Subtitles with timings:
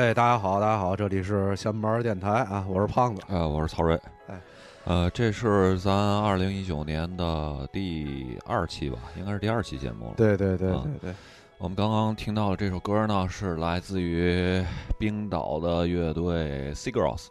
[0.00, 4.40] 哎，大家好，大家好，这里是闲门电台啊，我是胖子，呃，我是曹睿，哎，
[4.84, 5.92] 呃，这是咱
[6.22, 10.14] 二零一九年的第二期吧，应该是第二期节目了。
[10.16, 11.14] 对对对嗯对对，
[11.58, 14.64] 我们刚刚听到的这首歌呢，是来自于
[14.98, 17.26] 冰岛的乐队 Sigros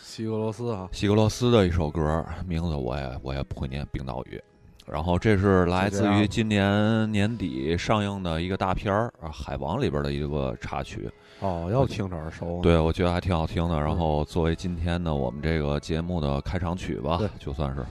[0.00, 4.40] 西格罗斯啊，西格罗斯的一首歌，名字我也我也不会念冰岛语。
[4.86, 11.10] 然后这是来自于今年年底上映的一个大片儿啊，《海王》里边的一个插曲。
[11.40, 13.78] 哦，要听着耳熟，对，我觉得还挺好听的。
[13.78, 17.84] 然后作为今天呢我们这个节目的开场曲吧，就算是。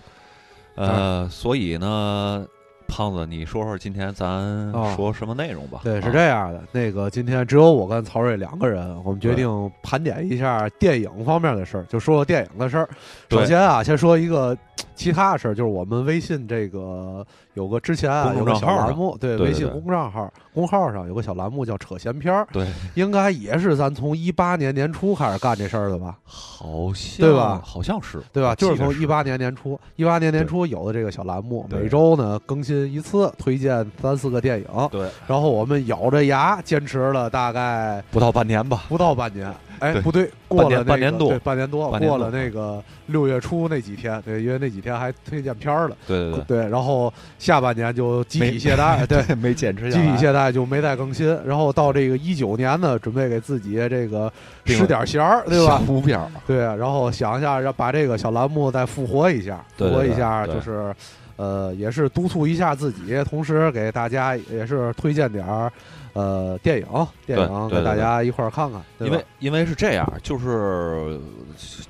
[0.75, 2.43] 呃，所以呢，
[2.87, 4.27] 胖子，你说说今天咱
[4.71, 5.81] 哦说什么内容吧？
[5.83, 6.63] 对，是啊这样的。
[6.71, 12.89] 那个今天只有我跟曹睿两个人，我们决定盘点一下电影方面的事儿，就说说电影的事儿。
[13.29, 14.57] 首先啊，先说一个
[14.95, 22.47] 其他的事儿，就是我们微信这个有个之前啊有个小栏目，对微信公众号公号上有个小栏目叫“扯闲篇儿。
[22.51, 26.17] 对，”，应该也是咱从一八年年初开始干这事儿的吧？
[26.23, 27.61] 好像对吧？
[27.63, 28.21] 好像是。
[28.31, 28.55] 对吧？
[28.55, 34.65] 就是从一八年年初，一八年年初有的这个小栏目，每周呢更新一次，推荐三四个电影。
[34.91, 38.83] 对，然后我们咬着牙坚持了大概不到半年吧。
[38.87, 49.23] 不到半年，哎，不对，过了、那个、半年半年多对，半年多，过了那个六月初那几天，对，因为那几天还推荐片儿了，对对对，然后下半年就集体懈怠， 对。
[49.35, 50.11] 没坚持集下来。
[50.11, 54.31] 体懈怠就没再更新，然后到这个一九年呢，准备给自己这个
[54.63, 55.79] 定使点弦儿，对吧小？
[55.79, 60.95] 目标，对，然后想一下，要把这个小栏目再复活一下，复活一下，对就是，
[61.35, 65.71] 呃，也是督促一下自己，同时给大家也是推荐点儿，
[66.13, 71.19] 呃，电影，电影对对给大家一块儿看看，因为因为是这样，就是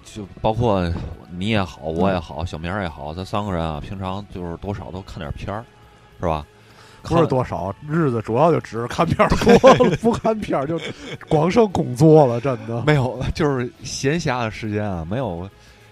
[0.04, 0.90] 就包括
[1.30, 5.64] 你也好，我也好，小明儿也好，咱三个人啊，平常就是多少都看点片儿，
[6.20, 6.46] 是吧？
[7.04, 10.80] 不是多少日子，主要就只是看片儿多了，不看片儿就
[11.28, 12.82] 光剩工作了，真的。
[12.88, 15.46] 没有，就是闲暇的时间啊，没有，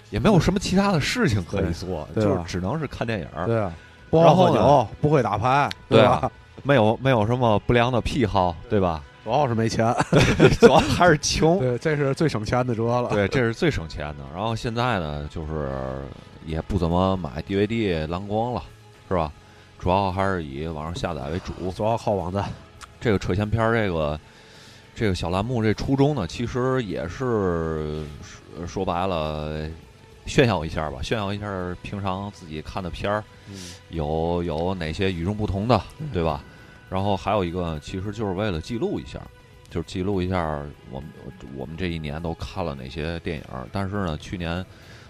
[0.10, 3.74] 也没有什么其他的事情可以做，就是只能是看电影儿，对啊，
[4.10, 6.32] 不喝酒，不会打牌，对吧？
[6.62, 9.04] 啊没有没有什么不良的癖好，对吧？
[9.24, 9.94] 主要是没钱，
[10.60, 13.10] 主要还是穷， 对，这是最省钱的主要了。
[13.10, 14.24] 对，这是最省钱的。
[14.34, 16.02] 然后现在呢，就是
[16.46, 18.64] 也不怎么买 DVD 蓝光了，
[19.08, 19.32] 是吧？
[19.78, 21.72] 主要还是以网上下载为主。
[21.72, 22.46] 主要靠网站。
[23.00, 24.20] 这个扯闲篇儿这个
[24.94, 29.68] 这个小栏目这初衷呢，其实也是说说白了
[30.26, 33.56] 炫耀一下吧，炫耀一下平常自己看的片儿嗯，
[33.90, 35.80] 有有哪些与众不同的，
[36.14, 36.44] 对吧？
[36.92, 39.18] 然后还有一个，其实就是为了记录一下，
[39.70, 41.10] 就是记录一下我们
[41.56, 43.66] 我们这一年都看了哪些电影儿。
[43.72, 44.64] 但是呢，去年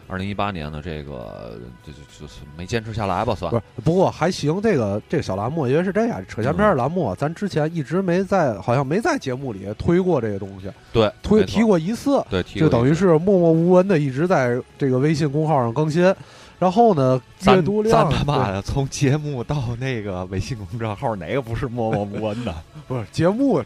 [0.07, 4.61] 二零一八年的这个就就就是没坚持下来吧，算不是，不过还行。
[4.61, 16.13] 这个这个小栏目，因为是这样，扯闲篇儿栏目啊，咱之前一直没在，好像没在节目里推过这个东西，对推提过一次，对，提就等于是默默无闻的一直在这个微信公号上更新。
[16.61, 22.53] 然后呢，阅咱读量咱他妈的从节目到那个微信公众号，哪个不是默默无闻的？
[22.87, 23.59] 不是节目，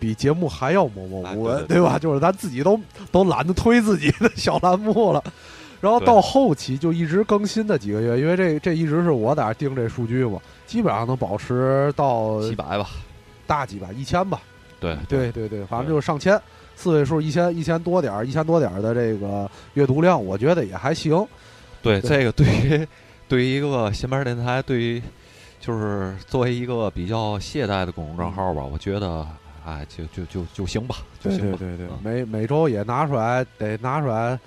[0.00, 2.00] 比节目还要默默无闻，啊对对对吧？
[2.00, 2.76] 就是咱自己都
[3.12, 5.22] 都懒得推自己的小栏目了。
[5.80, 12.88] 然后到后期就一直更新的几个月，因为这这一直是我在盯这数据嘛，基本上能保持到几百吧，
[13.46, 14.40] 大几百、一千吧。
[14.80, 16.36] 对对对对，反正就是上千，
[16.74, 21.24] 四位数一千一千多点儿，一千多点儿的这个阅读量，我觉得也还行。
[21.82, 22.88] 对，对这个对于
[23.28, 25.02] 对于一个闲班电台，对于
[25.60, 29.26] 就是作为一个比较懈怠的公众账号吧，我觉得
[29.66, 31.58] 哎，就就就就行吧，就对行吧。
[31.58, 34.38] 对对对嗯，每每周也拿出来得拿出来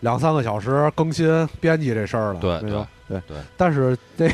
[0.00, 2.88] 两三个小时更新编辑这事儿了，对对吧？
[3.08, 4.30] 对对但是这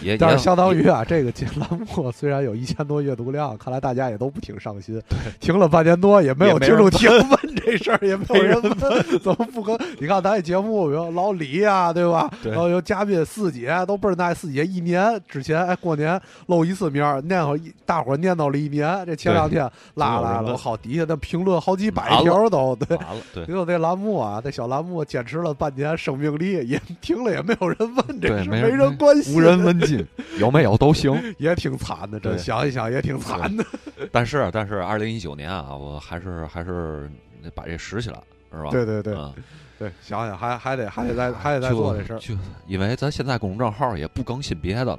[0.00, 5.00] 也但是相当于啊，这个节栏目 虽然有一千多阅读量，看来大家也都不挺上心。
[5.40, 9.78] 停了半年多，也没有听众提问这事儿，也没有人问怎么不更。
[9.98, 12.30] 你看咱这节目有老李呀、对吧？
[12.42, 14.32] 对然后有嘉宾四姐，都倍儿耐。
[14.36, 19.02] 四姐一年之前，哎，过年露一次面儿，念叨一大伙儿念叨了一年。
[19.06, 22.96] 这前两天拉来了，好底下那评论好几百条都对。
[22.98, 30.06] 完了，对结果这栏目啊，这小栏目坚持了半年，生命力也停了，也没有人问这对，事，没没人人关心，无人问 津，
[30.38, 31.14] 有没有都行。
[31.38, 32.20] 也挺惨的。
[32.20, 33.64] 这想一想也挺惨的。
[34.12, 37.10] 但是但是，二零一九年啊，我还是还是
[37.54, 38.20] 把这拾起来，
[38.52, 38.70] 是吧？
[38.70, 39.32] 对对对嗯，
[39.78, 42.34] 对，想想还还得还得再还得再做这事儿，就
[42.66, 44.98] 因为咱现在公众账号也不更新别的了，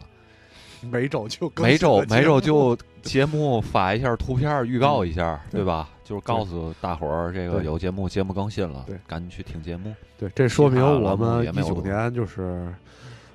[0.81, 5.89] 每周就每周每周就节目发一下图片，预告一下，对对吧？
[6.03, 9.93] 就是告诉大伙儿这个有节目，节目更新了，对赶紧去听节目。
[10.17, 12.73] 对，这说明我们一九年就是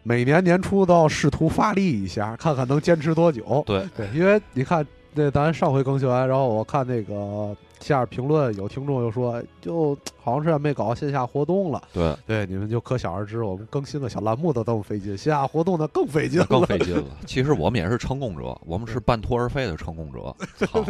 [0.03, 3.63] 每年年初都要试图发力一下，看看能坚持多久。
[3.67, 11.83] 对对，因为你看，那咱上回更新完，然后我看那个下边评论有听众又说，就好长时间没搞线下活动了。
[11.93, 17.05] 对，对，你们就可想而知，我们更新个小栏目都这么费劲，线下活动那更费劲了，更费劲了。
[17.27, 20.35] 其实我们也是成功者，我们是半途而废的成功者。
[20.67, 20.85] 操，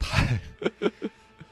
[0.00, 0.38] 太，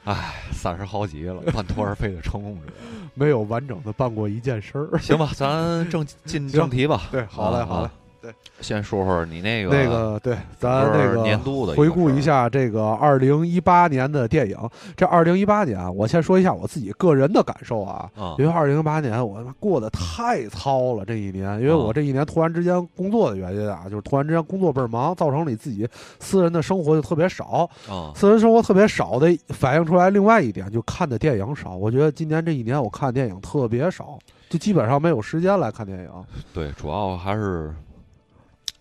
[0.05, 2.73] 唉，三十好几了，半途而废的成功者，
[3.13, 4.97] 没有完整的办过一件事儿。
[4.99, 7.03] 行吧，咱正进正题吧。
[7.11, 7.89] 对，好嘞，好嘞。
[8.23, 14.57] 对，先说说你那个那个，对，咱那个年度的回顾一下这个二零一八年的电影。
[14.95, 25.85] 这二零一八年啊，我先说一下我自己个人的感受啊，因为二零一八年我过得太糙了这一年，因为我这一年突然之间工作的原因啊，就是突然之间工作倍儿忙，造成你自己
[26.21, 27.69] 私人的生活就特别少，
[28.15, 31.75] 私人生活特别少的反映出来另外一点，就看的电影少。
[31.75, 34.17] 我觉得今年这一年我看电影特别少，
[34.49, 36.09] 就基本上没有时间来看电影。
[36.53, 37.75] 对，主要还是。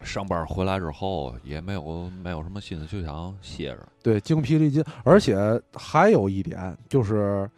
[0.04, 3.78] 上班回来之后也没有没有什么心思，就想歇着。
[4.02, 4.84] 对，精疲力尽。
[5.04, 5.36] 而且
[5.74, 7.48] 还有一点就是，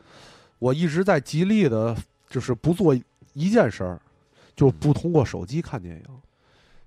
[0.59, 1.97] 我一直在极力的，
[2.29, 2.95] 就是不做
[3.33, 4.01] 一件事儿，
[4.55, 6.03] 就不通过手机看电影。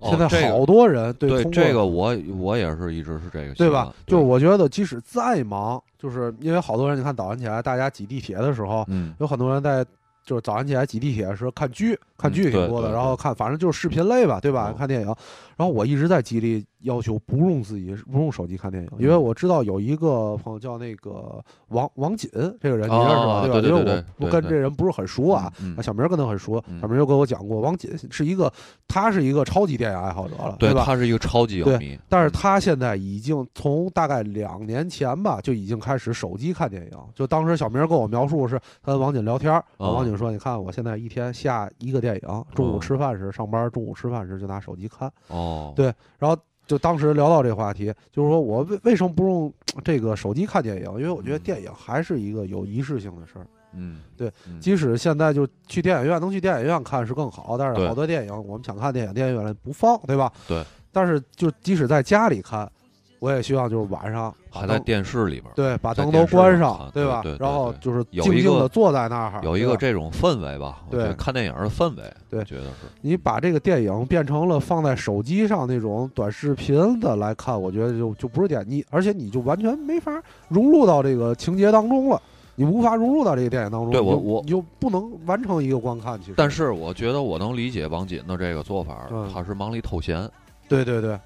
[0.09, 3.93] 现在好多人对这个，我我也是一直是这个，对吧？
[4.05, 8.85] 就是我觉得，即使再忙，就是因为好多人，你看早上起来大家挤地铁的时候，
[9.19, 9.85] 有很多人在。
[10.23, 14.75] 就是早上起来挤地铁的时候看剧，看剧挺多的，然后看反正就是视频类吧，对吧？
[14.77, 15.15] 看电影，
[15.57, 23.41] 然后我一直在极力要求不用自己不用手机看电影，因为我知道有一个朋友叫那个王王锦这个人，你认识吧？
[23.41, 23.67] 对吧？
[23.67, 25.51] 因为我跟这人不是很熟啊，
[25.81, 28.51] 小明跟他很熟，小明又跟我讲过，王锦是一个，
[28.87, 30.83] 他是一个超级电影爱好者了，对吧？
[30.85, 40.17] 他是一个超级影迷，但是他现在已经从大概两年前吧就已经开始手机看电影，就当时小明跟我描述是他跟王锦聊天，王锦。
[40.17, 45.07] 说，你看我现在一天下一个电影，中午吃饭时上班，中午吃饭时就拿手机看。
[45.27, 49.53] 哦，对，然后就当时聊到这个话题，就是说我为为什么不用
[49.83, 50.83] 这个手机看电影？
[50.93, 53.47] 因为我觉得电影还是一个有仪式性的事儿。
[53.73, 60.31] 嗯，对，即使现在就去电影院，能去电影院看是更好，但是好多电影我们想看电影，电影院不放，对吧？
[60.47, 60.63] 对。
[60.91, 62.69] 但是就即使在家里看。
[63.19, 67.23] 我也希望就是晚上还在电视里边，对，把灯都关上，对吧？
[67.39, 70.83] 然后就是静静的坐在那儿，有一个这种氛围吧。
[70.89, 72.87] 对，看电影的氛围，对，觉得是。
[73.01, 82.21] 你把这个电影变成了放在手机上那种短视频的来看，我觉得就就不是点你，而且你就完全没法融入到这个情节当中了，
[82.55, 83.91] 你无法融入到这个电影当中。
[83.91, 86.19] 对我我你就不能完成一个观看。
[86.19, 90.29] 其实，但是我觉得我能理解王锦的这个做法，他是忙里偷闲。
[90.69, 91.17] 对对对，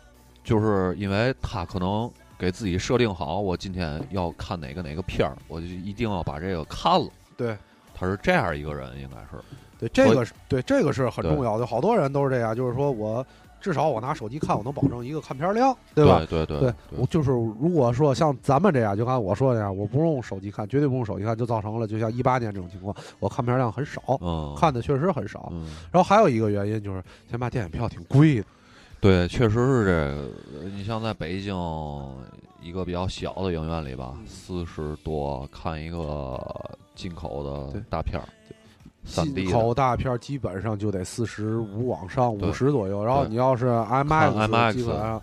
[0.44, 2.12] 就是因为他可能。
[2.42, 7.08] 给自己设定好，我今天要看哪个哪个片儿，我就一定要把这个看了。
[7.38, 7.56] 对，
[7.94, 9.44] 他是这样一个人，应该是。
[9.78, 11.68] 对，这个是对这个是很重要的。
[11.68, 13.24] 好多人都是这样，就是说我
[13.62, 16.26] 至少我拿手机看，我能保证一个看片量，对吧？
[16.28, 16.74] 对对对。
[16.98, 24.02] 我就是如果说像咱们这样，就刚才我说的那样，我不用手机看，绝对不用手机看，就造成了就像一八年这种情况，我看片量很少，
[24.58, 25.54] 看的确实很少。
[25.92, 28.46] 然后还有一个原因就是，现在电影票挺贵的。
[29.02, 30.70] 对，确实是这个。
[30.76, 31.56] 你像在北京
[32.62, 36.40] 一个比较小的影院里吧，四十多看一个
[36.94, 38.30] 进口的大片儿，
[39.04, 43.04] 进口大片基本上就得四十五往上，五十左右。
[43.04, 45.22] 然后你要是 IMAX，基本上，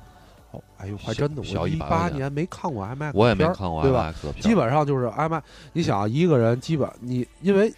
[0.51, 5.43] 哦，哎呦，还真的，我一八年没看过 IMAX，我也没看过 IMAX 基本上就是 IMAX。
[5.73, 7.73] 你想一个人，基本你因为。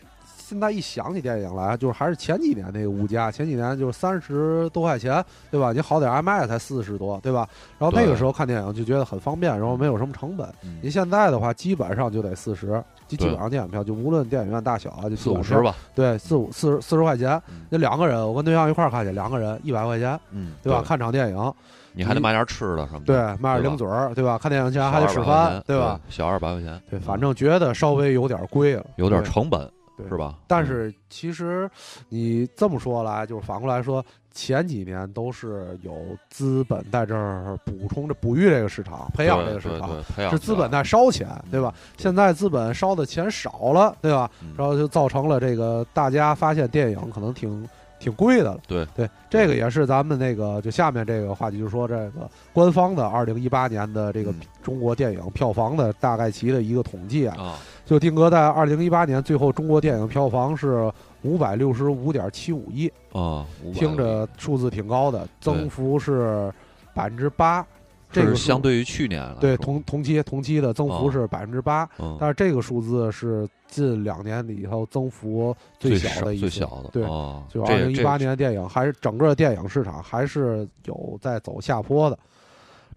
[0.50, 5.73] 现在一想起电影来，就是还是前几年那个物价，前几年就是三十多块钱，对吧？
[5.73, 7.49] 你好点 IMAX 才四十多，对吧？
[7.78, 10.52] 然后那个时候看电影就觉得很方便，然后没有什么成本。
[10.83, 15.73] 你现在的话，基本上就得四十，就基本上电影票就无论电影院大小啊，就四五十吧。
[15.95, 20.83] 对，四五四十四十块钱，那两个人，我跟对象一块儿看去，两个人一百块钱，嗯，对吧？
[20.85, 21.54] 看场电影，
[21.92, 24.37] 你还得买点吃的什么的，对，买点零嘴儿，对吧？
[24.37, 26.00] 看电影前还得吃饭，对吧？
[26.09, 29.71] 小二百块钱，对，反正觉得稍微有点贵了，有点成本。
[30.09, 30.37] 是吧？
[30.47, 31.71] 但是其实
[32.09, 35.95] 你这么说来，就是反过来说，前几年都是有
[36.28, 39.90] 资本在这儿补充着哺育这个市场，培养这个市场，
[40.30, 41.75] 是资本在烧钱，对吧？
[41.97, 44.30] 现在资本烧的钱少了，对吧？
[44.57, 47.69] 然后就造成了这个大家发现电影可能挺。
[48.00, 48.85] 挺贵的了，对。
[48.97, 60.90] 对，这个也是咱们那个就下面这个话题，就是说这个官方的二零一八年的这个中国电影票房的大概齐的一个统计啊，就定格在二零一八年最后中国电影票房是
[61.23, 66.52] 五百六十五点七五亿啊，听着数字挺高的，增幅是
[66.95, 67.64] 百分之八。
[68.12, 71.88] 这个相对于去年了，对同同期同期的增幅是百分之八，
[72.19, 76.90] 但是这个数字是近两年里头增幅最小的一最小的。
[76.93, 77.02] 对，
[77.49, 82.19] 就二零一八年的电影还是整个电影市场还是有在走下坡的。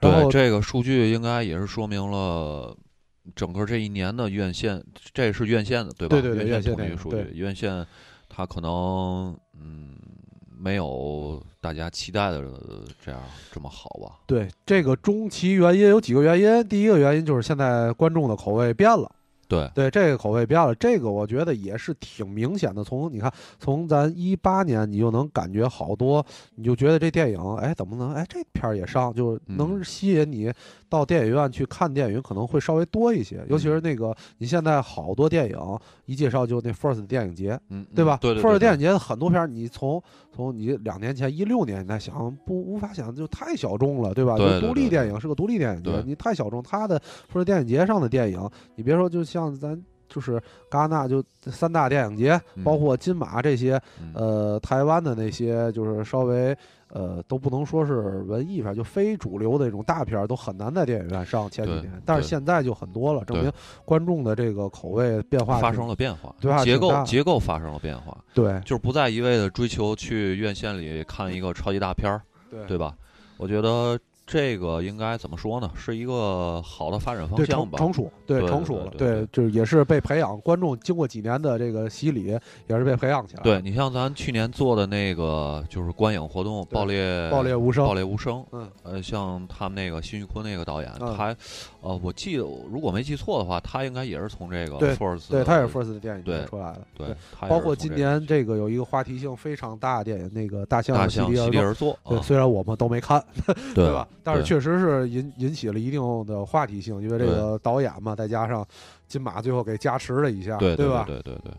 [0.01, 2.75] 对，这个数据应该也是说明了
[3.35, 6.19] 整个这一年的院线，这是院线的对吧？
[6.19, 7.85] 对对对，院线统计数据，院线
[8.27, 9.92] 它可能嗯
[10.63, 12.41] 没有大家期待的
[13.03, 13.19] 这样
[13.51, 14.19] 这么好吧？
[14.25, 19.11] 对，这个中期原因有几个原因，第一个原因就是现在观众的口味变了。
[19.53, 22.83] 对对，这个口味变了，这个我觉得也是挺明显的。
[22.83, 30.51] 从你看，从咱一八年，你就能感觉好多，你就觉得这电影，哎，怎么能，哎，这片儿也上，就能吸引你
[30.89, 33.43] 到电影院去看电影，可能会稍微多一些。
[33.49, 35.57] 尤其是那个，你现在好多电影
[36.05, 38.17] 一介绍就那 First 电影节，嗯，对吧？
[38.21, 38.43] 对对。
[38.43, 44.37] First 电影节的很多片儿，你从从你两年前一六年，你想不无法想，就太小众了，对吧？
[44.37, 44.61] 对。
[44.61, 46.61] 独立电影是个独立电影节，你太小众。
[46.61, 49.81] 它的 First 电影节上的电影，你别说，就像咱。
[50.09, 53.81] 就是戛纳就三大电影节，包括金马这些，
[54.13, 56.55] 呃，台湾的那些，就是稍微
[56.89, 61.49] 呃都不能说是文艺片，就非主流的这种大片，都很难在电影院上。
[61.49, 63.51] 前几年，但是现在就很多了，证明
[63.85, 72.21] 观众的这个口味变化发生了变化，对结构结构发生了变化，对，就是不再一味的追求去院线里看一个超级大片儿，
[72.51, 72.93] 对对吧？
[73.37, 73.99] 我觉得。
[74.25, 75.69] 这个应该怎么说呢？
[75.75, 77.77] 是一个好的发展方向吧。
[77.77, 80.39] 成熟，对成熟了，对，就是也是被培养。
[80.41, 83.43] 观众经过几年的这个洗礼，也是被培养起来。
[83.43, 88.43] 对你像咱去年做的那个就是观影活动，《爆裂爆裂无声》，爆裂无声。
[88.53, 91.35] 嗯，呃，像他们那个辛玉坤那个导演，他，
[91.81, 96.81] 呃，我记得如果没记错的话，他应该也是从这个 First，对他也是 First 的电影对出来的。
[96.97, 97.07] 对，
[97.49, 101.93] 包括今年这个有一个话题性非常大的电影，那个《大象席地而坐》。
[102.09, 103.21] 对，虽然我们都没看，
[103.75, 104.07] 对吧？
[104.23, 105.09] 但是确实是。
[105.09, 108.65] 引引起了一定的话题性，因为这个导演嘛，再加上
[109.07, 111.03] 金马最后给加持了一下，对吧？
[111.05, 111.51] 对对对。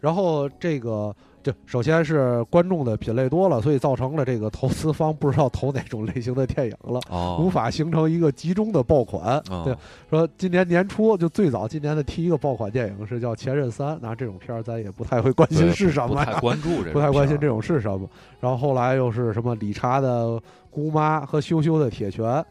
[0.00, 7.00] 然后这个，这首先是观众的品类多了，所以造成了这个投资方不知道投哪种类型的电影了，
[7.38, 9.42] 无法形成一个集中的爆款。
[9.64, 9.76] 对，
[10.08, 18.08] 说今年年初就最早今年的第一个爆款电影是叫《前任三》，那这种片儿咱也不太会关心是什么，不太关注， 不太关心这种是什么。
[18.40, 22.44] 然后后来又是什么理查的姑妈和羞羞的铁拳。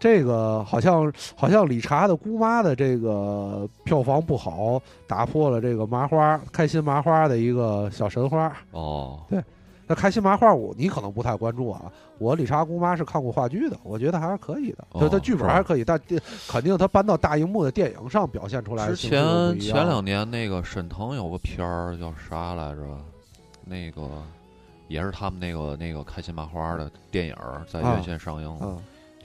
[0.00, 8.56] 这个好像好像理查的姑妈的这个票房不好，打破了这个麻花开心麻花的一个小神话。
[8.70, 9.44] 哦，对，
[9.86, 11.92] 那开心麻花我你可能不太关注啊。
[12.16, 16.00] 我理查姑妈是看过话剧的，我觉得还是可以的，就它剧本还可以，但
[16.48, 18.86] 肯定它搬到大荧幕的电影上表现出来。
[18.88, 22.80] 之前前两年那个沈腾有个片儿叫啥来着？
[23.64, 24.02] 那个
[24.88, 27.36] 也是他们那个那个开心麻花的电影
[27.70, 28.78] 在院线上映了。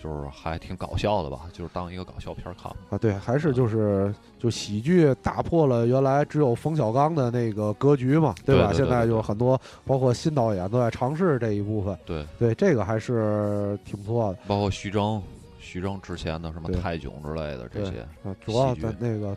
[0.05, 2.97] 就是还挺搞笑的吧，就是当一个搞笑片看啊。
[2.99, 8.71] 对，还是就是就喜剧打破了原来只有冯小刚的那个格局嘛，对吧？
[8.71, 11.97] 现在就很多包括新导演都在尝试这一部分。
[12.05, 14.39] 对对，这个还是挺不错的。
[14.45, 15.19] 包括徐峥，
[15.59, 19.35] 徐峥之前的什么泰囧之类的这些啊，主要咱那个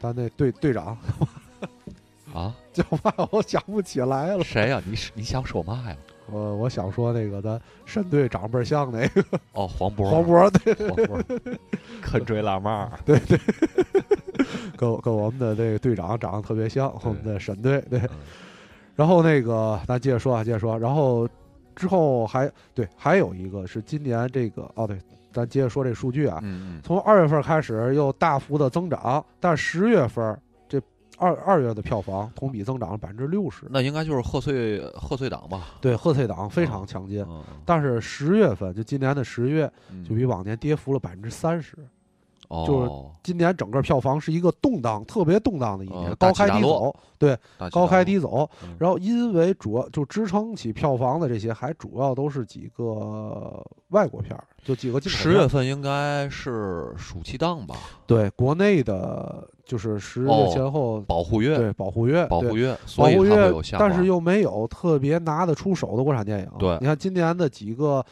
[0.00, 0.96] 咱那队队长
[2.32, 3.28] 啊 叫嘛？
[3.30, 4.42] 我想不起来了。
[4.42, 4.80] 谁呀？
[4.86, 5.96] 你你想说嘛呀？
[6.30, 9.24] 我我想说那个咱沈队长倍儿像那个。
[9.52, 10.10] 哦黄渤。
[10.10, 10.74] 黄渤对。
[10.88, 11.58] 黄渤。
[12.02, 13.38] 肯追辣妈对对，
[14.76, 18.00] 跟跟我们的这个队长长得特别像我们的沈队对，
[18.94, 21.28] 然后那个咱接着说啊接着说，然后
[21.74, 24.98] 之后还对还有一个是今年这个哦对，
[25.32, 26.42] 咱接着说这数据啊，
[26.82, 30.36] 从二月份开始又大幅的增长，但十月份。
[31.18, 35.68] 二二月的票房同比增长了百分之六十，那应该就是贺岁贺岁档吧？
[35.80, 37.26] 对，贺岁档非常强劲。
[37.64, 39.70] 但是十月份就今年的十月，
[40.08, 41.76] 就比往年跌幅了百分之三十。
[42.48, 42.90] 哦，就是
[43.22, 46.94] 今年整个票房是一个动荡、特别动荡的一年，高开低走。
[47.18, 47.36] 对，
[47.70, 48.48] 高开低走。
[48.78, 55.00] 然后因为主要就支撑起票房的这些，还主要都是几个外国片儿，就几个。
[55.00, 57.74] 十月份应该是暑期档吧？
[58.06, 66.50] 对，国内的就是十月前后保护月，对保护月，保护月，保护月，但是又没有特别拿得出手的国产电影。
[66.58, 68.04] 对，你看今年的几个。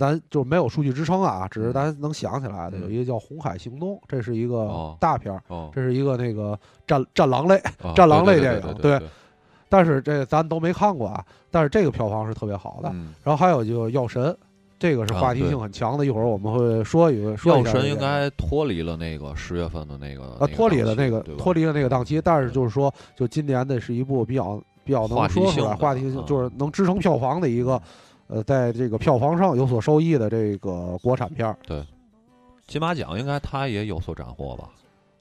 [0.00, 7.60] 咱就没有数据支撑啊，只是咱能想起来的，有一个叫《红海行动》，这是一个大片儿，这是一个那个战战狼类
[7.94, 8.98] 战狼类电影，对。
[9.68, 12.88] 但是这咱都没看过啊，但是这个票房是特别好的。
[13.22, 14.24] 然后还有就《药神》，
[14.78, 17.32] 这个是话题性很强的，一会儿我们会说一个。
[17.44, 27.78] 药神应该脱离了那个十月份的那个，啊，脱离了那个脱离了那个档期，但是就是说，就今年的是一部比较比较能说出来话题性，就是能支撑票房的一个。
[28.30, 31.84] 呃，在这个票房上有所收益的这个国产片儿，对，
[32.66, 34.70] 金马奖应该他也有所斩获吧？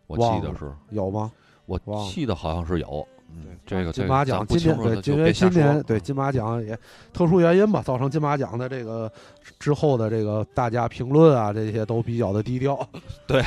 [0.05, 1.31] 我记得是有吗？
[1.65, 1.79] 我
[2.11, 3.07] 记得好像是有。
[3.31, 6.77] 嗯，这个金马奖今年对，因为今年对金马奖也
[7.13, 9.11] 特殊原因吧，造成金马奖的这个
[9.59, 12.87] 之后的这个大家评论啊，这些都比较的低调。
[13.27, 13.43] 对，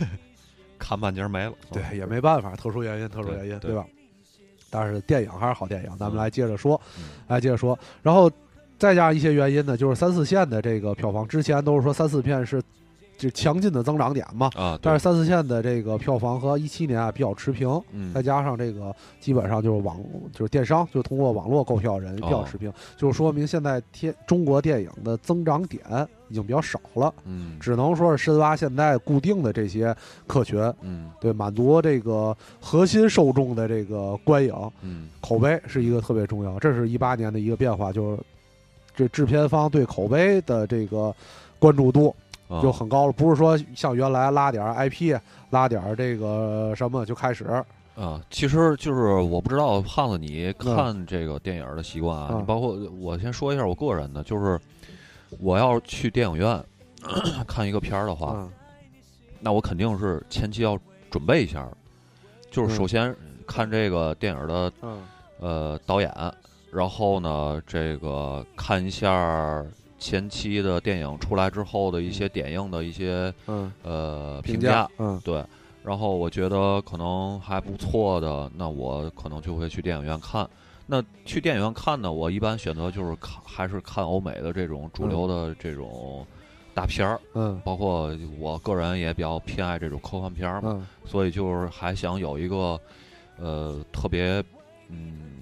[0.78, 1.52] 看半截没了。
[1.72, 3.86] 对，也没办法，特殊原因，特殊原因，对吧？
[4.68, 6.78] 但是电影还是好电影，咱们来接着说，
[7.28, 8.30] 来接着说，然后
[8.78, 12.62] 再加上一些原因呢，就是三四线的这个票房，之前都是说三四片是。
[13.18, 19.96] 就强劲的增长点嘛，啊，但是三四线的这个票房和一七年啊比较持平，嗯，再加上这个基本上就是网
[20.34, 25.82] 就是电商，就通过网络购票人比较持平，就说明现在天中国电影的增长点
[26.28, 34.52] 已经比较少了，嗯，只能说是深挖现在固定的这些客群，嗯，对，满足这个核心受众的这个观影，
[34.82, 38.22] 嗯，口碑是一个特别重要，这是一八年的一个变化，就是
[38.96, 41.14] 这制片方对口碑的这个
[41.58, 42.12] 关注度。
[42.62, 45.18] 就很高了，不是说像原来拉点 IP，
[45.50, 47.44] 拉点这个什么就开始。
[47.96, 48.22] 啊。
[48.30, 54.60] 其实就是我不知道胖子你看这个电影的习惯啊，包括我先说一下我个人的，就是
[55.40, 56.64] 我要去电影院
[57.48, 58.48] 看一个片儿的话，
[59.40, 60.78] 那我肯定是前期要
[61.10, 61.68] 准备一下，
[62.48, 63.12] 就是首先
[63.44, 64.72] 看这个电影的
[65.40, 66.14] 呃导演，
[66.76, 69.64] 然后呢这个看一下。
[69.98, 73.32] 前期的电影出来之后的一些点映的一些
[73.82, 75.42] 呃评价，嗯，对，
[75.82, 80.48] 然后我觉得可能还不错的，那我可能就会去电影院看。
[80.84, 86.24] 那去电影院看呢，我一般选择就是看还是看欧美的这种主流的这种
[86.74, 92.78] 大片儿，嗯，包括我个人也比较偏爱这种科幻片儿嘛，所以就是还想有一个
[93.38, 94.44] 呃特别
[94.88, 95.35] 嗯。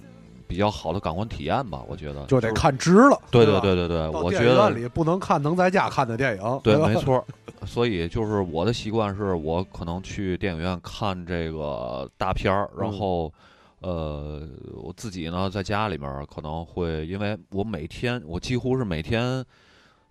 [0.46, 3.20] 比较好的感官体验吧，我觉得就得看值了。
[3.30, 6.60] 对对对对对，我觉得里不能看能在家看的电影。
[6.62, 7.24] 对，没错。
[7.66, 13.32] 所以就是我的习惯是，我可能去电影院看这个大片儿，然后
[13.80, 19.42] 呃，我自己呢在家里面可能会，因为我每天我几乎是每天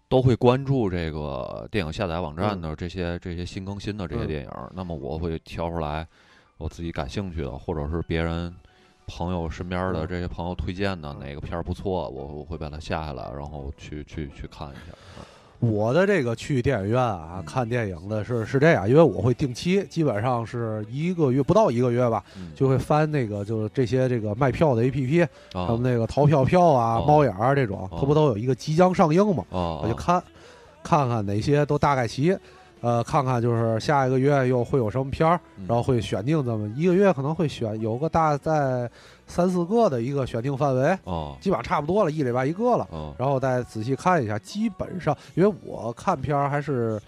[0.10, 6.08] 都会关注这个电影下载网站的这些这些新更新的这些电影，那么我会挑出来
[6.58, 8.54] 我自己感兴趣的，或者是别人。
[9.08, 14.96] 朋友身边的这些朋友推荐的哪个片儿不错，我我会把它下下来，然后去去去看一下。
[15.60, 22.22] 我的这个去电影院啊看电影的是是这样，因为我会定期，基本上是一个月不到一个月吧，
[22.54, 29.46] 就会翻那个就是这些这个卖票的 A P P，他们那个淘票票啊、猫眼儿这种，它不都有一个即将上映嘛？
[29.52, 30.22] 我就看
[30.84, 32.38] 看看哪些都大概齐。
[32.84, 38.90] 呃，看看就是下一个月又会有什么片儿，然后会选定这么一个月可能会选有个大概
[39.26, 47.02] 三四个的一个选定范围，哦，基本上差不多了，一礼拜一个了，然后再仔细看一下，基本上因为我看片儿还是。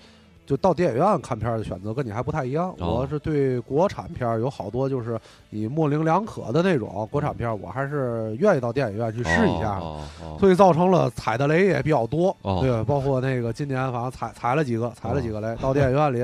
[0.46, 9.82] 就到电影院看片的选择跟你还不太一样，我是对国产片有好多就是你模棱两可的那种国产片，我还是愿意到电影院去试一下，
[10.40, 16.20] 所以造成了踩的雷也比较多，对，包括那个今年反正踩踩了几个，踩了几个雷，到电影院里，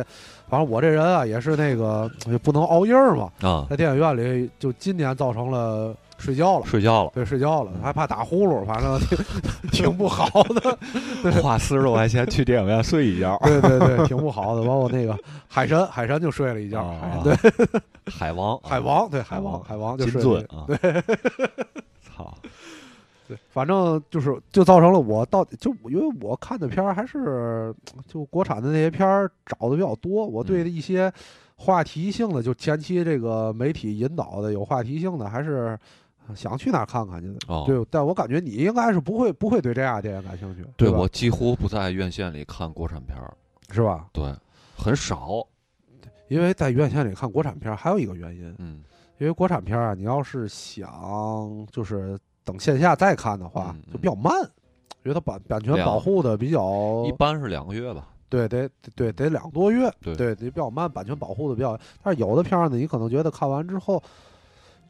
[0.47, 2.10] 反正我这人啊也是那个
[2.43, 5.95] 不能熬夜嘛，在电影院里就今年造成了。
[6.21, 9.17] 睡觉了，睡觉了，对，睡觉了，还怕打呼噜，反正挺
[9.71, 10.77] 挺不好的。
[11.41, 14.62] 花四十多块钱去电影院睡一觉，对对对，挺不好的。
[14.62, 17.36] 包括那个海神，海神就睡了一觉，对，
[18.05, 21.03] 海王，海王，对，海王，海王就睡了，对，
[22.15, 22.31] 操，
[23.27, 27.73] 对，反正就是就造成了我到就因为我看的片儿还是
[28.07, 31.12] 就国产的那些片儿找的比较多，我对一些
[31.55, 35.75] 话题性的就前期这个媒体引导的有话题性的还是。
[36.36, 37.34] 想去哪儿看看去？
[37.65, 40.65] 对，但我感觉你应该是不会不会对这样电影感兴趣。
[40.77, 43.34] 对我几乎不在院线里看国产片儿，
[43.69, 44.07] 是吧？
[44.13, 44.34] 对，
[44.77, 45.45] 很少。
[46.29, 48.81] 因为在院线里看国产片儿还有一个原因，嗯，
[49.17, 54.34] 因为国产片儿啊，你要是想就是等线下再看的话，就比较慢，
[55.03, 58.07] 因为它版版权保护的比较，一般是两个月吧。
[58.29, 59.91] 对，得对得两个多月。
[60.01, 61.77] 对，得比较慢，版权保护的比较。
[62.01, 64.01] 但是有的片儿呢，你可能觉得看完之后。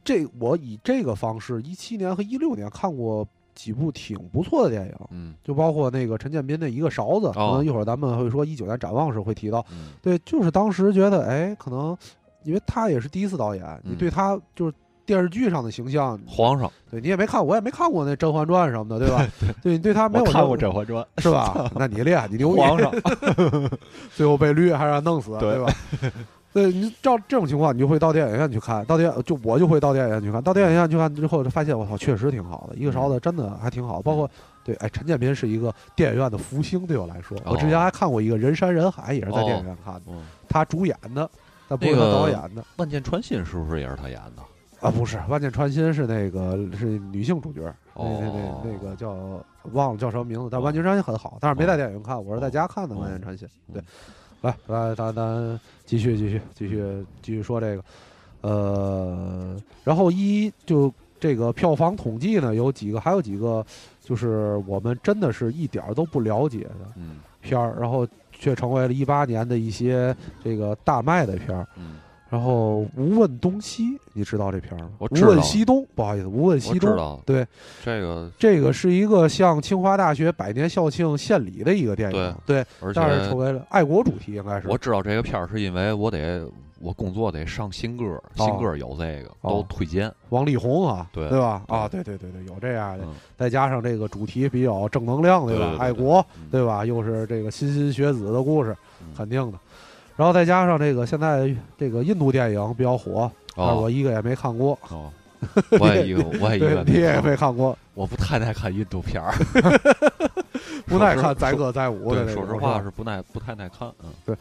[0.04, 9.66] 这我以这个方式，一七年和一六年看过几部挺不错的电影，嗯，就包括那个陈建斌的一个勺子，可能一会儿咱们会说一九年展望时会提到，
[10.02, 11.96] 对，就是当时觉得，哎，可能
[12.44, 14.74] 因为他也是第一次导演，你对他就是
[15.06, 19.28] 电视剧上的形象，皇上，对你也没看，我也没看过那《甄嬛传》什么的，对吧？
[19.62, 21.70] 对你对他没有看过《甄嬛传》是吧？
[21.76, 22.92] 那你厉害，你牛逼，皇上，
[24.16, 25.74] 最后被绿还是让弄死，对吧？
[26.54, 28.84] 对你照这种情况，你就会到电影院去看。
[28.86, 30.44] 到电就我就会到电影院去看。
[30.44, 32.76] 到电影院去看之后，就发现我操，确实挺好的。
[32.76, 34.02] 一个勺子真的还挺好。
[34.02, 34.30] 包括
[34.64, 37.38] 对，哎，陈建斌是一个电影院的福星，对我来说。
[37.46, 40.02] 我之前还看过一个人山人海，也是在电影院看的。
[40.50, 41.30] 他主演的，
[41.70, 42.64] 但不是他导演的。
[42.76, 44.44] 万箭穿心是不是也是他演的？
[44.82, 47.62] 啊，不是，万箭穿心是那个是女性主角，
[47.96, 49.16] 那那那那个叫
[49.72, 50.50] 忘了叫什么名字。
[50.52, 53.48] 但万箭穿心很好，但是没在电影院看，我是在家看的万箭穿心。
[53.72, 53.82] 对。
[54.42, 57.84] 来来，咱咱继续继续继续继续说这个，
[58.42, 63.64] 呃，然后一就这个票房统计呢，有几个，还有几个，
[64.02, 66.94] 就是我们真的是一点儿都不了解的
[67.40, 71.68] 片儿，然后却成为了一八年的一些这个大卖的片儿。
[72.32, 74.92] 然后无问东西，你知道这片儿吗？
[75.00, 77.22] 我无问西东，不好意思，无问西东。
[77.26, 77.46] 对，
[77.84, 82.36] 这个这个是一个向清华大学百年校庆献礼的一个电影。
[82.46, 84.70] 对，而且成为了爱国主题，应该是。
[84.70, 86.48] 我知道这个片儿是因为我得
[86.80, 90.10] 我工作得上新歌，新歌有这个都推荐。
[90.30, 91.62] 王力宏啊，对对吧？
[91.68, 93.04] 啊，对对对对，有这样的，
[93.38, 95.76] 再加上这个主题比较正能量，对吧？
[95.78, 96.86] 爱国，对吧？
[96.86, 98.74] 又是这个莘莘学子的故事，
[99.18, 99.58] 肯定的。
[100.18, 104.78] 然后再加上这个，现在这个印度电影比较火，我一个也没看过。
[104.90, 105.12] 哦，
[105.80, 107.78] 我也一个，我也一个， 你也没看过。
[107.94, 109.34] 我不太爱看印度片儿，
[110.86, 112.28] 不耐看载歌载舞的。
[112.32, 113.92] 说实话是不耐，不太耐看。
[114.04, 114.36] 嗯，对。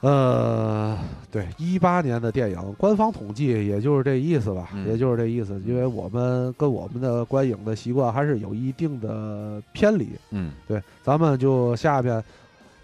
[0.00, 0.96] 呃，
[1.28, 5.60] 对，一八年的电影，官方统计也就是这意思吧，也就是这意思。
[5.66, 10.10] 因为我们跟我们的观影的习惯还是有一定的偏离。
[10.30, 12.22] 嗯，对，咱们就下边。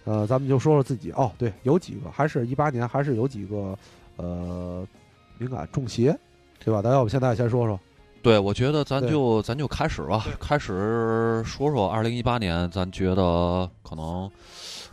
[0.05, 3.77] 呃，咱们就说说自己哦，对，有几个，还是一八年，还是有几个，
[4.17, 4.87] 呃，
[5.38, 6.14] 敏感中邪，
[6.62, 6.83] 对吧？
[6.83, 7.79] 咱要不现在先说说？
[8.23, 14.31] 对，我觉得咱就咱就开始吧，开始说说二零一八年，咱觉得可能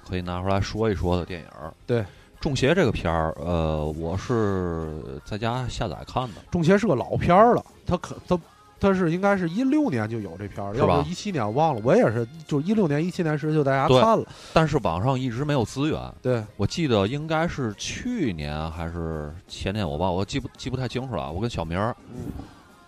[0.08, 1.48] 可以拿出来说一说的电影。
[1.86, 2.06] 对，
[2.40, 6.42] 中邪这个片儿，呃，我是在家下载看的。
[6.50, 8.40] 中邪是个老片儿了，它可它。
[8.82, 11.82] 他是应该是一六年就有这片儿，要不一七年忘了。
[11.86, 16.14] 我也是，就一六年、一七年时就大家看了，但是网上一直没有资源。
[16.20, 21.32] 对，我记得应该是去年还是前年，我忘，我记不记不太清楚了。
[21.32, 21.96] 我跟小明儿，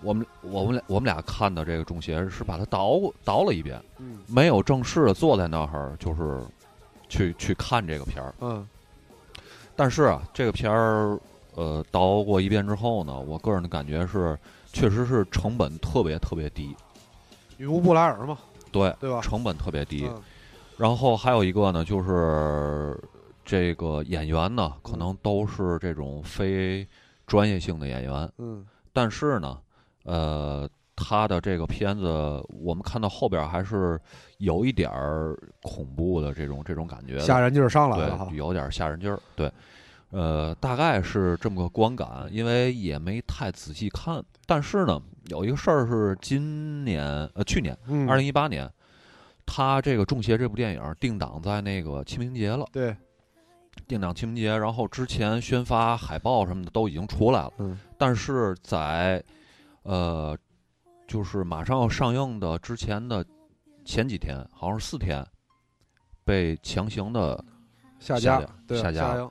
[0.01, 3.79] 我们我们俩我们俩看的这个《中邪》是把它倒倒了一遍，
[4.25, 6.41] 没有正式的坐在那儿，就是
[7.07, 8.33] 去去看这个片儿。
[8.41, 8.67] 嗯，
[9.75, 11.19] 但是啊，这个片儿
[11.53, 14.35] 呃倒过一遍之后呢，我个人的感觉是。
[14.73, 16.75] 确实是成本特别特别低，
[17.57, 18.37] 女巫布莱尔嘛，
[18.71, 19.21] 对对吧？
[19.21, 20.09] 成本特别低，
[20.77, 22.99] 然后还有一个呢，就是
[23.45, 26.85] 这个演员呢，可能都是这种非
[27.27, 29.59] 专业性的演员，嗯，但是呢，
[30.05, 33.99] 呃，他的这个片子，我们看到后边还是
[34.39, 39.51] 有一点儿恐怖的这种这种感觉，吓人劲儿上来了哈，有点吓人劲儿，对。
[40.13, 44.23] 呃，大概是这么个观感，因为也没太仔细看。
[44.45, 47.75] 但是呢，有一个事儿是今年呃去年
[48.07, 48.71] 二零一八年，
[49.43, 52.63] 他这个《中邪》这部电影定档在那个清明节了。
[52.71, 52.95] 对，
[53.87, 57.53] 定档清明节，然后之前宣发海报什么的都已经出来了。
[57.57, 57.79] 嗯。
[57.97, 59.23] 但是在
[59.81, 60.37] 呃，
[61.07, 63.25] 就是马上要上映的之前的
[63.83, 65.25] 前几天，好像是四天，
[66.23, 67.43] 被强行的
[67.99, 69.27] 下架下架。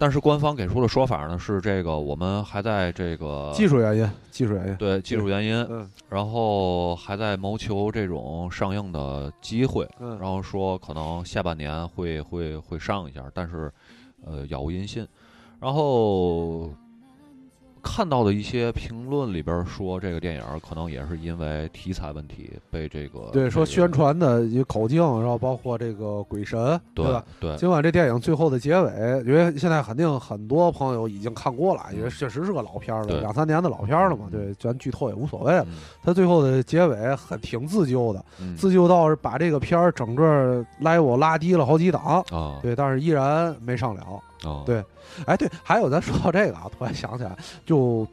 [0.00, 4.74] 但是官方给出的说法呢是这个，我们还在这个技术原因，技术原因。
[4.76, 13.70] 对技术原因，嗯，然后还在谋求这种上映的机会，嗯，然后说可能下半年会会会上一下，但是
[14.24, 15.06] 呃杳无音信，
[15.60, 16.70] 然后。
[17.82, 27.24] 看到的一些评论里边说，这个电影可能也是因为题材问题被这个对说宣传的一口径，然后包括这个鬼神，对吧？
[27.40, 27.56] 对。
[27.56, 34.28] 尽管这电影最后的结尾，因为现在肯定很多朋友已经看过了，因为确实是个老片了，两三年的老片了嘛。
[34.30, 35.66] 对，咱剧透也无所谓了。
[36.02, 38.24] 他最后的结尾很挺自救的，
[38.56, 42.58] 自救到是把这个片儿整个 level 拉低了好几档啊。
[42.62, 44.00] 对，但是依然没上了。
[44.44, 44.84] 哦，对，
[45.26, 48.06] 哎，对，还有咱说到这个啊，突然想起来，就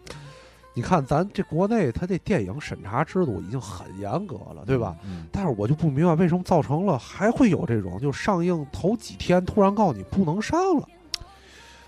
[0.74, 4.96] 你看咱这国内，它这电影审查制度已经很严格了，对吧？
[5.06, 5.26] 嗯。
[5.32, 10.88] 但是我就不明白为什么造成了还会有这种，就上映头几天突然告诉你不能上了。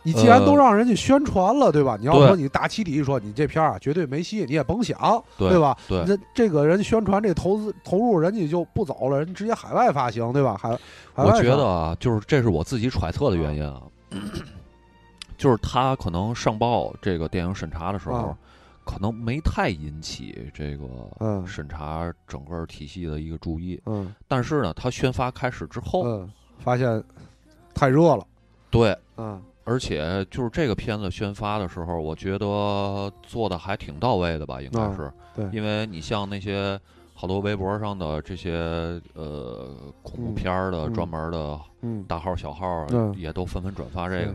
[0.02, 1.98] 你既然都让人家宣传了，对吧？
[2.00, 5.78] 你要说你大起底说你这片儿啊绝对没戏，你也甭想，对吧？
[5.90, 6.06] 对。
[6.06, 10.58] 这这个人宣传这投资投入，人家就不走了，人直接海外发行，对吧？
[10.58, 10.70] 海。
[11.16, 13.82] 我觉得啊，就是这是我自己揣测的原因啊。
[15.38, 18.36] 就是他可能上报这个电影审查的时候，
[18.84, 20.88] 可能没太引起这个
[21.46, 23.80] 审查整个体系的一个注意。
[23.86, 27.02] 嗯，但是呢，他宣发开始之后，嗯，发现
[27.74, 28.26] 太热了。
[28.72, 35.12] 对，嗯，而且就是这个片子宣发的时候，我觉得做的还挺到位的吧，应该是。
[35.36, 36.80] 对，因为你像那些
[37.20, 38.54] 好多微博上的这些
[39.14, 39.68] 呃
[40.02, 41.60] 恐怖片的专门的
[42.08, 44.34] 大号小号，也都纷纷转发这个。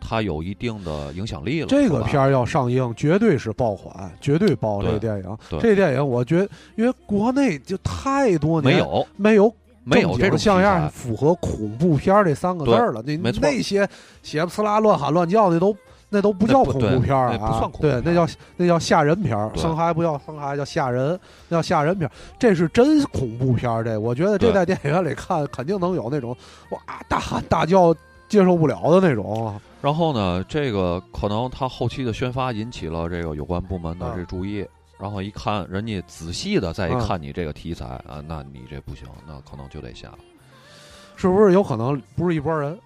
[0.00, 1.68] 它有一定的影响力了。
[1.68, 5.38] 这个片儿要上映，绝对是爆款，绝对爆这个电影。
[5.60, 9.54] 这电影，我觉得，因为国内就太多年没有没有
[9.84, 13.00] 没有这种像样符合恐怖片这三个字了。
[13.06, 13.88] 那那些
[14.24, 15.72] 血不呲啦、乱喊乱叫的都
[16.10, 19.50] 那都不叫恐怖片儿啊，不算恐怖，对，那叫那叫吓人片儿。
[19.54, 21.18] 生孩不叫生孩，叫吓人，
[21.48, 22.12] 那叫吓人片儿。
[22.38, 23.84] 这是真恐怖片儿。
[23.84, 26.36] 这我觉得这在电影院里看肯定能有那种
[26.70, 27.94] 哇大喊大叫
[28.28, 29.60] 接受不了的那种。
[29.82, 34.66] 然后呢，这个可能他后期的宣发引起了这个有关部门的这注意。
[34.98, 40.08] 然后一看，人家仔细的再一看你这个题材啊，那你这不行，那可能就得下。
[41.14, 42.76] 是不是有可能不是一拨人？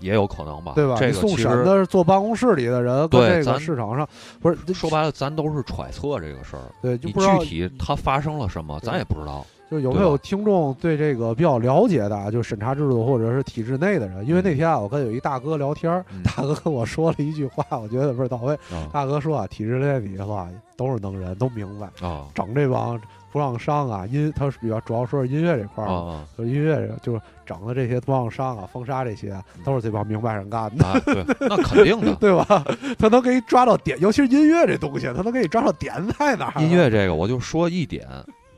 [0.00, 0.96] 也有可能吧，对吧？
[0.98, 4.08] 这个送审的坐办公室里的人，对，咱市场上
[4.40, 6.62] 不是说白了，咱都是揣测这个事儿。
[6.82, 9.44] 对，你具体它发生了什么，咱也不知道。
[9.70, 14.26] 就有没有听众对这个比较了解的，就审查制度或者是体制内的人？
[14.26, 18.58] 因为那天啊，我跟有一大哥聊天， 大哥跟我说了一句话，我觉得倍儿到位。
[18.90, 22.98] 大哥说啊，体制内里的话都是能人，都明白啊，整这帮
[23.32, 31.00] 不让上啊，音他比较主要说是音乐这块儿，就音乐就是整的这些不让上啊，封杀这些都是这帮明白人干的。
[31.04, 32.64] 对，那肯定的， 对吧？
[32.98, 36.62] 他能给你抓到点，尤其是音乐这东西，他能给你抓到点在哪儿？
[36.62, 38.06] 音乐这个，我就说一点。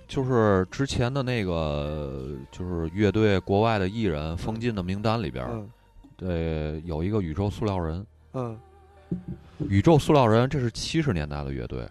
[0.09, 5.47] 就是之前的那个，就是乐队国外的艺人封禁的名单里边，
[6.17, 8.05] 对，有一个宇宙塑料人。
[8.33, 8.59] 嗯，
[9.69, 11.89] 宇宙塑料人这是七十年代的乐队，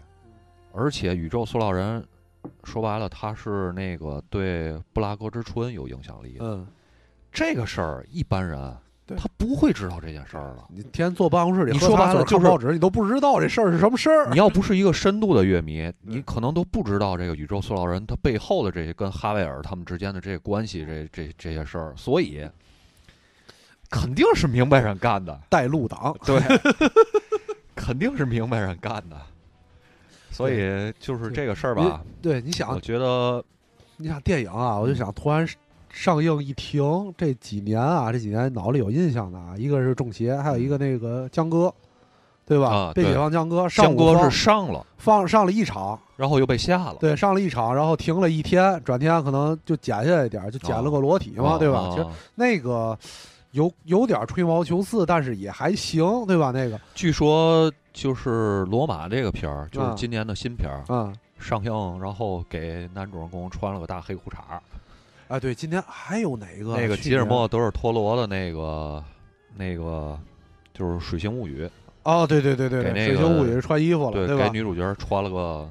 [0.74, 2.04] 而且宇宙塑料人
[2.64, 6.36] 说白了，他是那个对布拉格之春有影响力。
[6.40, 6.66] 嗯，
[7.32, 8.76] 这个事儿一般人。
[9.16, 10.64] 他不会知道这件事儿了。
[10.68, 14.30] 你天天坐办公室里，你说白了看报纸，你都不知道这事儿是什么事儿。
[14.30, 21.92] 你要不是一个深度的乐迷， 你可能都不知道这个宇宙塑料人他背后的这些跟哈维尔他们之间的这些关系，这这这些事儿。
[21.96, 22.48] 所以
[23.90, 26.40] 肯定是明白人干的，带路党对，
[27.74, 29.20] 肯定是明白人干的。
[30.30, 32.02] 所以就是这个事儿吧。
[32.22, 33.44] 对，你想，我觉得
[33.96, 35.46] 你想电影啊，我就想突然。
[35.92, 41.74] 上映一停，这几年啊，这几年脑里有印象的啊，一个是中邪，还有一个那个江歌，
[42.46, 42.68] 对吧？
[42.68, 46.96] 啊，被解放江歌，江歌是上了，放上了一场，然后又被下了。
[47.00, 51.88] 对，上了一场，然后停了一天，转天可能就减下来一点，就减了个裸体嘛，对吧？
[51.90, 52.96] 其实那个
[53.52, 56.50] 有有点吹毛求疵，但是也还行，对吧？
[56.50, 64.62] 那个据说就是罗马这个片儿，就是今年的新片儿，嗯，上映，然后给男主人公穿了个大黑裤衩儿。
[65.28, 66.76] 啊，对，今天还有哪个？
[66.76, 69.02] 那个吉尔莫·德尔托罗的那个，
[69.56, 70.18] 那个
[70.74, 71.64] 就是《水形物语》。
[72.02, 75.68] 哦，对对对对，给那个《水形物语》穿衣服了，对，给女主角穿了个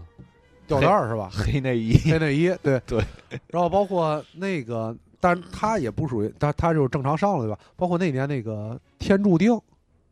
[0.68, 1.30] 吊带是吧？
[1.32, 3.04] 黑内衣，黑内衣，对 对。
[3.48, 7.60] 然后包括那个，但是他也不属于他，他就是正常上了对吧？
[7.75, 9.51] 包括那年那个《天注定》，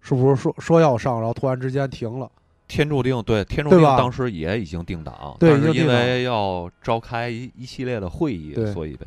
[0.01, 2.25] 是不是说说要上，然后突然之间停了？
[2.67, 9.05] 《天注定》对，《天注定》当时也已经定档，但是因为要召开一一系列的会议，所以被。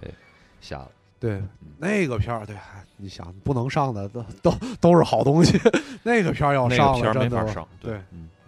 [0.61, 1.43] 下了，对
[1.79, 2.55] 那个片儿，对，
[2.99, 5.59] 你想不能上的都都都是好东西，
[6.03, 7.99] 那个片儿要上了，真的上，对，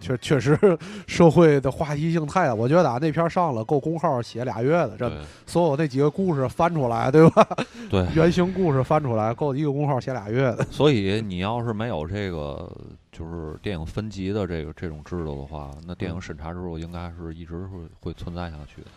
[0.03, 0.59] 确确实
[1.07, 5.11] 社会的话题性太大，我觉得啊，那篇上了够公号写俩月的，这，
[5.47, 7.47] 所有那几个故事翻出来，对吧？
[7.89, 10.63] 对，原型故事翻出来够一个公号写俩月的。
[10.69, 12.69] 所以你要是没有这个
[13.11, 18.87] 就是电影分级的这个这种制度的话，那电影审查制度应该是一直会会存在下去的。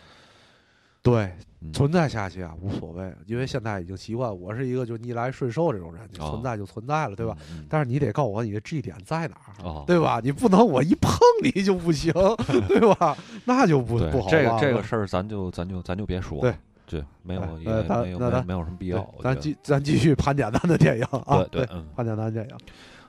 [1.09, 1.31] 对，
[1.71, 4.37] 存在下去啊，无所谓，因为现在已经习惯。
[4.37, 7.35] 我是一个就逆来顺受这种人，你存在就存在了，对吧？
[7.69, 10.19] 但是你得告诉我你的 G 点在哪儿，对吧？
[10.23, 12.13] 你不能我一碰你就不行，
[12.67, 13.15] 对吧？
[13.45, 14.29] 那就不不好。
[14.29, 16.41] 这个这个事儿，咱就咱就咱就别说。
[16.41, 16.53] 对
[16.85, 19.13] 对，没有也没有没有什么必要。
[19.21, 22.55] 咱继咱继续盘简单的电影啊，对对，盘简单电影。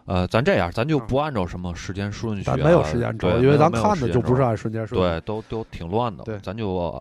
[0.06, 6.24] 呃，咱这样，咱就不按照什么时间顺序，咱没有时间轴，因为咱看的就不是按时间顺序，对，都都挺乱的。
[6.24, 7.00] 对，咱就。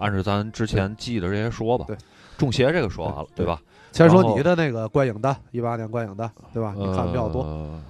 [0.00, 1.96] 按照咱之前记的这些说吧，对，
[2.36, 3.62] 中邪这个说完了，对吧？
[3.92, 6.74] 先说你的那个观影单，一八年观影单，对吧？
[6.76, 7.80] 你看的比较多，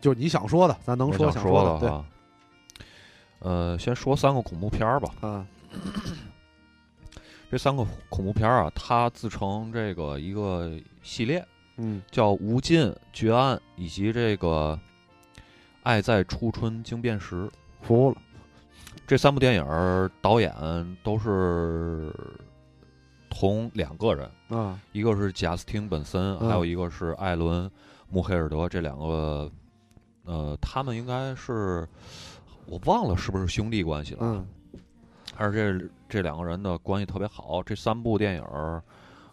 [0.00, 1.90] 就你想说的，咱能说想说的，对。
[3.38, 5.10] 呃，先说三个恐怖片儿吧。
[5.22, 5.46] 嗯，
[7.50, 12.80] 这三个恐怖片儿啊，它自成这个一个系列，嗯，叫《无尽》
[13.12, 14.78] 《绝案》以及这个
[15.82, 17.44] 《爱在初春惊变时》，
[17.82, 18.16] 服了。
[19.06, 20.52] 这三部电影导演
[21.02, 22.12] 都是
[23.30, 27.70] 同两个人啊，一个是贾斯汀本森，还有一个是艾伦
[28.08, 29.50] 穆黑尔德，这两个
[30.24, 31.86] 呃，他们应该是
[32.66, 34.46] 我忘了是不是兄弟关系了，嗯，
[35.36, 37.62] 而这这两个人的关系特别好。
[37.62, 38.42] 这三部电影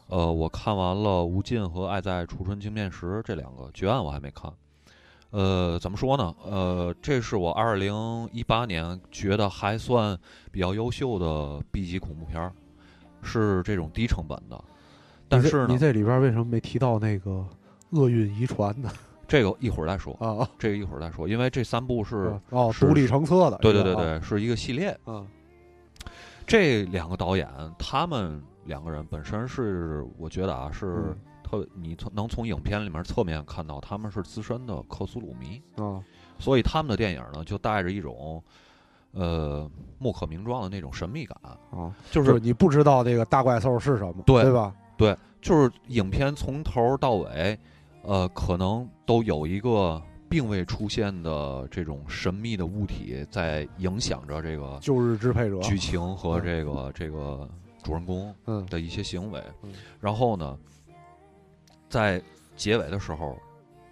[0.07, 4.51] 呃，我看完了《无尽》和《爱在初春惊面时》这两个，《绝案》我还没看。
[5.33, 6.31] 呃，怎么说呢？
[6.45, 10.15] 呃，这是我二零一八年觉得还算
[10.51, 12.53] 比较优秀的 B 级恐怖片儿，
[13.23, 14.63] 是这种低成本的。
[15.27, 17.43] 但是呢，你这里边为什么没提到那个
[17.89, 18.91] 厄运遗传呢？
[19.27, 24.95] 这个一会儿再说啊，这个一会儿再说，因为这三部是哦独立成册的，对对对对，是一个系列。
[25.07, 25.25] 嗯，
[26.45, 31.15] 这两个导演，他们两个人本身是，我觉得啊，是
[31.53, 36.03] 特你从能从影片里面侧面看到，他们是资深的克苏鲁迷啊，
[36.39, 38.41] 所以他们的电影呢，就带着一种
[39.11, 41.37] 呃莫可名状的那种神秘感
[41.71, 44.73] 啊，就是你不知道这个大怪兽是什么，对对吧？
[44.97, 47.57] 对，就是影片从头到尾，
[48.01, 50.01] 呃，可能都有一个。
[50.29, 57.47] 并未出现的这种神秘的物体，在影响着这个旧日支配者剧情和这个这个
[57.83, 58.33] 主人公
[58.67, 59.39] 的一些行为。
[60.01, 60.57] 然后呢，
[61.93, 62.19] 在
[62.55, 63.37] 结尾的时候，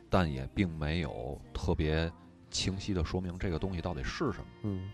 [0.09, 2.11] 但也并没有特别
[2.49, 4.45] 清晰的说明这个东西到底是什么。
[4.63, 4.89] 嗯，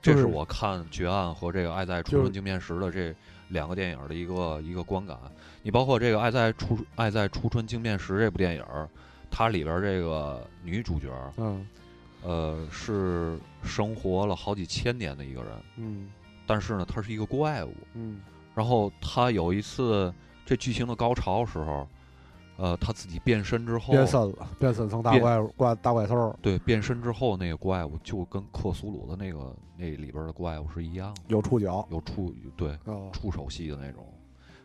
[0.00, 3.14] 这是我看《绝案》和这个《爱在初春镜面时》的这
[3.48, 5.18] 两个电影的一个一个观感。
[5.62, 8.64] 你包括这个《爱在初爱在初春镜面时》这部电影。
[9.28, 11.66] 它里边这个女主角，嗯，
[12.22, 16.08] 呃，是生活了好几千年的一个人，嗯，
[16.46, 18.20] 但是呢，她是一个怪物，嗯，
[18.54, 20.14] 然后她有一次
[20.46, 21.86] 这剧情的高潮时候，
[22.56, 34.04] 呃，他自己变身之后，变身了，变身成大怪物，怪大怪兽，对，变身之后那个怪物就跟克苏鲁的那个那里边的怪物是一样的，有触角，有触，对，哦、触手系的那种，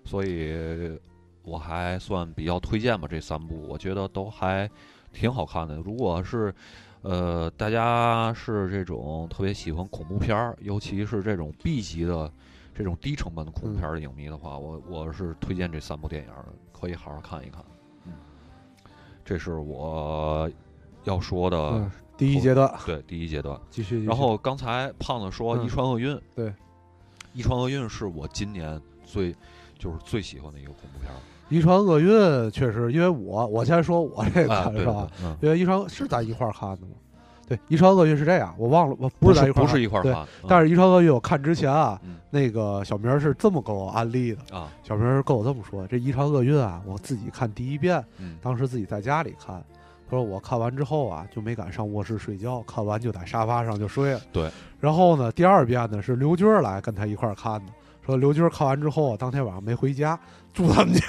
[0.05, 0.99] 所以。
[1.43, 4.69] 我还算比较推荐吧，这三部我觉得都还
[5.11, 5.77] 挺好看的。
[5.77, 6.53] 如果是
[7.01, 12.31] 呃大家是这种特别喜欢恐怖片儿，尤其是这种 B 级的
[12.75, 16.29] 这种低成本的恐怖片的影迷的话，我我是推荐这三部电影，
[16.71, 17.59] 可以好好看一看。
[19.31, 20.49] 嗯，这是我
[21.05, 22.73] 要说的第一阶段。
[22.85, 24.03] 对，第一阶段继续。
[24.05, 26.49] 然后刚才胖子说《遗传厄运》，对，
[27.33, 29.35] 《遗传厄运》是我今年最
[29.77, 31.11] 就是最喜欢的一个恐怖片。
[31.49, 35.09] 遗传厄运确实，因为我我先说我这个是吧，
[35.41, 36.93] 因为遗传是咱一块儿看的吗？
[37.51, 40.25] 对，遗传厄运是这样，我忘了，我不是在一块儿，不是一块儿看。
[40.47, 44.71] 但是遗传厄运我看之前啊，那个小明是这么给我安利的啊。
[44.83, 48.01] 小明跟我这么说，这遗传厄运啊，我自己看第一遍，
[48.41, 49.61] 当时自己在家里看，
[50.09, 54.21] 他说我看完之后啊，就没敢上卧室睡觉，看完就在沙发上就睡了。
[54.31, 54.49] 对。
[54.79, 57.73] 然后呢，第二遍呢是刘军来跟他一块儿看的，
[58.05, 60.17] 说刘军看完之后，当天晚上没回家，
[60.53, 61.05] 住他们家。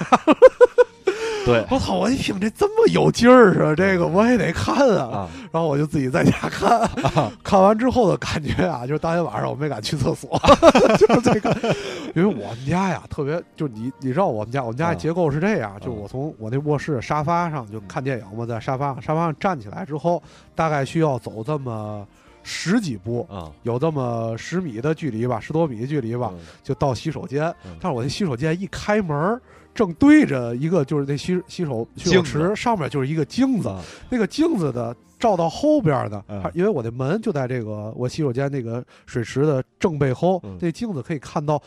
[1.45, 1.95] 对，我操！
[1.95, 5.29] 我一听这这么有劲儿啊，这个我也得看啊。
[5.51, 6.89] 然后我就自己在家看，
[7.43, 10.39] 看完之后的感觉啊，就是当天晚上我没敢去厕所，
[10.97, 11.75] 就是这个。
[12.15, 20.21] 因为我们家呀，特别就你你知道我们家我们家结构是这样，就我从我那卧室沙发上就看电影嘛，在沙发上沙发上站起来之后，
[20.55, 22.07] 大概需要走这么
[22.43, 23.27] 十几步，
[23.63, 26.31] 有这么十米的距离吧，十多米的距离吧，
[26.63, 27.53] 就到洗手间。
[27.81, 29.39] 但是我那洗手间一开门。
[29.73, 33.73] 正对着一个就是那洗洗手洗手池上面就是一个镜子，
[34.09, 41.61] 那个镜子的照到后边呢，因为我的门就在这个我洗手间那个水池的正背后，那镜子可以看到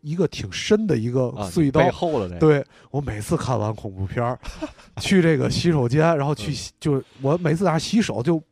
[0.00, 1.80] 一个挺深的一个隧道。
[1.80, 4.38] 背后了，对我每次看完恐怖片
[4.96, 8.42] 去这个洗手间，然后去就我每次在那洗手就。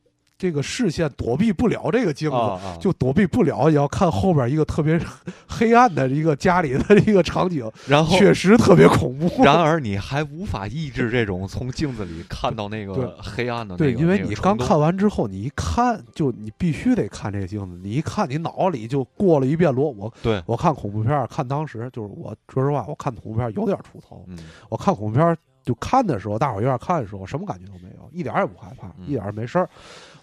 [0.41, 2.37] 这个视线躲避不了这个镜子，
[2.81, 4.99] 就躲避不了，也要看后边一个特别
[5.47, 9.29] 黑暗的一个家里的一个场景，然后确实特别恐怖。
[9.45, 13.77] 然而你还无法抑制这种从镜子里看到那个黑暗的。
[13.77, 19.91] 对，因为你刚看完之后，你一看就你必须得看这个镜子，你一看你脑里就过了一遍罗。
[19.91, 24.25] 我对我看恐怖片，看当时就是我说实话，我看恐怖片有点出头。
[24.71, 29.69] 我看恐怖片就看的时候，大伙儿有点看的时候，什么感觉都没有，一点也不害怕，一点也没事儿。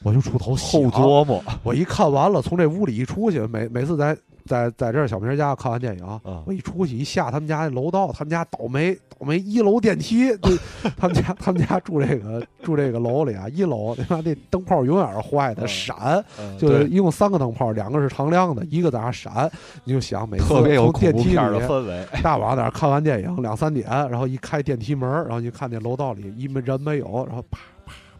[0.03, 10.31] 我就出头后琢磨，我一看完了，从这屋里一出去，每每次在在在这小明家看完电影，我一出去一下他们家那楼道，他们家倒霉倒霉一楼电梯，
[10.95, 16.23] 他们家他们家住这个住这个楼里啊，一楼你看那灯泡永远是坏的，闪，
[16.57, 19.51] 就是一共三个灯泡，两个是常亮的，一个在那闪，
[19.83, 27.57] 你就想每次从电梯里的氛围， 大晚上在那看完电影两三点，然后一开电梯门，然后就看见楼道里一没人没有，然后啪。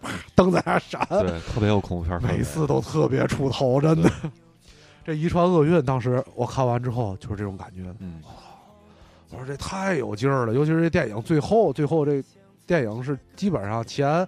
[0.35, 4.09] 灯在那闪，对，特别有恐怖片每次都特别出头，真的。
[5.03, 8.21] 这遗传厄运，当时我看完之后就是这种感觉，嗯，
[9.29, 12.23] 我说这太有劲儿了，尤其是这电影最后，最后这
[12.65, 14.27] 电影是基本上前。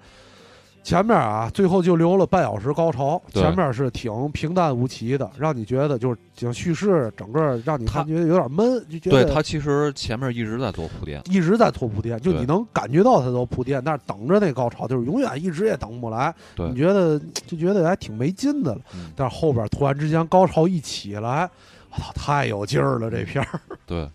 [0.83, 3.21] 前面啊，最后就留了半小时高潮。
[3.33, 8.83] 前面是挺平淡无奇的，让你觉得就是讲叙事，整个让你感觉有点闷。
[8.89, 16.33] 就觉得对他其实前面一直在做铺垫，一直在做铺垫，就你能感觉到他都铺垫，但是等着那高潮就是永远一直也等不来。
[16.55, 18.81] 你觉得就觉得还挺没劲的了。
[19.15, 21.49] 但是后边突然之间高潮一起来，
[21.91, 23.59] 我操，太有劲儿了这片儿。
[23.85, 24.09] 对，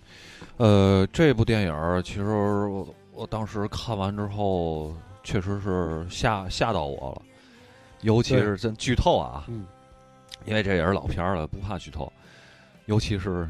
[0.56, 4.92] 呃，这部电影其实我我当时看完之后，
[5.24, 7.22] 确实是吓吓到我了，
[8.02, 9.66] 尤其是真剧透啊，嗯，
[10.44, 12.12] 因为这也是老片了，不怕剧透，
[12.86, 13.48] 尤其是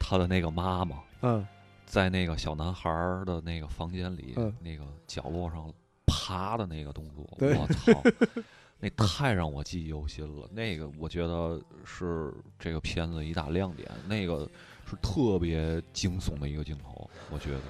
[0.00, 1.46] 他的那个妈妈，嗯，
[1.86, 2.90] 在那个小男孩
[3.24, 5.72] 的那个房间里，那个角落上
[6.06, 8.02] 爬的那个动作，我操！
[8.84, 10.48] 那太让我记忆犹新了。
[10.50, 13.88] 那个我觉得是这个片子一大亮点。
[14.08, 14.50] 那个
[14.90, 17.08] 是特别惊悚的一个镜头。
[17.30, 17.60] 我觉得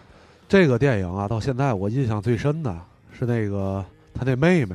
[0.49, 2.81] 这个电影啊，到现在我印象最深的
[3.13, 4.75] 是那个他那妹妹，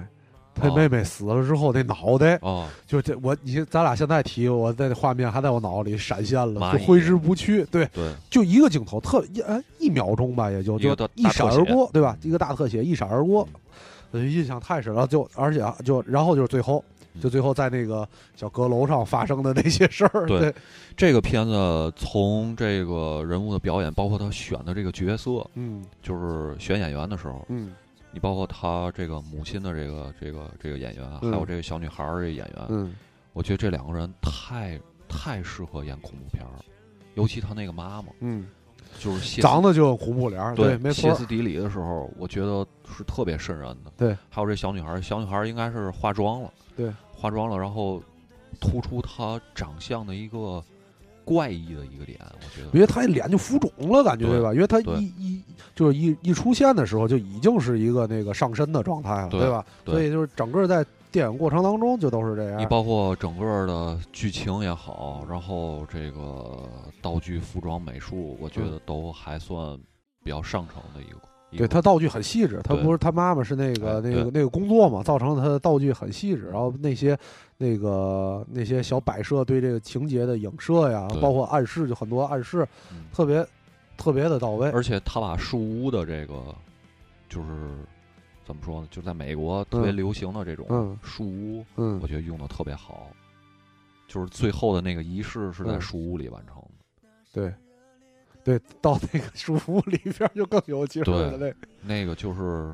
[0.55, 7.63] 他妹妹死了之后那脑袋哦，就这我你咱俩现在提，我在画面还在我脑子里闪现了，就挥之不去。
[7.65, 12.17] 对对，就一个镜头，特一哎一秒钟吧，也就就一闪而过，对吧？
[12.21, 13.47] 一个大特写一闪而过。
[14.13, 16.83] 印象太深了，就而且就然后就是最后，
[17.21, 20.25] 就最后在那个小阁楼上发生的那些事儿。
[20.25, 20.51] 对，
[20.95, 27.73] 这个片子从这个人物的表演，包括他选的这个角色，嗯，就是选演员的时候，嗯，
[28.12, 32.95] 你包括他这个母亲的这个这个这个演员，还有这个小女孩儿这演员，嗯，
[33.34, 36.60] 我觉得这两个人太太适合演恐怖片儿，
[37.16, 38.47] 尤其他那个妈妈，嗯。
[38.99, 41.10] 就是长得就恐怖脸儿，对，没错。
[41.10, 43.91] 歇斯底里的时候，我觉得是特别瘆人的。
[43.97, 48.01] 对，还有这小女孩，小女孩应该是化妆了，对，化妆了，然后
[48.62, 50.64] 突出她长相的一个
[51.28, 54.53] 怪异的一个点，我觉得，因为他脸就浮肿了，感觉对吧？
[54.53, 55.43] 因为他一一
[55.75, 59.65] 就是一一出现的时候，就已经是一个那个上身的状态了，对吧？
[59.86, 60.86] 所以就是整个在。
[61.09, 66.69] 电影过程当中就都是这样，你包括整个的剧情也好，然后这个
[67.01, 69.75] 道具、服装、美术，我觉得都还算
[70.21, 71.17] 比较上乘的一个。
[71.57, 77.17] 对他道具很细致，他不是他妈妈是那个那个那个工作嘛，造成他的道具很细致，然后那些
[77.58, 82.68] 那个那些小摆设对这个情节的影射呀，包括暗示，就很多暗示，
[83.14, 83.45] 特别
[83.97, 84.70] 特别的到位。
[84.72, 86.55] 而且他把树屋的这个
[87.30, 87.47] 就是。
[88.45, 88.88] 怎么说呢？
[88.89, 93.10] 就在美国特别流行的这种树屋，嗯，我觉得用的特别好。
[94.08, 97.10] 就是最后的那个仪式是在树屋里完成的。
[97.34, 97.53] 对，
[98.41, 101.38] 对，到那个 树屋里边就更有劲了。
[101.38, 102.74] 对那个就是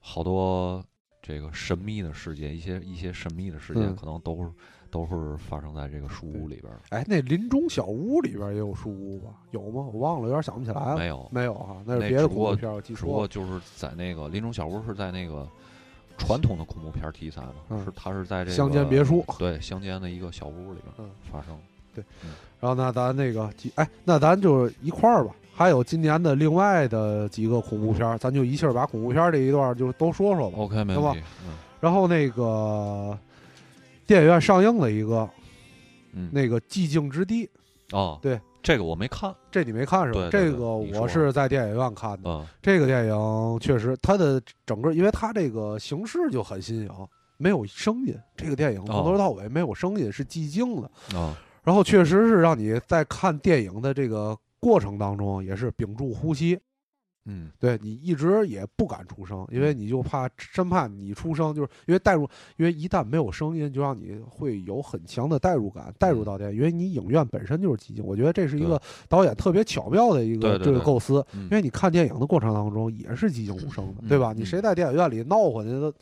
[0.00, 0.84] 好多
[1.30, 4.50] 这个神秘的事件，一些一些神秘的事件，可能都是。
[4.92, 6.72] 都是发生在这个书屋里边。
[6.88, 9.30] 哎，那林中小屋里边也有书屋吧？
[9.52, 9.88] 有吗？
[9.92, 10.96] 我忘了，有点想不起来了。
[10.96, 12.82] 没有，没有啊，那是别的恐怖片。
[12.82, 15.48] 只不过就是在那个林中小屋是在那个
[16.18, 21.56] 传统的恐怖片题材嘛，是它是在这个乡间别墅，对乡间的一个小屋里边发生。
[21.94, 22.02] 对，
[22.58, 25.32] 然后那咱那个，哎，那咱就一块儿吧。
[25.60, 30.56] 还有今年的另外的几个恐怖片，咱就一气儿把恐怖片这一段就都说说吧。
[30.56, 31.22] OK，没问题。
[31.80, 33.18] 然后那个。
[34.06, 35.28] 电影院上映了一个，
[36.14, 37.48] 嗯，那个寂静之地，
[37.92, 40.28] 哦，对，这个我没看，这你没看是吧？
[40.32, 42.44] 这个我是在电影院看的。
[42.60, 46.90] 这个电影确实，它的整个，因为它这个形式就很新颖，
[47.36, 48.12] 没有声音。
[48.34, 50.90] 这个电影从头到尾没有声音，是寂静的。
[51.16, 56.58] 啊，然后确实是让你在看电影的这个过程当中，也是屏住呼吸。
[57.26, 68.02] 嗯，对你一直也不敢出声，因为你就怕，生怕你出声，就是因为带入，因为一旦没有声音，就让你会有很强的代入感，代入到电影，因为你影院本身就是寂静。
[68.04, 74.32] 我觉得这是一个导演特别巧妙的一个这个构思，因为你看电影的过程当中也是寂静无声的，对吧？
[74.32, 75.94] 你谁在电影院里闹混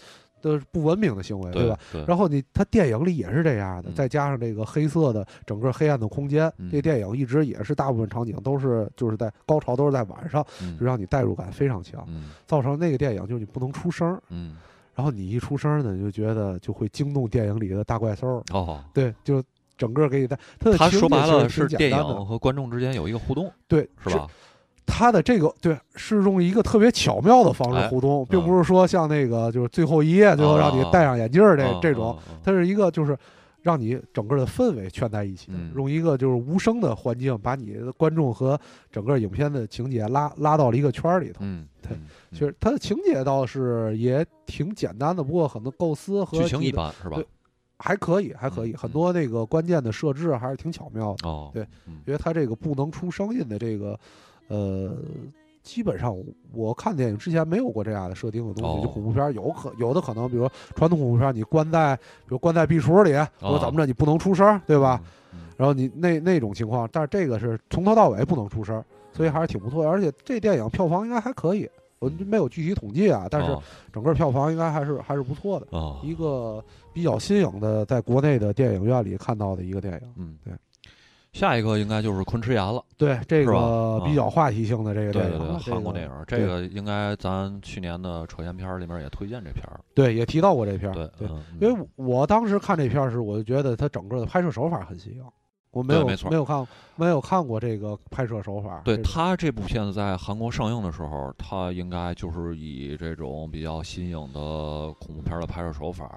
[0.43, 0.59] 的都。
[0.59, 1.79] 是不文明的行为，对吧？
[2.07, 10.45] 然后你他电影里也是这样的，再加上这个黑色的整个黑暗的空间，这电影一直也是大部分场景都是就是在高潮都是在晚上，
[10.79, 12.07] 就让你代入感非常强，
[12.47, 14.57] 造成那个电影就是你不能出声，嗯，
[14.95, 19.43] 然后你一出声呢，你就觉得就会惊动电影里的大怪兽，哦，对，就
[19.77, 20.39] 整个给你带。
[20.59, 24.27] 他说白了是电影和观众之间有一个互动，对，是吧？
[24.91, 33.17] 他的这个对是用一个特别巧妙的方式互动，并不是说像那个就是最后一页最后让你戴上眼镜这这种，它是一个就是
[33.61, 38.59] 让你整个的氛围圈在一起，用一个就是无声的环境把你的观众和
[38.91, 41.41] 整个影片的情节拉拉到了一个圈里头。
[41.41, 41.91] 嗯，对，
[42.33, 47.21] 其实它的情节倒是也挺简单的，不过很多构思和剧情一般是吧？
[47.79, 51.29] 还可以，还可以，很多那个关键的设置还是挺巧妙的。
[51.29, 51.63] 哦，对，
[52.07, 53.99] 因为它这个不能出声音的这个。
[54.49, 54.97] 呃，
[55.63, 56.17] 基本上
[56.53, 58.83] 我看电影之前没有过这样的设定的东西。
[58.83, 65.01] 就恐怖片有可有的可能，比如传统恐怖片，你关在比如关在壁橱里，或者怎么着，你不能出声，对吧？
[65.57, 68.83] 然后你那那种情况，但是这个是从头到尾不能出声，
[69.13, 69.87] 所以还是挺不错。
[69.87, 71.69] 而且这电影票房应该还可以，
[71.99, 73.59] 我没有具体统计啊，但是
[73.93, 75.67] 整个票房应该还是还是不错的。
[76.03, 80.01] 一个比较新颖的，在国内的电影院里看到的一个电影。
[80.17, 80.55] 嗯，对。
[81.33, 82.83] 下一个应该就是昆池岩了。
[82.97, 89.81] 对，这个比较话题性的这个电影，韩国电影，这个应该咱去年的扯闲片里面也推荐这片儿。
[89.95, 90.95] 对，也提到过这片儿。
[90.95, 91.29] 对对，
[91.61, 95.25] 因为我当时看这片儿时，我就觉得它整个的拍摄手法很新颖。
[95.71, 96.67] 我没有没有看
[96.97, 98.81] 没有看过这个拍摄手法。
[98.87, 106.11] 对他这部片子在韩国上映的时候，他应该就是以这种比较新颖的恐怖片的拍摄手法。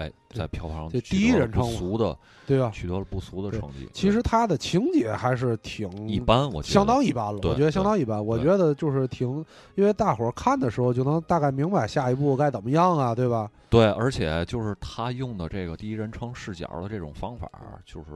[0.00, 2.70] 哎，在票房上这第一人称俗的，对吧？
[2.72, 3.86] 取得了不俗的成绩。
[3.92, 7.38] 其实他的情节还是挺一般，我相当一般了。
[7.42, 8.24] 我觉得相当一般。
[8.24, 9.44] 我觉得就是挺，
[9.74, 13.50] 因为大伙儿看的时候就能大概明白下一步该怎么样啊，对吧？
[13.68, 17.50] 对，而且就是他用的这个第一人称视角的这种方法，
[17.84, 18.06] 就是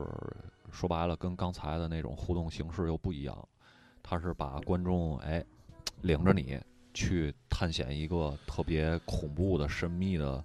[0.71, 3.37] 说白了，跟刚才的那种互动形式又不一样。
[4.01, 5.43] 他是把观众哎
[6.01, 6.59] 领着你
[6.95, 10.43] 去探险一个特别恐怖的、神秘的。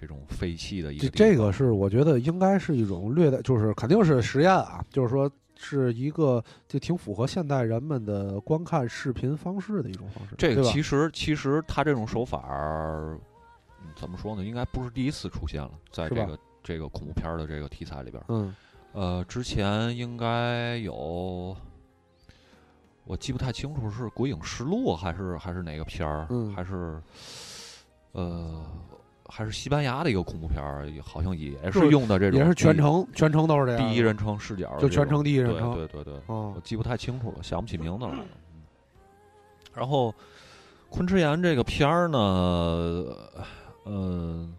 [0.00, 10.34] 这种废弃的一个，这个是我觉得应该是一种略带，就是肯定是实验啊，就是说是一个就挺符合现代人们的观看视频方式的一种方式。
[10.38, 12.40] 这个其实其实他这种手法
[13.94, 14.42] 怎么说呢？
[14.42, 18.22] 应该不是第一次出现了，在这个这个恐怖片的这个题材里边。
[18.28, 18.54] 嗯，
[18.92, 21.54] 呃，之前应该有，
[23.04, 26.26] 我记不太清楚是《鬼影实录》还是还是哪个片儿，
[26.56, 27.02] 还是
[28.12, 28.64] 呃。
[29.30, 38.14] 还是西班牙的一个恐怖片儿，好像也是用的这种，也是全程全程都是这样，第一人称视角，就全程第一人称，对对对，我记不太清楚了，想不起名字了。
[39.72, 40.12] 然后，
[40.88, 42.18] 昆池岩这个片儿呢，
[43.84, 44.52] 嗯，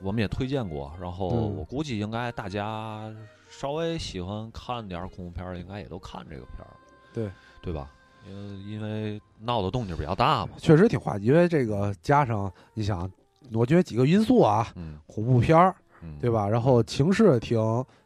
[0.00, 3.14] 我们也推荐过，然后我估计应该大家
[3.50, 6.72] 稍微喜欢看点恐怖片儿，应该也都看这个片儿，
[7.12, 7.30] 对
[7.60, 7.90] 对吧？
[8.26, 13.10] 因因为闹的动静比较大嘛，确实挺话题，因为这个加上你想。
[13.52, 14.68] 我觉得几个因素啊，
[15.06, 15.74] 恐怖片儿，
[16.20, 16.48] 对吧？
[16.48, 17.58] 然后情势挺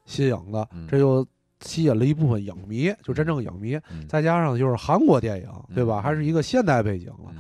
[0.05, 1.27] 新颖的，这就
[1.61, 3.79] 吸引了一部分影迷，就真正影迷。
[4.09, 6.01] 再加上就是韩国电影，对吧？
[6.01, 7.33] 还是一个现代背景了。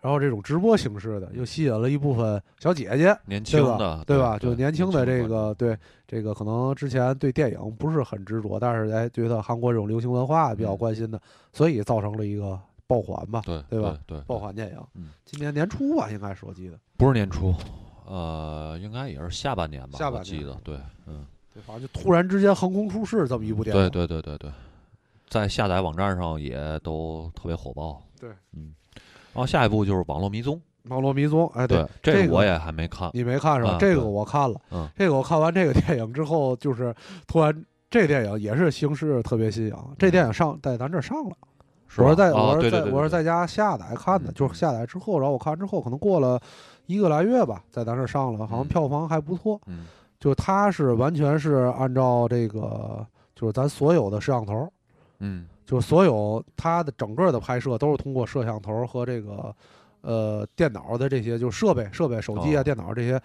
[0.00, 4.38] 然后这种直播形式的，又吸引了一部分小姐姐，年轻的，对吧？
[4.38, 5.76] 就年轻的这个，对
[6.06, 11.18] 这个可能之前对电影不是很执着，但是哎，觉得韩国这种流行文化比较关心的，
[11.52, 12.60] 所以造成了一个。
[12.86, 13.98] 爆款吧，对对吧？
[14.06, 17.54] 对，爆款电影，嗯，今年年初吧，应该是我记得，不是年初，
[18.06, 20.24] 呃，应该也是下半年吧，下半年。
[20.24, 24.50] 记得，对，嗯，对，反正就突然之间横空出世这么一部电影，对对对对对，
[25.28, 28.74] 在下载网站上也都特别火爆，对，嗯，
[29.32, 30.56] 然后下一部就是《网络迷踪》，
[30.90, 33.78] 《网络迷踪》，哎，对，这个我也还没看，你没看是吧？
[33.80, 36.94] 这个我看了，嗯，这个我看完这个电影之后，就是
[37.26, 41.34] 突然，这电影也是形式特别新颖，这电影上在咱这上了。
[41.98, 46.40] 我是在我是在我是在家下载看的，就是下载之后，然后我看完之后，可能过了
[46.86, 49.60] 一个来月吧，在咱这上了，好像票房还不错。
[49.66, 49.86] 嗯，
[50.18, 54.68] 就它是完全是按照这个，就是咱所有的摄像头，
[55.20, 59.54] 嗯，就是所有它的整个的拍摄都是通过摄像头和这个
[60.00, 63.20] 呃电脑的这些，就设备设备手机啊电脑这些。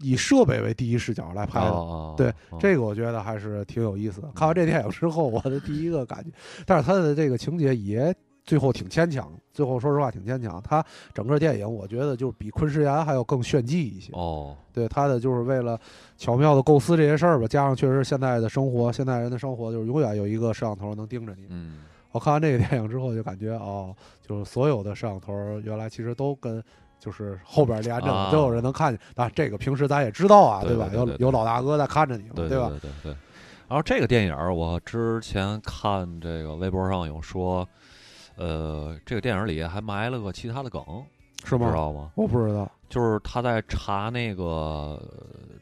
[0.00, 4.28] 以设备为第一视角来拍的，对这个我觉得还是挺有意思的。
[4.34, 6.30] 看完这电影之后，我的第一个感觉，
[6.64, 10.60] 但是他的这个情节也最后挺牵强，最后说实话挺牵强。
[10.62, 10.82] 他
[11.12, 14.10] 整个电影我觉得就比昆池岩还要更炫技一些。
[14.14, 15.78] 哦，对他的就是为了
[16.16, 21.46] 巧妙的构思这些事儿吧，加上确实现在的生活，现代人的生活就是永远有一个摄像头能盯着你。
[21.50, 21.80] 嗯，
[22.10, 23.94] 我看完这个电影之后就感觉哦，
[24.26, 25.32] 就是所有的摄像头
[25.62, 26.62] 原来其实都跟。
[27.00, 29.00] 就是后边连着，都有人能看见。
[29.16, 30.88] 啊，这个平时咱也知道啊，对吧？
[30.92, 32.68] 有有老大哥在看着你，对吧？
[32.68, 33.16] 对对对。
[33.66, 37.66] 然后这个电影，我之前看这个微博上有说，
[38.36, 40.82] 呃，这个电影里还埋了个其他的梗，
[41.44, 41.70] 是吗？
[41.70, 42.10] 知道吗？
[42.14, 42.70] 我不知道。
[42.88, 45.00] 就是他在查那个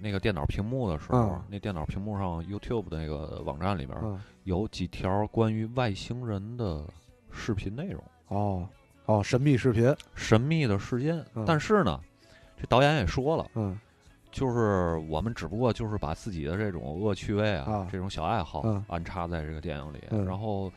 [0.01, 3.99] 那个电脑屏幕的时候，那电脑屏幕上 YouTube 的那个网站里边
[4.45, 6.83] 有几条关于外星人的
[7.31, 8.03] 视频内容。
[8.29, 8.67] 哦。
[9.09, 11.25] 哦，神秘视频，神秘的事件。
[11.47, 11.99] 但是呢，
[12.61, 13.79] 这导演也说了，嗯，
[14.31, 20.71] 就是我们只不过就是把自己的这种恶趣味啊，这种小爱好安插在这个电影里，然后，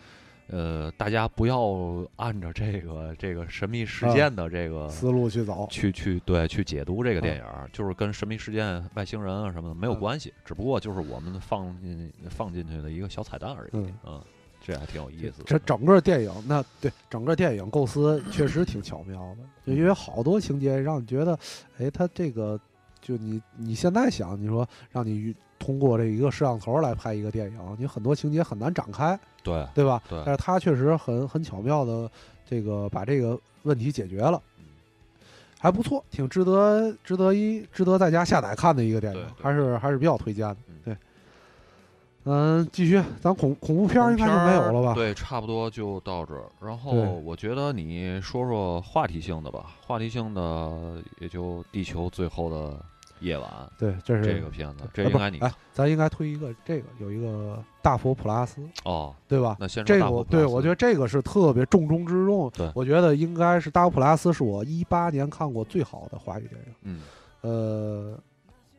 [0.47, 1.75] 呃，大家不要
[2.15, 14.21] 按照这个这个神秘事件的这个思路去走，去去对去解读这个电影，就是跟神秘事件、外星人啊什么的没有关系，只不过就是我们放进放进去的一个小彩蛋而已，嗯。
[14.71, 15.43] 这还挺有意思。
[15.45, 21.37] 这整个电影，那对整个电影构思确实挺巧妙的，就因为好多情节让你觉得，
[21.77, 22.59] 哎，他这个
[23.01, 30.01] 就你你现在想，你说让你通过这一个摄像头来拍一个电影，你很多情节很难展开，对对吧？
[30.09, 30.21] 对。
[30.25, 32.09] 但是他确实很很巧妙的
[32.45, 34.41] 这个把这个问题解决了，
[35.59, 40.57] 还不错，挺值得值得一值得在家下载看的一个电影，还是还是比较推荐的。
[42.23, 42.31] 对。
[42.33, 44.93] 嗯，继续，咱恐恐怖片应该就没有了吧？
[44.93, 46.43] 对，差不多就到这儿。
[46.61, 52.79] 然后我觉得你说说话题性的吧，话题性的也就《地球最后的
[53.21, 53.49] 夜晚》。
[53.79, 59.57] 对，这是这个片子，这应该你哎，咱应该推一个这个，有一个大佛普拉斯哦，对吧？
[59.59, 62.51] 那先这个，对我觉得这个是特别重中之重。
[62.51, 66.73] 对，我觉得应该是大佛普拉斯是我一八年看过最好的华语电影。
[66.83, 67.01] 嗯，
[67.41, 68.19] 呃。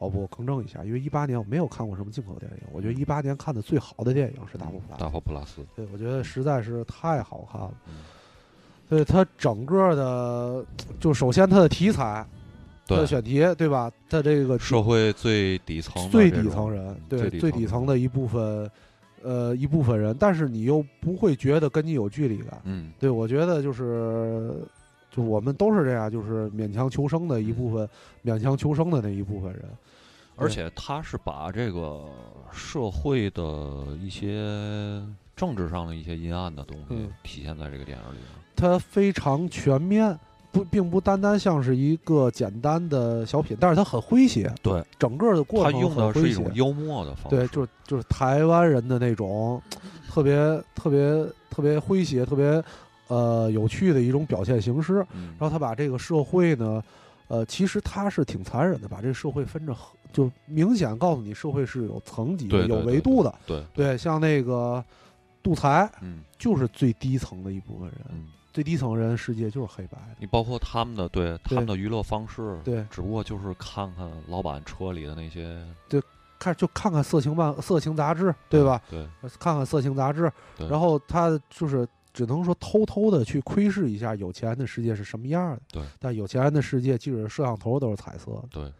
[0.02, 2.58] 哦不，更正一下，因为一八年我没有看过什么进口电影。
[2.72, 4.96] 我觉得一八年看的最好的电影是《大佛普拉斯》。
[5.00, 7.72] 大佛普拉斯，对，我觉得实在是太好看了。
[8.88, 10.66] 对它整个的，
[10.98, 12.26] 就首先它的题材，
[12.86, 13.90] 它的选题，对吧？
[14.10, 18.68] 它这个社会最底层、最底层人，对最底层的一部分，
[19.22, 22.60] 呃，一部分人，但是你又不会觉得跟你有距离感。
[22.64, 24.52] 嗯，对，我觉得就是。
[25.14, 27.86] 就我们都是这样，就是勉强求生的一部分，
[28.24, 29.62] 勉强求生的那一部分人。
[30.36, 32.04] 而且他是把这个
[32.52, 33.42] 社会的
[34.00, 35.02] 一些
[35.36, 38.26] 政治上的一些阴暗的东西体现在这个电影里面。
[38.56, 40.18] 它非常全面，
[40.50, 44.52] 不，并不单单像是一个简单的小品，但是它很诙谐。
[44.62, 47.36] 对，整个的过程用的是一种幽默的方式。
[47.36, 49.60] 对，就是就是台湾人的那种
[50.08, 50.34] 特别
[50.74, 52.62] 特别特别诙谐，特别。
[53.08, 54.94] 呃，有趣的一种表现形式。
[55.38, 56.82] 然后他把这个社会呢，
[57.28, 59.76] 呃，其实他是挺残忍的，把这个社会分着，
[60.12, 63.34] 就明显告诉你社会是有层级、的、有维度的。
[63.46, 64.84] 对对，像那个
[65.42, 67.98] 杜才，嗯，就是最低层的一部分人。
[68.10, 70.16] 嗯，最低层人世界就是黑白的。
[70.18, 76.00] 你包括他们的对他们的娱乐方式，对，只不过就是看看老板车里的那些，对，
[76.38, 78.80] 看就看看色情漫、色情杂志，对吧？
[78.90, 79.06] 对，
[79.38, 80.30] 看看色情杂志，
[80.68, 81.88] 然后他就是。
[82.14, 85.62] 只能说偷偷的去窥视一下有钱人的世界是什么样的。
[85.72, 88.42] 对，但有钱人的世界，即使摄像头都是彩色的。
[88.50, 88.72] 对，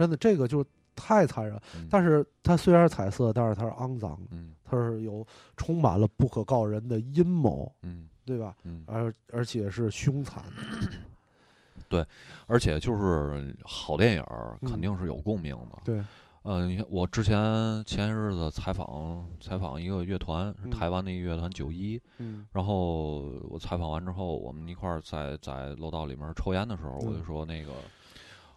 [0.00, 0.64] 真的这个就
[0.96, 1.60] 太残忍。
[1.90, 4.28] 但是它虽然是彩色，但是它是肮脏的。
[4.30, 5.26] 嗯，它是有
[5.58, 7.70] 充满了不可告人的阴谋。
[7.82, 8.56] 嗯，对吧？
[8.64, 10.98] 嗯，而而且是凶残的。
[11.90, 12.06] 对，
[12.46, 14.24] 而且就是好电影
[14.62, 15.78] 肯定是有共鸣的。
[15.84, 16.02] 对。
[16.42, 17.36] 呃，你看，我之前
[17.84, 22.00] 前些日子采访采访一个乐团，是台湾的一个乐团九一。
[22.16, 22.46] 嗯。
[22.52, 23.20] 然后
[23.50, 27.72] 我采访完之后，我们一块儿在在楼道里面抽烟的时候，我就说那个，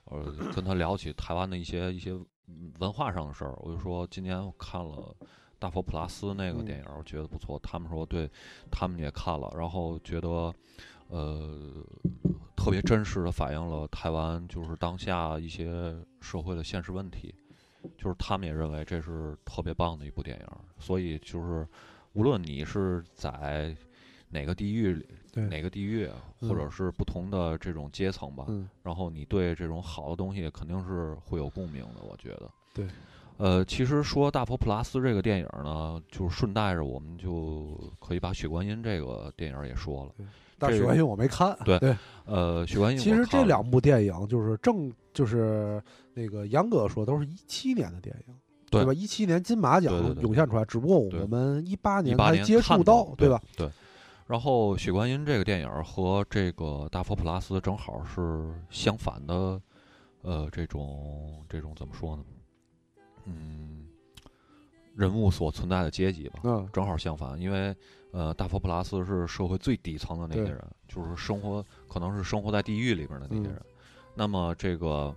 [0.06, 2.14] 呃，跟他聊起台湾的一些一些
[2.80, 3.54] 文化上的事儿。
[3.62, 5.16] 我就说今年我看了
[5.60, 7.60] 《大佛普拉斯》那个电影，我觉得不错。
[7.64, 8.30] 他们说对，
[8.72, 10.54] 他们也看了，然后觉得
[11.08, 11.86] 呃
[12.56, 17.34] 特别真实的反映了台湾就是当下一些社会的现实问题。
[17.98, 20.48] 就是他们也认为这是特别棒的一部电影，
[20.80, 21.68] 所以就是
[22.14, 23.76] 无论你是在
[24.30, 26.10] 哪个地域里，哪个地域，
[26.42, 28.46] 或者是不同的这种阶层吧，
[28.82, 32.02] 然后你对这种好的东西肯定是会有共鸣的。
[32.08, 32.88] 我觉得，对，
[33.38, 40.12] 呃，其实说《大佛普拉斯》这个电影呢，就是顺带着我们就可以把《血观音》这个电影也说了。
[40.58, 41.58] 但《血观音》我没看。
[41.66, 45.82] 对对，呃，《血观音》其实这两部电影就是正就是。
[46.16, 48.36] 那个严格说都是一七年的电影，
[48.70, 48.94] 对吧？
[48.94, 53.42] 一七年金马奖涌现出来，只不过我们一八年才接触到，对吧？
[53.58, 53.68] 对。
[54.34, 59.62] 然后《血观音》这个电影和这个《大佛普拉斯》正好是相反的，
[60.24, 62.24] 呃，这种这种怎么说呢？
[63.26, 63.86] 嗯，
[64.96, 67.40] 人物所存在的阶级吧，嗯，正好相反。
[67.40, 67.76] 因为
[68.12, 73.62] 呃，大佛普拉斯是社会最底层的那些人，就是生活可能是生活在地狱里边的那些人。
[74.16, 75.16] 那么这个。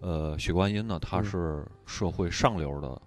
[0.00, 3.02] 呃，血观音呢，他是社会上流的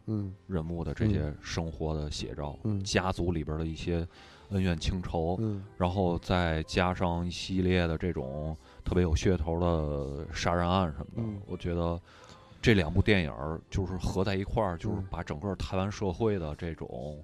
[0.46, 4.06] 人物的这些生活的写照，家族里边的一些
[4.52, 5.40] 恩怨情仇，
[5.78, 12.00] 然后再加上一系列的这种特别有噱头的杀人案什么的，我觉得
[12.62, 13.34] 这两部电影
[13.70, 17.24] 就是合在一块儿，就是把整个台湾社会的这种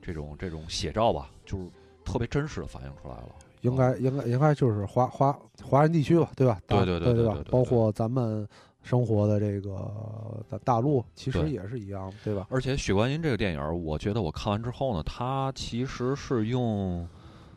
[0.00, 1.64] 这种这种写照吧，就是
[2.04, 3.28] 特别真实的反映出来了。
[3.62, 6.60] 应该应该应该就是华华华人地区吧，对吧？
[6.66, 7.38] 对对对对吧？
[7.50, 8.48] 包括咱们。
[8.88, 12.46] 生活的这个大大陆其实也是一样，对吧？
[12.48, 17.06] 而且《许观音》这个电影，我觉得我看完之后呢，它其实是用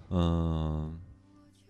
[0.09, 0.99] 嗯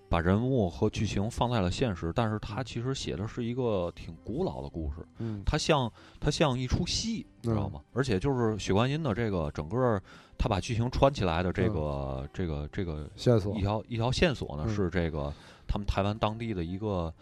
[0.10, 5.06] 把人物和剧情放在了现实，但是它其实写的是一个挺古老的故事。
[5.20, 7.82] 嗯，它像它像一出戏，知道吗？
[7.94, 10.02] 而且就是《许观音》的这个整个，
[10.40, 15.32] 他把剧情串起来的这个这个这个线索一条一条线索呢，是这个
[15.68, 17.14] 他们台湾当地的一个。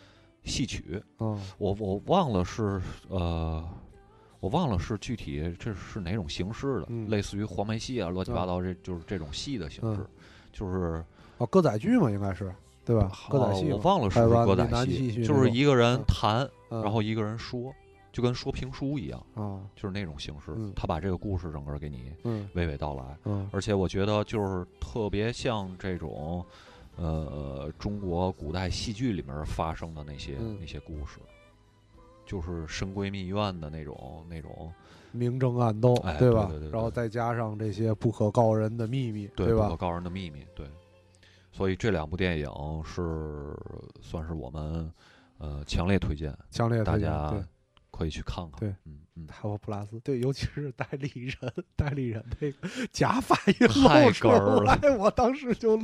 [0.43, 3.63] 戏曲，嗯，我我忘了是呃，
[4.39, 10.05] 我忘了是具体这是哪种形式的，类似于黄梅戏啊，乱七八糟，这就是这种戏的形式，
[10.51, 11.03] 就是
[11.37, 12.53] 哦，歌仔剧嘛，应该是
[12.85, 13.11] 对吧？
[13.29, 17.71] 歌仔戏，我忘了是不是歌仔戏，就是一个人弹，然后一个人说，
[18.11, 20.55] 就跟说评书一样啊，就是那种形式。
[20.75, 22.11] 他把这个故事整个给你
[22.55, 23.17] 娓娓道来。
[23.25, 26.43] 嗯，而且我觉得就是特别像这种，
[27.01, 31.19] 呃，中国古代戏剧里面发生的那些那些故事，
[32.25, 34.71] 就是深闺蜜院的那种那种
[35.11, 36.47] 明争暗斗，对吧？
[36.49, 36.69] 对对。
[36.69, 39.63] 然后再加上这些不可告人的秘密，对吧？
[39.63, 40.67] 不可告人的秘密，对。
[41.51, 42.47] 所以这两部电影
[42.83, 43.55] 是
[44.01, 44.91] 算是我们
[45.37, 47.33] 呃强烈推荐，强烈大家
[47.99, 48.59] 可以去看看。
[48.61, 55.77] 对，嗯嗯，泰沃普拉斯，对，尤其是代理人，代理人那个假发一露出来，我当时就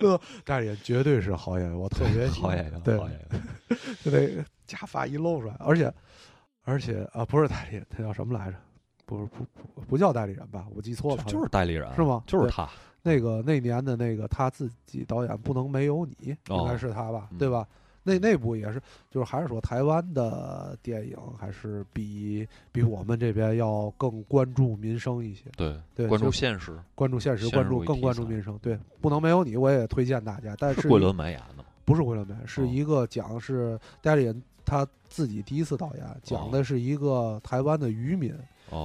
[0.00, 0.20] 乐。
[0.44, 2.50] 代理人绝对是好演员，我特别喜欢。
[2.52, 3.78] 好演员，对，好演员。
[4.04, 5.90] 就那个假发一露出来，而且
[6.64, 8.58] 而且啊，不是代理人，他叫什么来着？
[9.06, 10.66] 不是不不不叫代理人吧？
[10.74, 12.22] 我记错了，就是代理人是吗？
[12.26, 12.68] 就是他。
[13.02, 17.66] 那个那年的那个他自己导演不能没有你，应该是他吧，对吧？
[18.02, 18.80] 那那部也是，
[19.10, 28.58] 就是还是说台湾的电影还是比比我们这边要更关注民生一些，对对，关注现实，关注现实，关注更关注民生。
[28.62, 30.56] 对，不能没有你，我也推荐大家。
[30.58, 38.34] 但是桂纶镁演的，不是桂纶镁，是一个讲是家里人他自己第一次导演，讲的是一个台湾的渔民。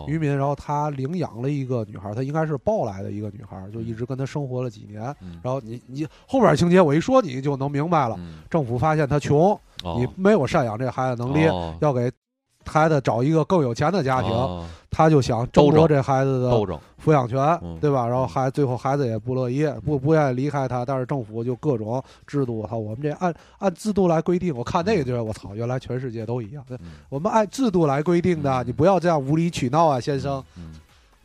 [0.07, 5.03] 渔民，然后他领养了一个女孩，他应该是抱来的一个女孩，就一直跟他生活了几年。
[5.43, 8.19] 然后你你后边情节我一说你就能明白了。
[8.49, 9.59] 政府发现他穷，
[9.97, 11.45] 你没有赡养这孩子能力，
[11.81, 12.11] 要给。
[12.65, 14.31] 孩子找一个更有钱的家庭，
[14.89, 16.51] 他就想争夺这孩子的
[17.03, 17.37] 抚养权，
[17.79, 18.07] 对吧？
[18.07, 24.55] 然后孩最后孩子也不乐意，不不愿意离开他，但是政府就各种制度，他我们这按按制度来规定。
[24.55, 26.63] 我看那个就是我操，原来全世界都一样。
[27.09, 30.43] 我们按制度来规定的，你不要这样无理取闹啊，先生。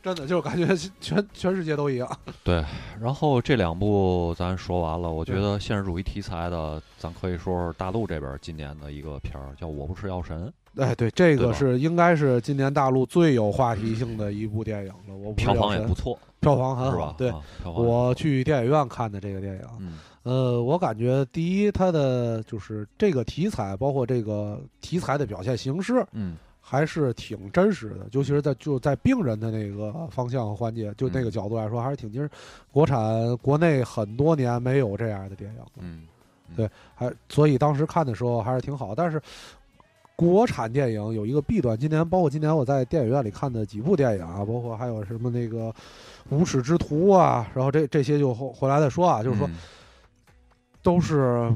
[0.01, 2.17] 真的就是感觉全全世界都一样。
[2.43, 2.63] 对，
[2.99, 10.47] 然后这两部咱说完了，我觉得现实主义题材的，咱可以说说大陆这边今年的一个片儿，叫《我不是药神》。
[10.81, 15.15] 哎，对，这个是应该是今年大陆最有话题性的一部电影了。
[15.21, 17.13] 我票房也不错，票房很好。
[17.17, 17.31] 对，
[17.65, 19.91] 我去电影院看的这个电影，
[20.23, 26.37] 呃，我感觉第一，它的就是这个题材，包括这个题材的表现形式，嗯，
[26.71, 28.07] 还是挺真实的。
[28.13, 32.29] 尤其是在就在病人的那个方向和环节，就那个角度来说，还是挺真实。
[32.71, 36.03] 国产国内很多年没有这样的电影，嗯，
[36.55, 39.21] 对，还所以当时看的时候还是挺好，但是。
[40.13, 45.69] 国产电影有一个弊端，今年包括今年我在电影院里看的几部电影啊，包括还有什么那个
[46.29, 49.49] 《无耻之徒》啊，然后这这些就后回来再说啊，就是说
[50.83, 51.51] 都是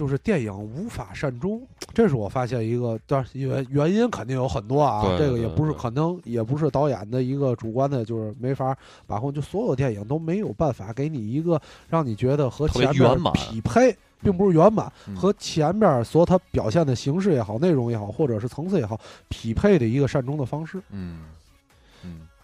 [0.00, 1.60] 就是电影无法善终，
[1.92, 8.74] 这是我发现一个，但因为原因肯定有很多啊，这个也不是可能也不是导演的一个主观的，就是没法
[9.06, 13.94] 把控，就所有电影都没有办法给你一个让你觉得和前面匹配。
[14.22, 20.76] 并不是圆满和前边所它表现的形式也好、内容也好，或者是层次也好，匹配的一个善终的方式。
[20.90, 21.20] 嗯嗯，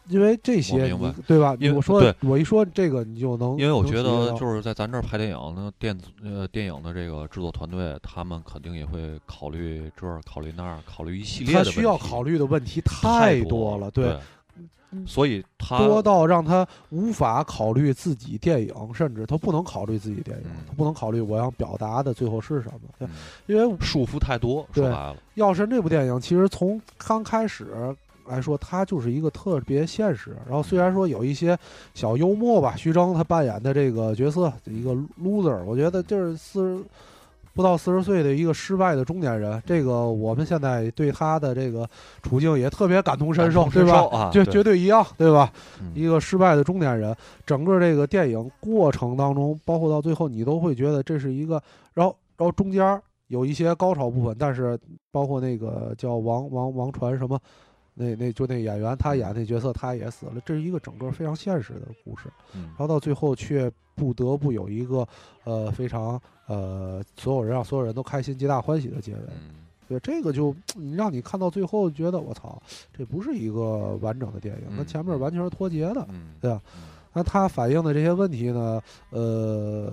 [0.08, 0.76] 因为这些，
[1.26, 1.56] 对吧？
[1.74, 11.64] 我说我一说这个，你就能因为我觉得就是在咱这儿拍电影，那电子呃电影的这个制作团队，他们肯定也会考虑这儿、考虑那儿、考虑一系列的。
[11.64, 14.16] 他需要考虑的问题太多了，对。
[15.04, 23.08] 所以他多到让他无法考虑自己电影，甚至他不能考虑自己电影，他不能考虑我要表达的最后是什么，
[23.46, 24.66] 因为束缚太多。
[24.72, 27.66] 说白了，《要是》这部电影其实从刚开始
[28.28, 30.36] 来说，它就是一个特别现实。
[30.46, 31.58] 然后虽然说有一些
[31.94, 36.84] 小幽默吧，徐峥他扮演的这个角色一个 loser，我觉得就是四十。
[37.54, 41.88] 不到四十岁的一个失败的中年人，这个我们现在对他的这个
[42.22, 44.28] 处境也特别感同身受，对吧？
[44.30, 45.50] 绝绝对一样，对吧？
[45.94, 47.16] 一个失败的中年人，
[47.46, 51.54] 整个这个电影过程当中，包括到最后，你都会觉得这是一个，
[51.94, 54.78] 然后然后中间有一些高潮部分，但是
[55.10, 57.40] 包括那个叫王王王传什么。
[57.98, 60.34] 那那就那演员，他演那角色，他也死了。
[60.44, 65.08] 这是一个整个非常现实的故事，然后到最后却不得不有一个
[65.44, 69.20] 呃非常呃所有人让所有人都开心、皆大欢喜的结尾。
[69.88, 72.60] 对这个就你让你看到最后，觉得我操，
[72.92, 76.06] 这不是一个完整的电影，跟前面完全是脱节的，
[76.40, 76.60] 对吧？
[77.16, 78.78] 那他反映的这些问题呢？
[79.08, 79.90] 呃，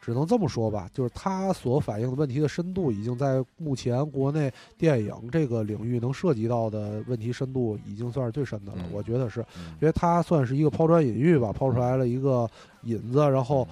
[0.00, 8.84] 只能这么说吧，就是他所反映的问题的深度，已经在目前国内电影这个领域能涉及到的问题深度，已经算是最深的了。
[8.92, 9.40] 我觉得是，
[9.80, 12.48] 因为他算是一个抛砖引玉吧，抛出来了一个
[12.84, 13.66] 引子，然后，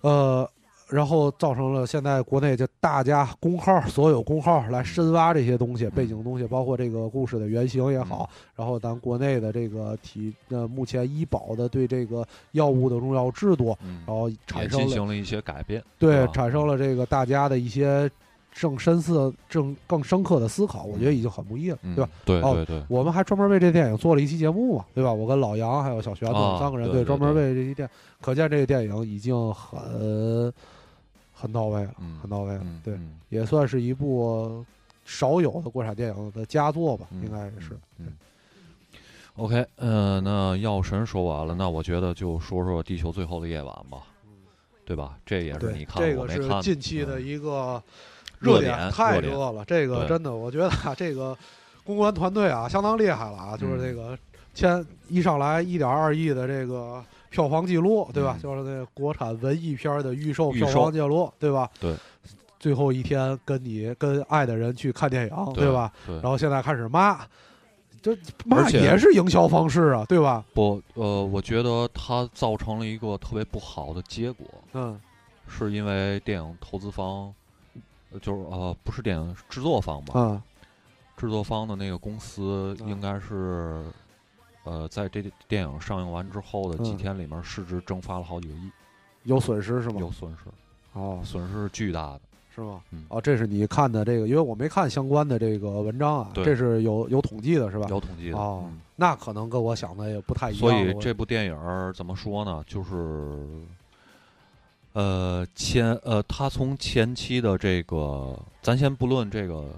[0.00, 0.50] 呃。
[0.92, 13.74] 然后造成了现在国内就大家公号，所有公号来深挖这些东西，背景东西，包括这个故事的原型也好，然后咱国内的这个体，呃，目前医保的对这个药物的用药制度，
[14.06, 18.10] 然后产生进行了一些改变，对，产生了这个大家的一些
[18.60, 22.10] 更深思、更更深刻的思考，我觉得已经很不易了，对吧？
[22.26, 25.10] 对对对，我们还专门为这电影做了一期节目嘛，对吧？
[25.10, 27.88] 我跟老杨还有小玄子三个人，对，专门为这期电，
[28.20, 30.52] 可见这个电影已经很
[31.42, 32.96] 很到位了，很到位了，对，
[33.28, 34.64] 也算是一部
[35.04, 37.76] 少有的国产电影的佳作吧，应该是。
[39.34, 44.02] OK，嗯，那药神说完了，那我觉得就说说《地球最后的夜晚》吧，
[44.84, 45.18] 对吧？
[45.26, 46.62] 这也是你看我没看。
[46.62, 47.82] 近期的一个
[48.38, 49.64] 热点，太热了。
[49.64, 51.36] 这个真的，我觉得这个
[51.82, 53.56] 公关团队啊，相当厉害了啊！
[53.56, 54.16] 就是这个
[54.54, 57.02] 签一上来一点二亿的这个
[57.32, 58.38] 票房记录，对吧？
[58.40, 61.68] 就是那国产文艺片的预售票房记录，对吧？
[61.80, 61.96] 对。
[62.60, 65.90] 最后一天跟你跟爱的人去看电影，对吧？
[66.06, 66.14] 对。
[66.16, 67.26] 然后现在开始骂。
[68.02, 70.44] 这骂也是营销方式啊，对吧？
[70.52, 74.44] 不，呃，我觉得它造成了一个特别不好的结果。
[74.72, 75.00] 嗯，
[75.46, 77.32] 是因为电影投资方，
[78.20, 80.14] 就是呃，不是电影制作方吧？
[80.16, 80.42] 嗯，
[81.16, 83.84] 制作方的那个公司应该是，
[84.64, 88.70] 呃，在这电影上映完之后的几天里面，市值蒸发了好几个亿，
[89.24, 89.96] 有损失是吗？
[90.00, 90.50] 有损失，
[90.92, 92.20] 哦，损失是巨大的。
[92.54, 92.82] 是吗？
[92.90, 96.30] 嗯，哦，这是你看的这个，因为我没看相关的这个文章啊。
[96.34, 97.86] 这是有有统计的，是吧？
[97.88, 98.36] 有统计的。
[98.36, 100.60] 哦，那可能跟我想的也不太一样。
[100.60, 101.56] 所以这部电影
[101.94, 102.62] 怎么说呢？
[102.66, 103.40] 就是，
[104.92, 109.70] 呃，前呃，他从前期的这个，咱先不论这个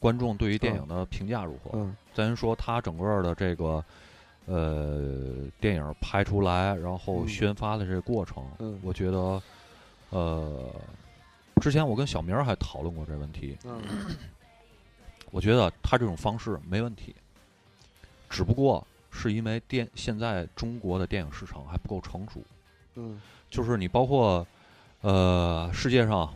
[0.00, 3.84] 观众对于电影的评价如何，嗯，咱说他整个的这个，
[4.46, 9.42] 呃，电影拍出来，然后宣发的这个过程，嗯，我觉得，
[10.10, 10.70] 呃。
[11.62, 13.56] 之前我跟小明还讨论过这问题。
[13.64, 13.80] 嗯，
[15.30, 17.16] 我觉得他这种方式没问题，
[18.28, 22.42] 只不过是因为电现在中国的电影市场还不够成熟。
[22.96, 23.18] 嗯，
[23.48, 24.46] 就是你包括
[25.00, 26.30] 呃世界上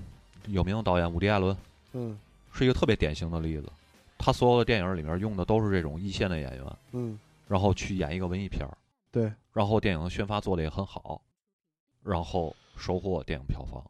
[0.46, 1.54] 有名的导演伍迪·艾伦，
[1.92, 2.18] 嗯，
[2.54, 3.70] 是一个特别典型的例子。
[4.16, 8.78] 他所有的电影里面用的都是这种一线的演员，嗯，然后去演一个文艺片儿，
[9.10, 11.20] 对，然后电影的宣发做的也很好，
[12.00, 13.84] 然后收获电影票房。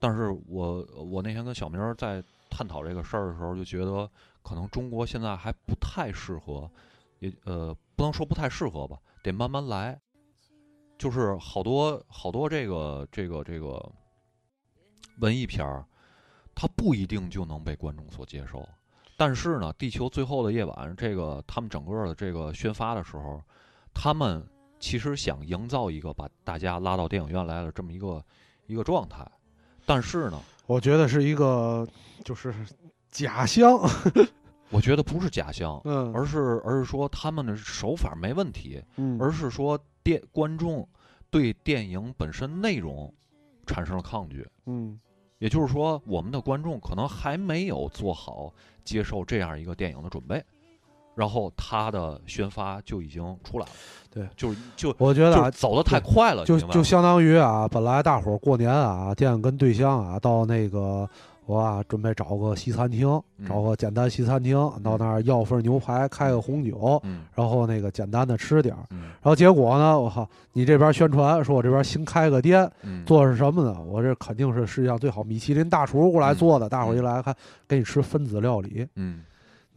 [0.00, 2.20] 但是我我那天跟小明在
[2.50, 4.10] 探讨这个事儿的时候，就觉得
[4.42, 6.68] 可能中国现在还不太适合，
[7.20, 10.00] 也呃不能说不太适合吧，得慢慢来。
[10.98, 13.92] 就是好多好多这个这个这个
[15.20, 15.86] 文艺片儿，
[16.52, 18.68] 它不一定就能被观众所接受。
[19.18, 23.42] 但是呢，《地球最后的夜晚》这个他们整个的这个宣发的时候，
[23.92, 24.42] 他们
[24.78, 28.24] 其实想营造一个把大家拉到电影院来的这么一个
[28.68, 29.28] 一个状态。
[29.84, 31.84] 但是呢，我觉得是一个
[32.24, 32.54] 就是
[33.10, 33.76] 假象。
[34.70, 40.86] 我觉得不是假象，嗯，而是而是说他们的手法没问题，嗯，而是说电观众
[41.30, 43.10] 对电影本身内容
[43.66, 45.00] 产生了抗拒，嗯，
[45.38, 48.52] 也就是说，我们的观众可能还没有做好
[48.84, 50.42] 接受这样一个电影的准备。
[51.14, 53.72] 然后他的宣发就已经出来了，
[54.08, 61.10] 对，就是就我觉得啊走的太快了，就就相当于啊，本来大伙儿过年啊，电影跟对象啊，到那个
[61.48, 63.08] 我啊准备找个西餐厅，
[63.48, 67.02] 找个简单西餐厅，到那儿要份牛排，开个红酒，
[67.34, 72.70] 然后那个简单的吃点儿，然后结果呢，我靠，你这边宣传说我这边新开个店，
[73.06, 73.80] 做是什么呢？
[73.80, 77.34] 我这肯定是世界上最好米其林大厨过来做的，大伙儿一来看，
[77.66, 79.22] 给你吃分子料理，嗯。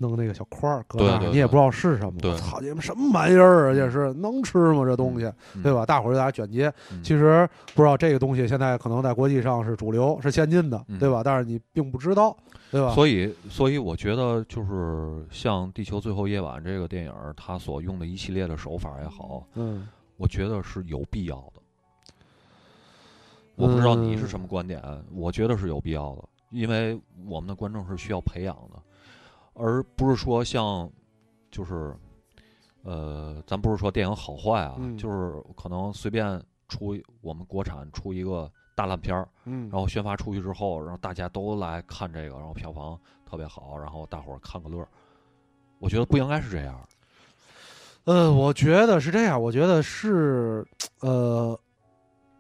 [0.01, 2.19] 弄那个小块儿搁那儿，你也不知道是什么。
[2.23, 3.73] 我操，你们什么玩意儿啊？
[3.73, 4.83] 这是能吃吗？
[4.83, 5.31] 这东西，
[5.61, 5.85] 对吧？
[5.85, 6.73] 大伙儿就在卷街。
[7.03, 11.21] 其实不知道这个东西现在可能在国际上是主流、是先进的，对吧？
[11.23, 12.35] 但是你并不知道，
[12.71, 12.93] 对吧？
[12.93, 19.87] 所以，所以我觉得就是像《地球最后夜晚》这个电影，它所用的一系列的手法也好，嗯，
[20.17, 21.61] 我觉得是有必要的。
[23.55, 24.81] 我不知道你是什么观点，
[25.13, 28.80] 我觉得是有必要的，因为我们的观众是需要培养的。
[29.53, 30.89] 而不是说像，
[31.51, 31.93] 就是，
[32.83, 44.87] 呃，咱不是说电影好坏啊，就是可能随便出我们国产出一个大烂片儿，嗯，然后宣发出去之后，然后大家都来看这个，然后票房特别好，然后大伙儿看个乐儿，
[45.79, 46.79] 我觉得不应该是这样。
[48.05, 50.65] 呃，我觉得是这样，我觉得是，
[51.01, 51.59] 呃，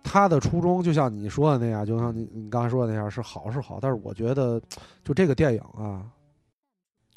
[0.01, 4.59] 他的初衷就像你说的那样，就像你你刚才说的那样，是好是好，但是我觉得
[5.03, 6.09] 就这个电影啊。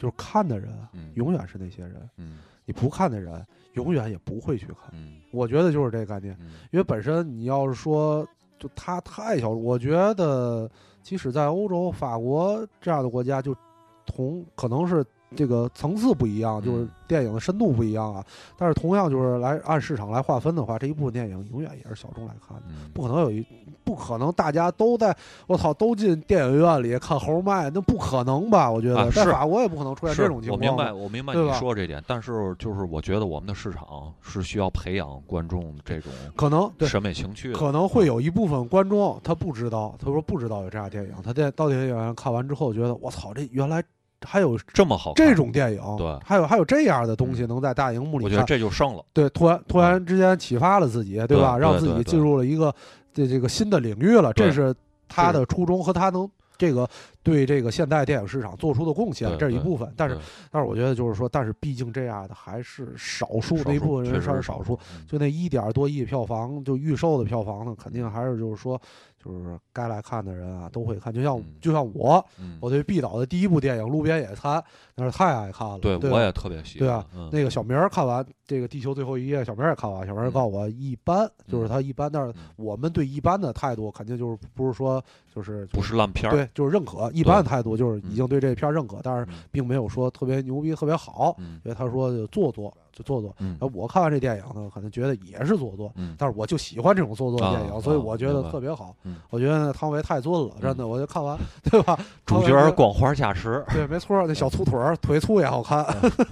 [0.05, 0.71] 就是看的人，
[1.15, 2.11] 永远是那些人。
[2.19, 3.43] 嗯，你不看的人，
[3.73, 4.91] 永远也不会去看。
[4.93, 6.37] 嗯，我觉得就是这个概念。
[6.71, 8.27] 因为本身你要是说，
[8.59, 13.57] 就他太小，我觉得即使在欧洲、法国这样的国家，就
[14.05, 15.03] 同可能是
[15.37, 18.25] 这个层次不一样，就是电影的深度不一样啊。
[18.57, 22.63] 但是同样就是来按市场来划分的话，这一部分电影永远也是小众来看的，
[22.93, 23.45] 不可能有一
[23.83, 25.15] 不可能大家都在
[25.47, 28.71] 我操都进电影院里看猴麦，那不可能吧？
[28.71, 30.59] 我觉得在法国也不可能出现这种情况。
[30.59, 43.83] 我明白，我明白你说这点，但是就是我觉得我们的市场是需要培养观众这种可能审美情趣，可能会有一部分观众他不知道，他说不知道有这样电影，他在到电影院看完之后觉得我操，这原来。
[44.25, 49.05] 还有这么好这种电影，对，还有还有这样的东西能在大荧幕里，我觉得这就胜了。
[49.13, 51.57] 对，突然突然之间启发了自己，对吧？
[51.59, 52.75] 让自己进入了一个
[53.13, 54.75] 这这个新的领域了，这是
[55.09, 56.89] 他的初衷和他能这个
[57.25, 59.93] 对这个现代电影市场做出的贡献，这是一部分。
[59.97, 60.17] 但是
[60.51, 64.79] 但是我觉得就是说，但是毕竟这样的还是少数，那一部分人算是少数。
[65.09, 68.81] 就那一点多亿票房，就预售的票房呢，肯定还是就是说。
[69.25, 71.11] 就是该来看的人啊，都会看。
[71.11, 72.23] 就像就像我，
[72.61, 74.61] 我对毕导的第一部电影《路边野餐》
[74.95, 75.79] 那是太爱看了。
[75.79, 76.87] 对，我也特别喜欢。
[76.87, 82.13] 对啊，那个小明看完这个《地球最后一页》，小明也看完，小明告诉我一般，就是他一般。
[82.13, 85.03] 但是我们对一般的态度，肯定就是不是说
[85.35, 87.11] 就是不是烂片对，就是认可。
[87.15, 91.37] 一般的态度就是已经对这片认可，但是并没有说特别牛逼、特别好。
[91.39, 92.75] 因为他说做作。
[92.97, 98.95] 就做作，然后我看完这电影呢，可能觉得也是做作，但是我就喜欢这种做作的电影，所以我觉得特别好。
[99.31, 101.99] 我觉得汤唯太尊了，真的，我就看完，对吧？
[102.25, 105.85] 主角光环加持，对，没错，那小粗腿儿腿粗也好看，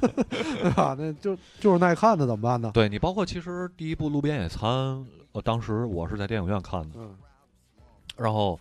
[0.30, 0.94] 对吧？
[0.96, 2.70] 那就就是耐看的，怎么办呢？
[2.72, 4.70] 对你，包括其实第一部《路边野餐》，
[5.32, 6.98] 呃，当时我是在电影院看的，
[8.16, 8.56] 然后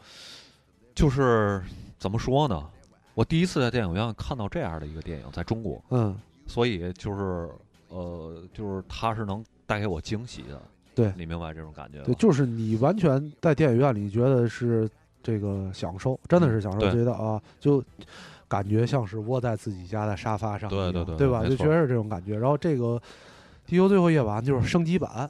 [0.95, 1.61] 就是
[2.02, 2.68] 怎么说呢？
[3.14, 7.47] 我第一次在电影院看到这样的一个电影，在中国，嗯，所以就是。
[7.93, 10.62] 呃，就是它是能带给我惊喜的，
[10.95, 12.02] 对你明白这种感觉？
[12.04, 14.89] 对，就是你完全在电影院里觉得是
[15.22, 17.84] 这个享受，真的是享受，觉得啊，就
[18.47, 21.43] 感觉像是窝在自己家的沙发上，对对对，对吧？
[21.43, 22.38] 就觉得是这种感觉。
[22.38, 22.95] 然后这个
[23.66, 25.30] 《地球最后夜晚》就是升级版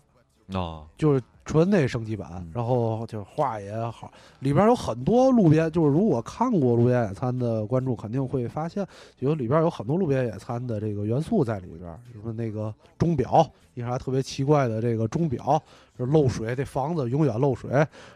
[0.53, 1.22] 啊，就是。
[1.43, 8.85] 纯那升级版，然后就是画也好，里边有很多路边，就是如果看过路边野餐的观众肯定会发现，
[9.19, 15.61] 有里边有很多路边野餐的这个元素在里边，什么那个钟表，一啥特别奇怪的这个钟表，
[15.97, 17.71] 漏水，这房子永远漏水，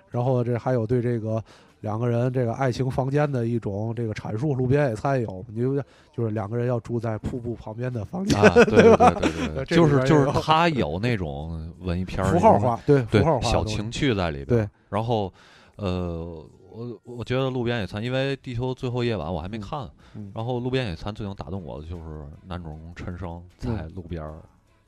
[0.10, 1.44] 然后这还有对这个。
[1.82, 5.76] 两个人这个爱情房间的一种这个阐述，路边野餐有，你就
[6.12, 9.12] 就是两个人要住在瀑布旁边的房间， 对吧？
[9.20, 14.48] 对对对，就是就是他有那种文艺片符号化，对符号化小情趣在里边。
[14.48, 15.32] 对，然后
[15.76, 19.88] 呃，我我觉得路边野餐，因为地球最后夜晚我还没看，
[20.34, 24.24] 然后路边野餐最能打动我的就是男主人公陈升在路边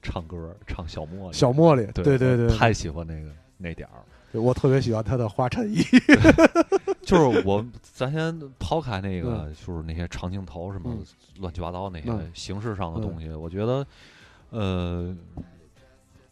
[0.01, 4.01] 唱歌，唱小茉莉，小茉莉，对对对，太喜欢那个那点儿。
[4.33, 5.77] 我特别喜欢他的花衬衣，
[7.01, 10.95] 就是我咱先抛开那个，就是那些长镜头什么
[11.39, 13.29] 乱七八糟那些形式上的东西。
[13.29, 13.87] 我觉得，
[14.49, 15.15] 呃，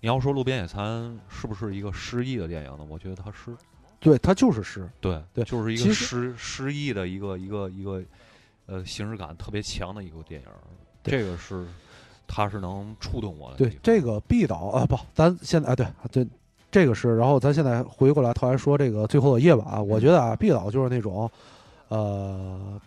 [0.01, 2.85] 你要说《路边野餐》是不是一个诗意的电影呢？
[2.89, 3.55] 我觉得它是，
[3.99, 8.03] 对，它就是诗，对对，就是一个诗诗意的一个一个一个
[8.65, 10.47] 呃形式感特别强的一个电影。
[11.01, 11.65] 这个是，
[12.27, 13.57] 它是能触动我的。
[13.57, 16.27] 对，这个毕导啊，不，咱现在啊，对对。
[16.75, 21.31] 这个是，然后咱现在回过来，突然说这个最后的夜晚，我觉得啊，毕导就是那种，
[21.87, 22.77] 呃，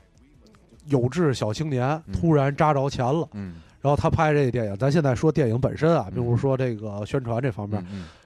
[0.89, 7.83] 有志小青年突然扎着钱了，嗯，然后他拍这个电影，咱现在说电影本身啊，并不是说这个宣传这方面，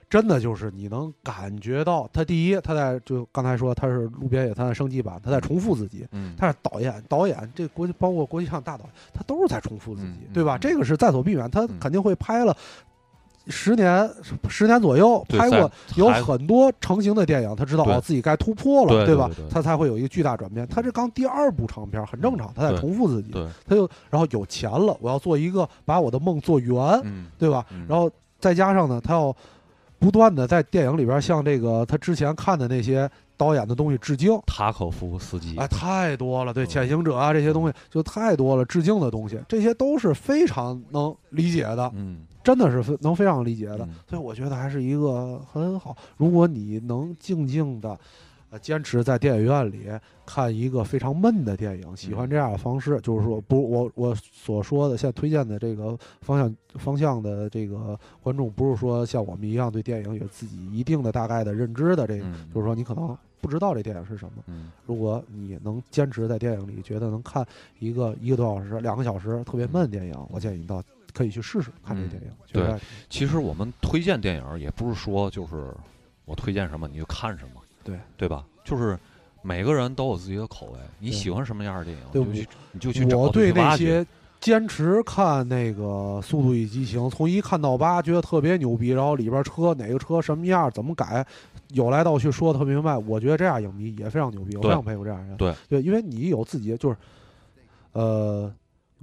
[0.09, 8.83] 真的就是你能感觉到他第一，他在就刚才说他是路边野餐的升级版，他在重复自己，嗯，他是导演，导演这国际包括国际上大导，
[9.13, 10.57] 他都是在重复自己，对吧？
[10.57, 12.53] 这个是在所必免，他肯定会拍了。
[13.47, 14.09] 十年，
[14.47, 19.29] 十年左右拍过有很多成型的电影，他知道哦自己该突破了，对吧？
[19.49, 20.65] 他才会有一个巨大转变。
[20.67, 23.33] 他这刚第二部长片，很正常，他在重复自己。
[23.67, 26.79] 他就然后有钱了，我要做一个把我的梦做圆，
[27.37, 27.65] 对吧？
[27.87, 29.35] 然后再加上呢，他要
[29.99, 34.39] 不断的在电影里边向这个他之前看的那些导演的东西致敬。
[34.45, 41.91] 塔可夫斯基啊，太多了，对《潜行者》啊这些东西就太多了，致敬的东西，这些都是非常能理解的。
[41.93, 42.19] 嗯。
[42.43, 45.95] 真的是能非常理解的，所以我觉得还是一个很好。
[46.17, 47.97] 如果你能静静的，
[48.49, 49.85] 呃，坚持在电影院里
[50.25, 64.43] 看一个非常闷的电影，喜欢这样的方式，就是说，不，我我所说的现在推荐的这个方向方向的这个观众，不是说像我们一样对电影有自己一定的大概的认知的，这个就是说你可能不知道这电影是什么。
[64.85, 67.43] 如果你能坚持在电影里，觉得能看
[67.79, 70.83] 一个一个多小时、两个小时特别闷的电影，我建议你到。
[71.13, 72.29] 可以去试试看这电影。
[72.51, 75.71] 对，其实我们推荐电影也不是说就是
[76.25, 78.43] 我推荐什么你就看什么，对对吧？
[78.63, 78.97] 就是
[79.41, 83.17] 每个人都有自己的口味，你喜欢什么样的电影，你就去你就去找。
[83.17, 84.05] 我对那些
[84.39, 85.83] 坚持看那个
[86.21, 88.89] 《速度与激情》，从一看到八，觉得特别牛逼。
[88.89, 91.25] 然后里边车哪个车什么样，怎么改，
[91.69, 92.97] 有来道去说的特别明白。
[92.97, 95.35] 我觉得这样影迷也非常牛逼，我非常佩服这样人。
[95.37, 96.97] 对对，因为你有自己就是，
[97.91, 98.53] 呃。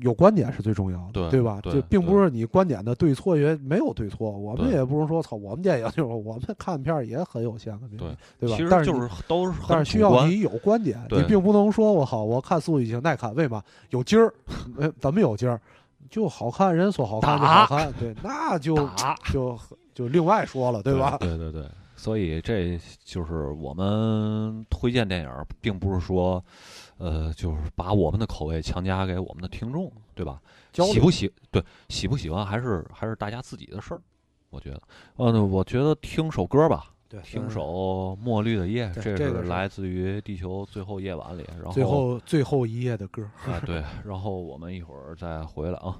[0.03, 1.61] 有观点是最重要的，对吧？
[1.63, 4.31] 就并不是你观点的对错，也没有对错。
[4.31, 8.57] 我们也不能说操，我们电影就是我们看片儿也很有限的，对对吧？
[8.57, 14.33] 其实就是都是，但是需要你有观点，你并不能说我好，我看速度与激情耐看，为嘛有劲儿？
[14.99, 15.61] 怎么有劲儿？
[16.09, 18.75] 就好看，人说好看就好看，对，那就
[19.33, 19.59] 就
[19.95, 21.17] 就另外说了，对吧？
[21.21, 25.31] 对 对对，所以这就是我们推荐电影，
[25.61, 26.43] 并不是说。
[27.01, 30.41] 呃，就是把我们的口味强加给我们的听众，对吧？
[30.73, 34.01] 喜不喜对喜不喜欢还是还是大家自己的事儿，
[34.51, 34.81] 我觉得。
[35.17, 36.93] 嗯，我觉得听首歌吧，
[37.25, 43.83] 听首《墨绿的夜》，这是来自于《地球最后夜晚》里，然后最后最后一页的歌啊，对。
[44.05, 45.99] 然后我们一会儿再回来啊。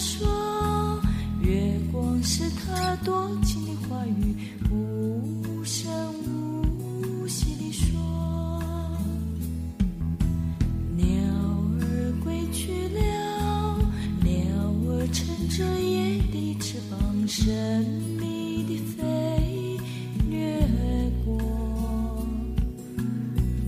[0.00, 0.98] 说，
[1.42, 4.34] 月光是他多情的话语，
[4.70, 5.92] 无声
[6.24, 8.00] 无息地说。
[10.96, 11.04] 鸟
[11.82, 13.78] 儿归去了，
[14.22, 14.32] 鸟
[14.88, 16.98] 儿乘着夜的翅膀，
[17.28, 17.84] 神
[18.18, 19.78] 秘地飞
[20.30, 20.66] 掠
[21.26, 21.38] 过，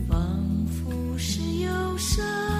[0.08, 2.51] 仿佛是忧伤。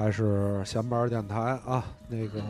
[0.00, 2.42] 还是闲班电台啊，那个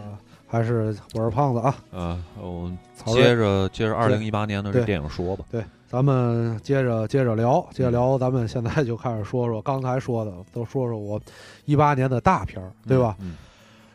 [0.47, 11.21] 还是我是胖子啊，嗯，我们接着接着二零一八年的这电影说吧，对，咱们接着接着聊，接着聊，咱们现在就开始说说刚才说的，都说说我
[11.65, 13.17] 一八年的大片儿，对吧？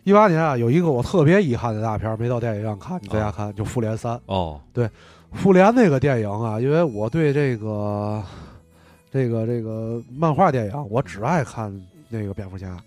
[0.04, 4.86] 一八年啊，有一个我特别遗憾的大片儿没到电影院看，你在家看，就《复联三》哦，对，
[5.32, 8.22] 《复联》那个电影啊，因为我对这个
[9.10, 11.74] 这个这个漫画电影，我只爱看。
[12.08, 12.78] 那个蝙蝠侠，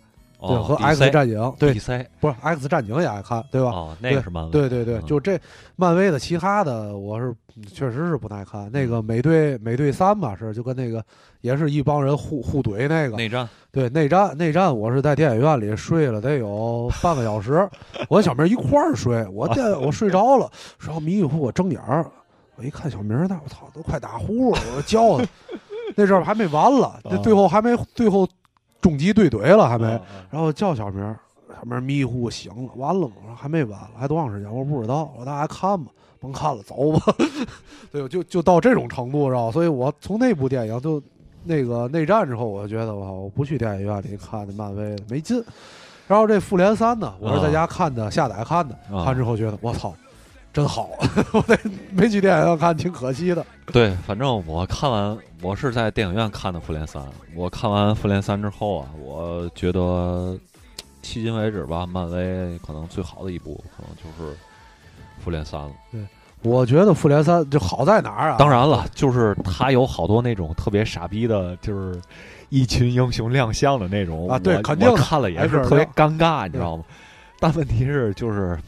[0.40, 1.72] 对和 X 战警，对，
[2.20, 3.70] 不是 X 战警也爱看，对吧？
[3.70, 4.50] 哦，那个是漫威。
[4.50, 5.38] 对对对，就这
[5.74, 7.34] 漫威的其他的，我是
[7.72, 8.70] 确实是不耐看。
[8.70, 11.04] 那个美队美队三吧，是就跟那个
[11.40, 13.48] 也是一帮人互互怼那个内战。
[13.72, 17.68] 对内战内战，我是在电影院里睡了得有半个小时，
[18.08, 20.48] 我跟小明一块儿睡，我电我睡着了，
[20.78, 22.06] 然后迷迷糊糊睁眼儿，
[22.54, 25.26] 我一看小明那，我操，都快打呼了，我叫他，
[25.96, 28.28] 那阵儿还没完了，那最后还没最后。
[28.80, 29.86] 终极对怼了还没，
[30.30, 31.02] 然后叫小明，
[31.48, 33.14] 小明迷糊醒了，完了吗？
[33.22, 34.54] 我说还没完了，还多长时间？
[34.54, 35.10] 我不知道。
[35.14, 35.90] 我说大家看吧，
[36.20, 37.14] 甭看了，走吧。
[37.90, 41.02] 对，就就到这种程度，知道所以我从那部电影就
[41.44, 45.42] 那个内战之后，我就觉得我我不去电影院里看那漫威的没劲。
[46.06, 49.94] 然后这复联三呢，我是在家看的，下载看的，看之后觉得我操，
[50.58, 50.90] 真好！
[51.32, 51.56] 我得
[51.92, 53.46] 没去电影院看，挺可惜的。
[53.66, 57.00] 对，反正我看完，我是在电影院看的复联三。
[57.36, 60.36] 我看完复联三之后啊，我觉得
[61.00, 64.36] 迄今为止吧，漫威可能最好的一部，可能就是
[65.24, 65.70] 复联三了。
[65.92, 66.00] 对。
[66.42, 68.36] 我觉得复联三就好在哪儿啊？
[68.36, 72.00] 当然了，就是它有好多那种特别傻逼的，就是
[72.48, 74.36] 一群英雄亮相的那种啊。
[74.40, 76.82] 对，肯定看了也是特别尴尬，你知道吗？
[77.38, 78.58] 但问题是，就是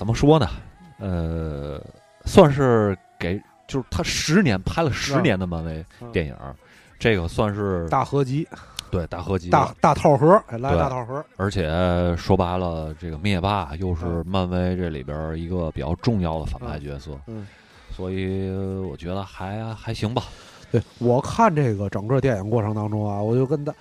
[0.00, 0.48] 怎么说呢？
[0.96, 1.78] 呃，
[2.24, 6.34] 算是给，就是他十年拍了十年的漫威电影，
[6.98, 8.48] 这个算是大合集。
[8.90, 11.22] 对，大合集，大大套盒，来大套盒。
[11.36, 11.68] 而且
[12.16, 17.46] 说白了，这个灭霸又是漫威这里边一个比较重要的反派角色，嗯，
[17.94, 18.50] 所以
[18.80, 20.22] 我觉得还还行吧。
[20.72, 23.72] 对我看这个整个电影过程当中啊，我就跟他，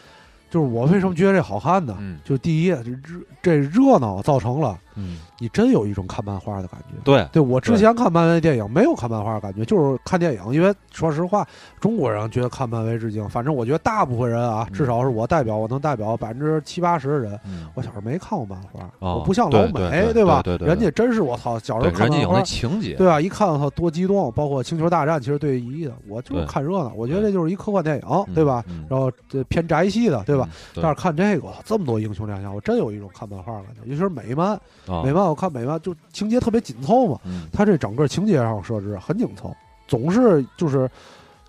[0.49, 1.95] 就是我为什么觉得这好看呢？
[1.97, 4.77] 嗯，就第一，这热这热闹造成了。
[4.99, 6.95] 嗯，你真有一种看漫画的感觉。
[7.03, 10.53] 对，对我之前看漫威电影没有看漫画的感觉，就是看电影。
[10.53, 11.47] 因为说实话，
[11.79, 17.39] 中国人觉得看漫威致敬，反正我觉得大部分人啊，至少是我代表，我能代表百分之七八十的人。
[17.73, 20.41] 我小时候没看过漫画，我不像老美，对吧？
[20.43, 23.21] 对对，人家真是我操，小时候看人家有那情节，对吧？
[23.21, 26.91] 一看我操多激动，包括星球大战，其实对一的，我就是看热闹。
[26.95, 28.63] 我觉得这就是一科幻电影，对吧？
[28.89, 30.49] 然后这偏宅系的，对吧？
[30.75, 33.81] 但是看这个，这么多英雄亮相，我真有一种看漫画的感觉。
[33.85, 34.59] 尤其是美漫，
[35.03, 35.65] 美漫我看美。
[35.79, 37.19] 就情节特别紧凑嘛，
[37.51, 39.55] 他这整个情节上设置很紧凑，
[39.87, 40.89] 总是就是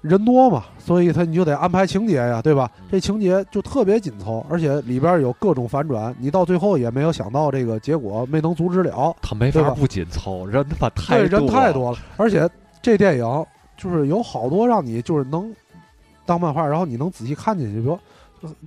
[0.02, 2.70] 人多嘛，所以他你就得安排情节呀，对吧？
[2.90, 9.16] 这情节就特别紧凑，而且里边有各种反转，你到最后也没有想到这个结果，没能阻止了。
[9.22, 12.48] 他没法不紧凑，人他妈太人太多了，而且
[12.82, 13.46] 这电影
[13.76, 15.50] 就是有好多让你就是能
[16.26, 17.98] 当漫画，然后你能仔细看进去，比如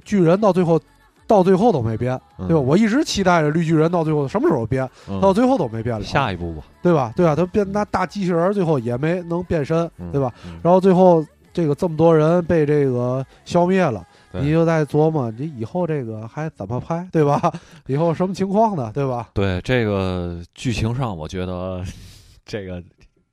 [0.03, 0.79] 巨人到最后。
[1.27, 2.59] 到最后都没变，对吧？
[2.59, 4.87] 我一直期待着绿巨人到最后什么时候变，
[5.21, 6.03] 到最后都没变了。
[6.03, 7.13] 下一步吧，对吧？
[7.15, 7.35] 对啊？
[7.35, 10.33] 他变那大机器人，最后也没能变身，对吧？
[10.61, 17.39] 然后最后这个这么多人被这个消灭了，你就在琢磨，你以后这个还怎么拍，对吧？
[17.87, 19.29] 以后什么情况呢，对吧？
[19.33, 21.83] 对这个剧情上，我觉得
[22.45, 22.81] 这个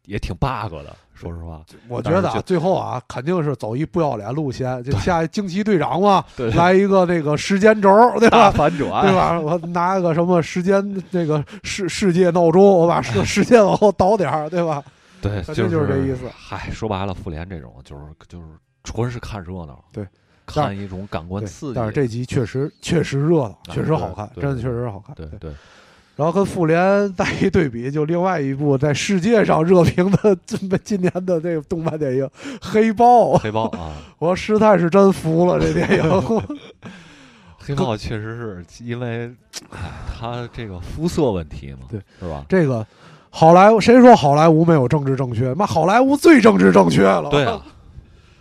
[0.06, 0.94] 也挺 bug 的。
[1.20, 8.50] 说实话，我觉得啊最后啊，肯定是走一不要脸路线，就下惊奇队长嘛， 对来一个那个时间轴，对吧？
[8.50, 9.38] 反转，对吧？
[9.38, 14.82] 我拿个什么时间那个世世界闹钟，我把时时间往后倒点儿，对吧？
[15.20, 16.22] 对，就是这意思。
[16.34, 18.46] 嗨，说白了，复联这种就是就是
[18.82, 20.06] 纯是看热闹，对，
[20.46, 21.72] 看一种感官刺激。
[21.74, 25.14] 但是这集确实确实热闹，确实好看，真的确实好看。
[25.14, 25.52] 对对。
[26.20, 26.76] 然后跟复联
[27.16, 32.26] 再一对比，就另外一部在世界上热评的今今年的这个动漫电影
[32.60, 33.36] 《黑豹》。
[33.40, 33.96] 黑豹啊！
[34.20, 36.42] 我实在是真服了这电影。
[37.58, 39.30] 黑豹确实是因为
[39.70, 42.44] 他这个肤色问题嘛，对，是吧？
[42.46, 42.86] 这个
[43.30, 45.54] 好莱坞谁说好莱坞没有政治正确？
[45.54, 47.30] 妈，好莱坞最政治正确了。
[47.30, 47.62] 对啊。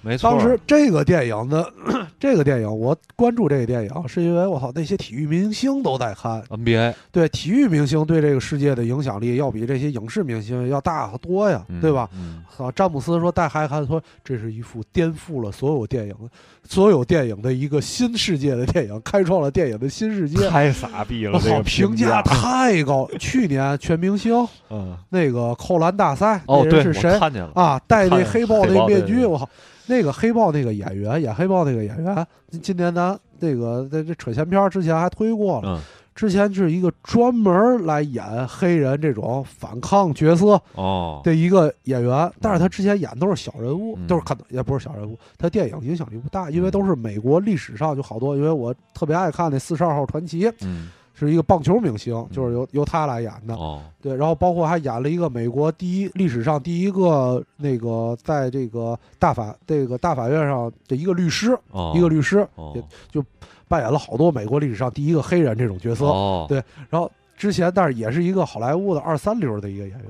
[0.02, 1.72] 没错，当时这个电影的
[2.20, 6.42] 这个电影，我关注这个电影，是因为我操那些体育明星都在看。
[6.50, 12.10] NBA，对体育明星对这个世界的影响力要比这些影视明星要大很多呀，对吧？
[12.58, 16.16] 啊，詹姆斯说带孩子看，说这是一幅颠覆了所有电影、
[16.64, 22.22] 所有电影的一个新世界的电影，开创了电影的新世界，太傻逼了，这个评价。
[22.22, 23.10] 太高。
[23.20, 27.18] 去年全明星，嗯，那个扣篮大赛，哦，对，是谁？
[27.20, 27.52] 看见了。
[27.56, 29.48] 啊，戴那黑豹那面具，我操。
[29.90, 32.28] 那个黑豹那个演员演黑豹那个演员，
[32.62, 35.82] 今年咱那个在这扯闲篇之前还推过了，
[36.14, 41.22] 之前是一个专门来演黑人这种反抗角色哦。
[41.24, 50.90] 的一个演员，但是他之前演都是小人物，都是可能也不是小人物，他电影影响力不大，因为都是美国历史上就好多，因为我特别爱看那四十二号传奇，嗯。
[51.28, 53.54] 是一个棒球明星，就是由由他来演的。
[53.56, 61.58] 哦，对，然后包括还演了一个美国第一历史上第一个那个在这个大法这个大法院上的一个律师，
[61.96, 63.24] 一个律师，也就
[63.68, 66.06] 扮演了好多美国历史上第一个黑人这种角色。
[66.06, 70.10] 哦，对，然后之前但是也是一个好莱坞的二三流的一个演员。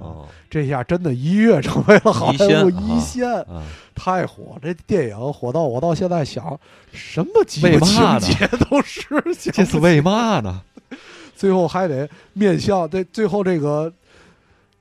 [0.49, 3.45] 这下真的一跃成为了好莱坞一线，
[3.93, 4.57] 太火！
[4.63, 6.59] 这电影火到我到现在想，
[6.91, 7.61] 什么情
[8.19, 9.05] 节都是，
[9.51, 10.59] 这是为嘛呢？
[11.39, 13.89] 最后还得面向这，最后这个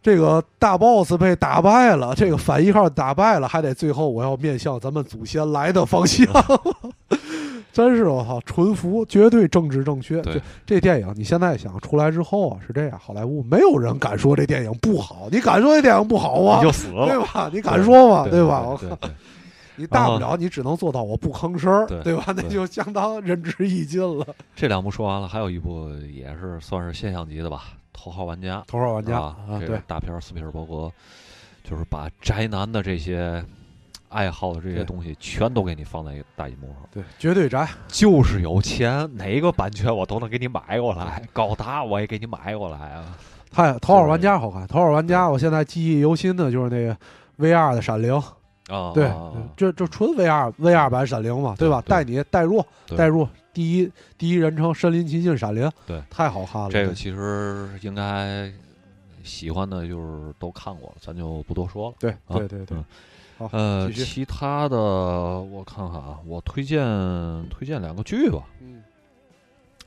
[0.02, 6.26] 这个大 boss 被打败了，这个反一号打败了，还得最后我要面向咱们祖先来的方向。
[7.72, 10.20] 真是我操，纯服，绝对政治正确。
[10.22, 16.56] 对这电影，你现在想出来之后啊，是这样，好莱坞没有人敢说这电影不好，你敢说这电影不好吗？
[16.56, 17.48] 你就死了，对吧？
[17.52, 18.26] 你敢说吗？
[18.28, 18.64] 对吧？
[18.66, 18.98] 我靠！
[19.78, 22.24] 你大不了你只能做到我不吭声儿，对吧？
[22.36, 24.26] 那就相当仁至义尽了。
[24.54, 28.58] 这两部说完了，还有一部也是算是现象级的吧，《头号玩家》。
[28.66, 30.92] 头号玩家啊，对大片儿斯皮尔伯格，
[31.62, 33.44] 就是把宅男的这些
[34.08, 37.68] 爱好的这些东西全都给你放在一个大荧幕上，对，绝对宅。
[37.86, 43.16] 就是有钱，哪个版权我都能给你买过来，高达我也给你买过来啊。
[43.50, 46.96] 太头号玩家好看，头号玩家我现在记忆犹新的就是那个
[47.38, 48.20] VR 的闪灵，
[48.68, 51.82] 啊，对啊，就就纯 VR VR 版闪灵嘛，对吧？
[51.86, 56.70] 带你带入对带入第一第一人称身临其境闪灵，对，太好看了。
[56.70, 58.52] 这个其实应该
[59.24, 61.96] 喜欢的就是都看过了，咱就不多说了。
[61.98, 62.78] 对啊对对对
[63.52, 66.84] 呃，其他的我看看啊，我推荐
[67.48, 68.42] 推荐两个剧吧。
[68.60, 68.82] 嗯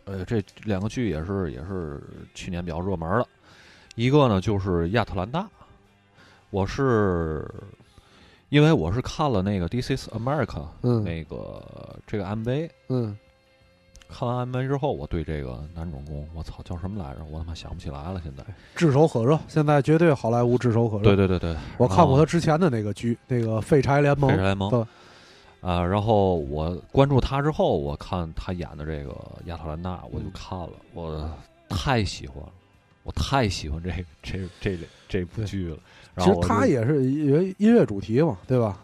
[0.06, 2.02] 呃，这两个剧也是也是
[2.34, 3.28] 去年比较热门的，
[3.96, 5.42] 一个呢就是《亚特兰大》，
[6.50, 7.48] 我是
[8.52, 10.46] 因为我是看了那个《This Is America》
[10.84, 11.64] 嗯那个
[12.06, 13.18] 这个 MV，嗯
[14.10, 17.24] 看完 MV 之后，我对这个男主人公，我操叫什么来着？
[17.32, 18.44] 我他妈想不起来了，现在。
[18.76, 21.04] 炙手可热，现在绝对好莱坞炙手可热。
[21.04, 24.86] 对对对对，我看过他他之前的那个剧，那个《废柴联盟废柴》联盟对
[25.62, 29.16] 啊，然后我关注他之后，我看他演的这个
[29.46, 31.26] 亚特兰大，我就看了，我
[31.70, 32.50] 太喜欢了，
[33.04, 33.92] 我太喜欢这
[34.22, 35.78] 这这这部剧了。
[36.18, 38.80] 其实然后我就他也是因为音乐主题嘛，对吧？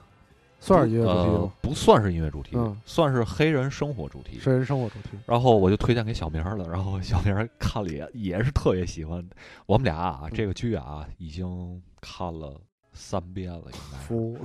[0.59, 1.51] 算是音乐主题呃吗？
[1.61, 4.39] 不算是音乐主题，嗯算是黑人生活主题。
[4.43, 5.09] 黑人生活主题。
[5.25, 9.23] 然后我就推荐给小明儿了，然后小明儿看了也也是特别喜欢。
[9.67, 12.59] 我们俩这个剧啊已经看了
[12.91, 14.37] 三遍了，应该是服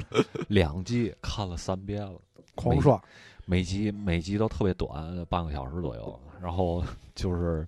[0.49, 2.21] 两季看了三遍了。
[2.55, 3.03] 狂刷，
[3.47, 6.21] 每集每集都特别短，半个小时左右。
[6.43, 6.85] 然后
[7.15, 7.67] 就是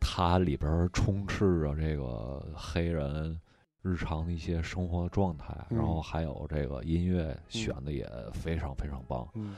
[0.00, 3.38] 它里边充斥着这个黑人
[3.82, 9.28] 日常的一些生活状态，嗯然后还有这个音乐选的也非常非常棒。
[9.34, 9.56] 嗯。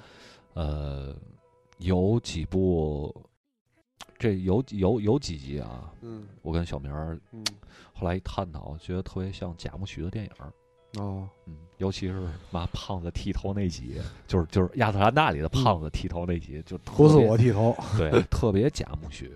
[0.55, 1.15] 呃，
[1.79, 3.15] 有几部，
[4.19, 6.27] 这有有有几集啊，嗯。
[6.43, 7.45] 我跟小明儿嗯。
[7.93, 10.31] 后来一探讨，觉得特别像贾木许的电影。
[11.01, 19.33] 哦，嗯，尤其是妈胖子剃头那集，就是就是亚特兰大里的胖子剃头那集，就特不是我剃头，对， 特别贾木许。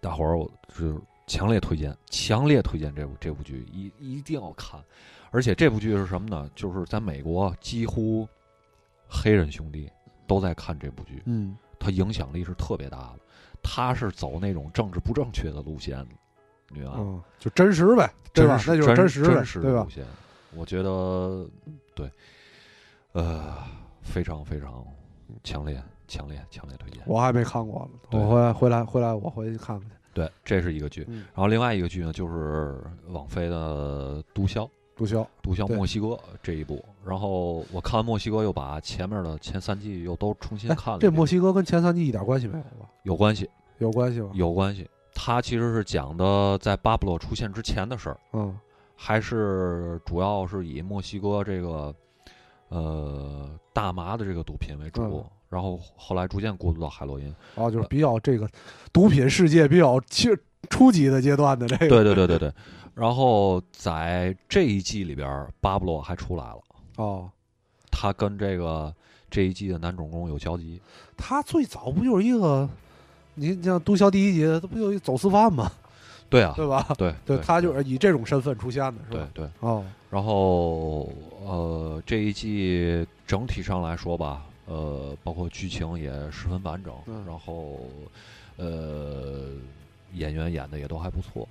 [0.00, 4.80] 大伙儿我就是强烈推荐，强烈推荐这部这部剧，一一定要看。
[5.30, 6.50] 而且这部剧是什么呢？
[6.54, 8.26] 就是在美国，几乎
[9.08, 9.88] 黑人兄弟
[10.26, 13.20] 都在看这部剧，嗯它影响力是特别大的。
[13.62, 16.06] 他是走那种政治不正确的路线的，
[16.70, 16.98] 你明白吗？
[17.00, 18.58] 嗯，就真实呗，对吧？
[18.66, 19.90] 那就是真实呗，实对吧路？
[19.90, 20.04] 线，
[20.54, 21.46] 我觉得
[21.94, 22.10] 对，
[23.12, 23.54] 呃，
[24.02, 24.84] 非常非常
[25.44, 25.80] 强烈、
[26.10, 27.00] 强烈、强烈推荐。
[27.06, 29.96] 我还没看过呢，我回来回来回来，我回去看看去。
[30.12, 31.04] 对，这是一个剧。
[31.08, 34.54] 嗯，然后另外一个剧呢，就是网飞的《毒枭》，
[34.96, 36.08] 《毒枭，毒枭墨西哥》
[36.42, 36.84] 这一部。
[37.04, 40.98] 然后我看完墨西哥，又把前面的前三季又都重新哎看了。
[40.98, 42.90] 这墨西哥跟前三季一点关系没有吧？
[43.04, 44.30] 有关系，有关系吗？
[44.34, 44.86] 有关系。
[45.14, 48.20] 它其实是讲的在巴布洛出现之前的事儿。
[48.32, 48.58] 嗯
[49.02, 51.94] 还是主要是以墨西哥这个
[52.68, 57.34] 呃大麻的这个毒品为主，嗯然后后来逐渐过渡到海洛因。
[57.56, 58.48] 哦，就是比较这个
[58.92, 61.88] 毒品世界比较其实初级的阶段的这个。
[61.88, 62.52] 对对对对对。
[62.94, 66.60] 然后在这一季里边，巴布洛还出来了，
[66.96, 67.30] 哦，
[67.90, 68.94] 他跟这个
[69.30, 70.80] 这一季的男主人公有交集。
[71.16, 72.68] 他最早不就是一个，
[73.34, 75.70] 你像《毒枭》第一集，他不就一走私犯吗？
[76.28, 76.86] 对啊， 对吧？
[76.98, 79.28] 对对，他就是以这种身份出现的，是吧？
[79.34, 79.50] 对对。
[79.60, 81.10] 哦，然后
[81.44, 87.80] 呃，这一季整体上来说吧，呃，包括剧情也十分完整，嗯然后
[88.56, 89.48] 呃，
[90.12, 91.48] 演员演的也都还不错，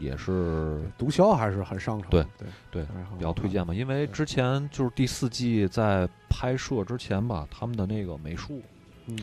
[0.00, 2.86] 也是毒枭还是很上乘对，对对
[3.16, 3.72] 比较推荐吧。
[3.72, 8.60] 因为之前就是第四季在拍摄之前吧，他们的那个美术
[9.06, 9.16] 嗯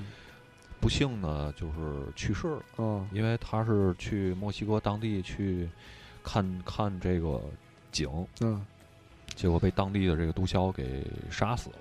[0.80, 5.70] 不幸呢就是去世了，嗯因为他是去墨西哥当地去
[6.24, 7.42] 看看这个
[7.92, 8.10] 景，
[8.40, 8.66] 嗯，
[9.36, 11.76] 结果被当地的这个毒枭给杀死了。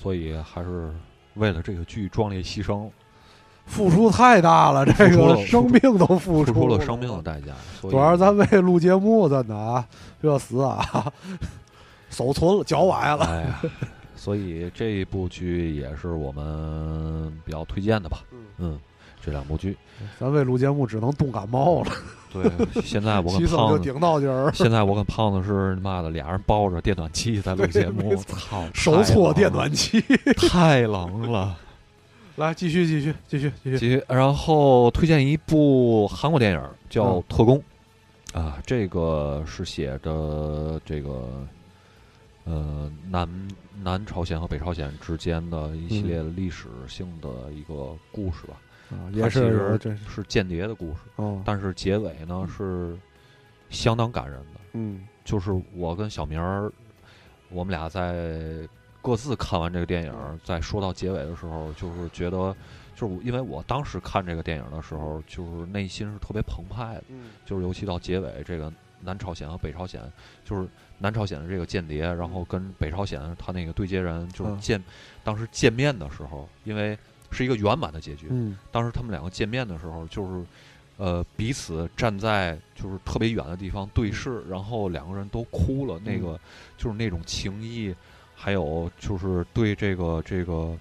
[0.00, 0.90] 服所以还是
[1.34, 2.88] 为了这个剧壮烈牺牲，
[3.66, 7.52] 付出太大了，这个生命都付付出了了生命的代价。
[7.82, 9.86] 主要是咱为录节目真的啊，
[10.20, 11.12] 热死啊，
[12.08, 13.24] 手存了，脚崴了。
[13.26, 13.60] 哎呀，
[14.16, 18.20] 所以这一部剧也是我们比较推荐的吧。
[18.58, 18.78] 嗯，
[19.24, 19.76] 这两部剧，
[20.18, 21.92] 咱为录节目只能冻感冒了，
[22.32, 23.94] 对，现在我跟 胖子，顶
[24.30, 30.00] 儿，现在我跟胖子是他妈的俩人抱着电暖气在录节目操，手搓电暖，暖气。
[30.48, 31.56] 太冷了。
[32.36, 33.78] 来，继续，继续，继续，继续。
[33.78, 37.62] 继续，然后推荐一部韩国电影叫嗯《特工》，
[38.38, 41.46] 啊，这个是写的这个
[42.44, 43.28] 呃南
[43.82, 48.54] 南朝鲜和北朝鲜之间的一系列历史性的一个故事吧，
[48.90, 52.96] 啊，也是这是间谍的故事，哦，但是结尾呢是
[53.70, 56.70] 相当感人的，嗯，就是我跟小明儿，
[57.50, 58.68] 我们俩在
[59.00, 60.12] 各自看完这个电影，
[60.44, 62.54] 在说到结尾的时候，就是觉得。
[62.96, 67.04] 就是因为我当时看这个电影的时候，就是内心是特别澎湃的，
[67.46, 69.98] 就是尤其到结尾，这个南朝鲜和北朝鲜，
[70.44, 70.68] 就是
[70.98, 74.82] 南朝鲜的这个间谍，然后跟北朝鲜他那个对接人，就是见
[75.24, 76.98] 当时见面的时候，因为
[77.30, 78.28] 是一个圆满的结局。
[78.70, 80.44] 当时他们两个见面的时候，就是
[80.96, 86.38] 呃彼此站在就是特别远的地方对视，然后两个人都哭了，那个
[86.76, 87.94] 就是那种情谊，
[88.34, 90.76] 还有就是对这个这个。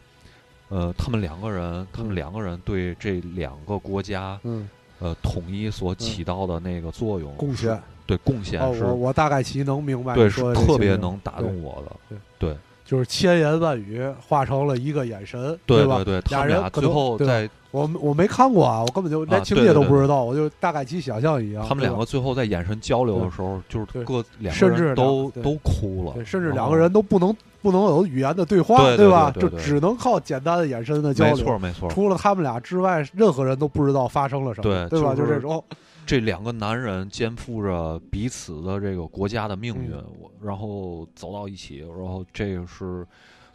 [0.71, 4.69] 呃，他们两个人，他们两个人对这两个国家，嗯，
[4.99, 12.17] 呃，统一所起到的那个作用贡献，对贡献是，我我大概其能明白，对，是特别能打动我的，对。
[12.37, 12.57] 对，
[12.89, 16.01] 就是千言万语化成了一个眼神，对吧？
[16.03, 17.47] 对，俩人最后在。
[17.71, 21.63] 我我没看过啊，我根本就连情节都不知道，我就大概其想象一样。
[21.69, 29.31] 他们两个最后在眼神交流的时候，就是各两甚至都都哭了，甚至两个人都不能不能有语言的对话，对吧？
[29.39, 31.35] 就只能靠简单的眼神的交流。
[31.35, 31.87] 没错没错。
[31.91, 35.13] 除了他们俩之外，任何人都不知道发生了什么，对吧？
[35.13, 35.63] 就这种。
[36.09, 43.05] 这两个男人肩负着彼此的这个国家的命运，我然后走到一起，然后这个是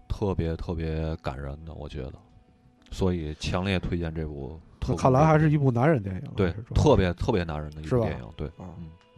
[0.08, 2.12] 特别特别感人的，我觉得。
[2.92, 4.56] 所以强烈推荐这部。
[4.96, 8.68] 看来还是一部男人电影，对，特别特别男人的一部电影，对，嗯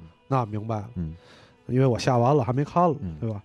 [0.01, 1.15] 嗯，那明白了，嗯，
[1.67, 3.43] 因为我下完了还没看了，对吧？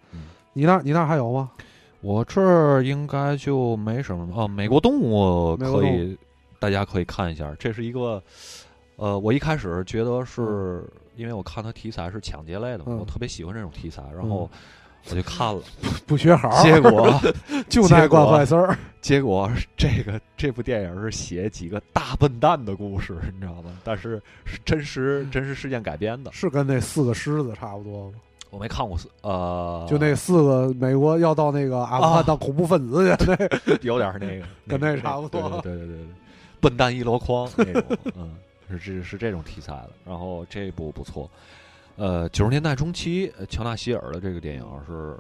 [0.54, 1.52] 你那，你那还有吗？
[2.00, 4.48] 我这儿应该就没什么哦。
[4.48, 6.18] 美国动物可以，
[6.60, 8.24] 大家可以看一下，这是一个，
[9.02, 10.84] 呃，我一开始觉得是
[11.16, 14.50] 因为我看它题材是抢劫类的，我特别喜欢这种题材，然后。
[15.10, 15.60] 我就看了，
[16.06, 17.20] 不学好，结果
[17.68, 18.78] 就爱惯坏事儿。
[19.02, 23.72] 结果这个这部电影是写几个大笨蛋的故事，你知道吗？
[23.84, 28.14] 但是是真实真实事件改编的，是跟那四个狮子差不多吗？
[28.52, 33.26] 我没看过四呃，就那四个美国要到那个阿富汗当恐怖分子去，
[33.66, 35.50] 那有点那个，跟那差不多。
[35.64, 36.06] 对对对对，
[36.60, 37.84] 笨蛋一箩筐 那种，
[38.16, 38.30] 嗯，
[38.72, 39.90] 是这是这种题材的。
[40.06, 41.30] 然后这部不错。
[41.98, 45.16] 呃，九十年代中期，乔纳希尔的这个电影是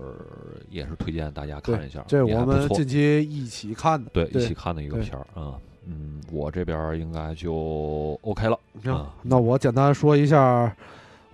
[0.69, 5.59] 也是推荐大家看一下，这我们近期一起看的，对，一起看的一个片儿啊。
[5.85, 8.57] 嗯，我这边应该就 OK 了。
[8.81, 10.75] 行，那我简单说一下，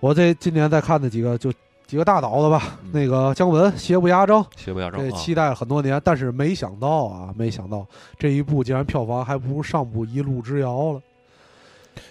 [0.00, 1.52] 我这今年在看的几个就
[1.86, 2.78] 几个大导的吧。
[2.92, 7.86] 那个姜文《邪不压正》，邪不压正，这期待了很多年，但是没想到啊，没想到
[8.18, 11.02] 这一部竟然票房还不如上部《一路之遥》了。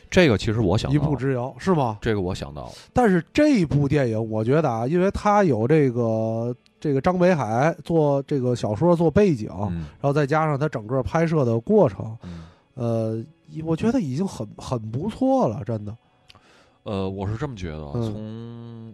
[0.09, 1.97] 这个其实我想一步之遥是吗？
[2.01, 12.18] 这个我想到了，但是这部电影我觉得啊，因为它有这个这个张北海做这个小说做背景，然后再加上他整个拍摄的过程，
[12.76, 13.23] 呃，
[13.65, 15.95] 我觉得已经很很不错了，真的。
[16.84, 18.93] 呃，我是这么觉得，从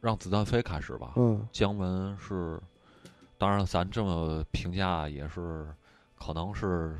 [0.00, 2.60] 让子弹飞开始吧，嗯，姜文是，
[3.38, 5.66] 当然咱这么评价也是，
[6.18, 6.96] 可能是。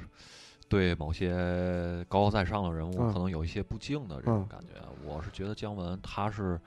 [0.68, 4.74] 对某些高高在上的人物，可能有一些不敬的这种感觉。
[5.04, 6.60] 我是觉得姜文他是，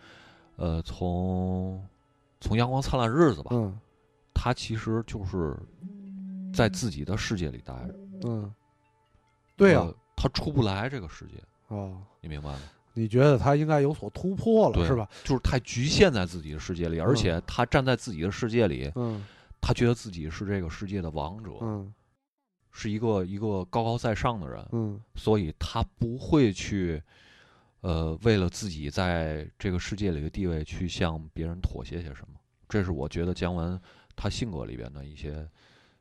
[0.55, 1.85] 呃，从
[2.39, 3.51] 从《阳光灿烂日子》吧，
[4.33, 5.57] 他其实就是
[6.53, 7.95] 在自己的世界里待着。
[8.23, 8.53] 嗯，
[9.57, 9.85] 对呀，
[10.15, 11.37] 他出不来这个世界
[11.75, 12.59] 啊，你明白吗？
[12.93, 15.07] 你觉得他应该有所突破了，是吧？
[15.23, 19.25] 就是太局限在自己的世界里，而且他站在自己的世界里，嗯，
[19.59, 21.93] 他觉得自己是这个世界的王者，嗯。
[22.71, 27.01] 是一个一个高高在上的人，嗯，所以他不会去，
[27.81, 32.39] 呃，为了自己在这个世界里的地位去向别人妥协些什么。
[32.67, 33.79] 这是我觉得姜文
[34.15, 35.47] 他性格里边的一些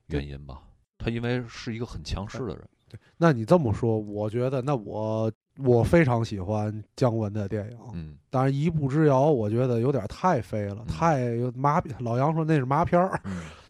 [0.06, 0.62] 原因吧。
[0.98, 2.68] 他因为是一个很强势的人。
[2.90, 13.20] 对，那你这么说，我觉得那我我非常喜欢姜文的电影，嗯，但是一步之遥，我觉得有点太飞了，太麻老杨说那是麻片儿。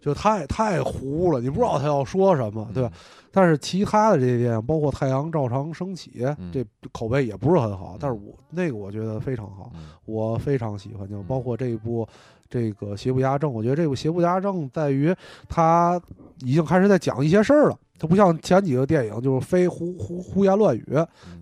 [0.00, 2.92] 就太太糊了，你不知道他要说什么，对吧？
[3.30, 6.12] 但是其他的这些电影，包括《太阳照常升起》，
[6.50, 7.96] 这口碑也不是很好。
[8.00, 9.70] 但是我那个我觉得非常好，
[10.06, 11.08] 我非常喜欢。
[11.08, 12.08] 就包括这一部
[12.48, 15.14] 这个《邪不压正》，我觉得这部《邪不压正》在于
[15.48, 16.00] 他
[16.40, 17.78] 已经开始在讲一些事儿了。
[17.98, 20.86] 他不像前几个电影就是非胡胡胡言乱语，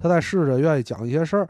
[0.01, 1.49] 他在试着愿意讲一些事儿。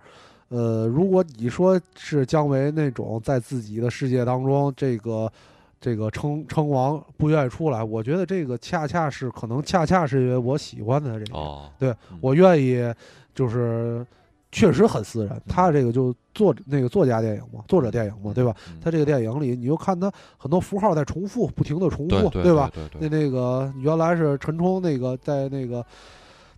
[0.49, 5.33] 呃，如果你说是姜维那种在自己的世界当中这个。
[5.81, 11.39] 这个称称王不愿意出来，我觉得这个恰恰是可能恰恰是因为我喜欢他这个，
[11.79, 12.83] 对我愿意
[13.35, 14.05] 就是
[14.51, 15.41] 确实很私人。
[15.47, 18.57] 他这个就作那个作家电影嘛，作者电影嘛，对吧？
[18.83, 22.71] 他这个电影里，你就看他很多符号在重复，不停的重复，对吧？
[22.99, 25.83] 那那个原来是陈冲那个在那个《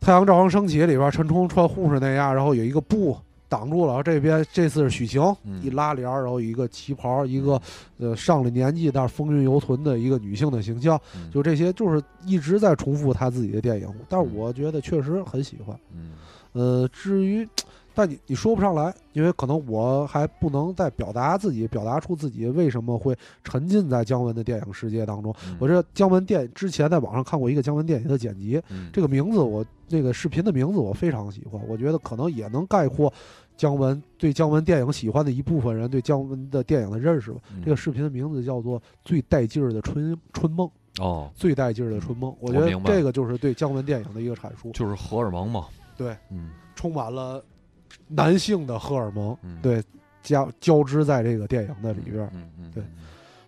[0.00, 3.18] 太阳照常升起》里边，陈冲穿护士那样，然后有一个布。
[3.48, 5.22] 挡住了，这边这次是许晴
[5.62, 7.60] 一拉帘儿，然后一个旗袍，一个
[7.98, 11.00] 呃上了年纪但是风韵犹存的一个女性的形象，
[11.32, 15.78] 就这些就是一直在重复他自己的电影，但是我觉得确实很喜欢。
[15.94, 16.12] 嗯，
[16.52, 17.48] 呃，至于，
[17.98, 23.12] 但你你说不上来，因为可能我还不能再表达自己，表达出自己为什么会
[23.42, 25.34] 沉浸在姜文的电影世界当中。
[25.58, 28.62] 我这姜文电之前在网上看过一个姜文电影的剪辑，
[28.92, 29.66] 这个名字我。
[29.90, 33.10] 这个视频的名字我非常喜欢，我觉得可能也能概括
[33.56, 37.40] 姜文对姜文电影喜欢的一部分人对姜文的电影的认识吧。
[37.64, 40.70] 这个视频的名字叫做《最带劲儿的春春梦》
[41.02, 42.36] 哦，最带劲儿的春梦。
[42.38, 45.64] 我觉得这个就是对姜文电影的一个阐述，就是荷尔蒙嘛。
[45.96, 47.42] 对，嗯，充满了
[48.08, 49.82] 男性的荷尔蒙，对，
[50.22, 52.30] 交交织在这个电影的里边，
[52.74, 52.82] 对。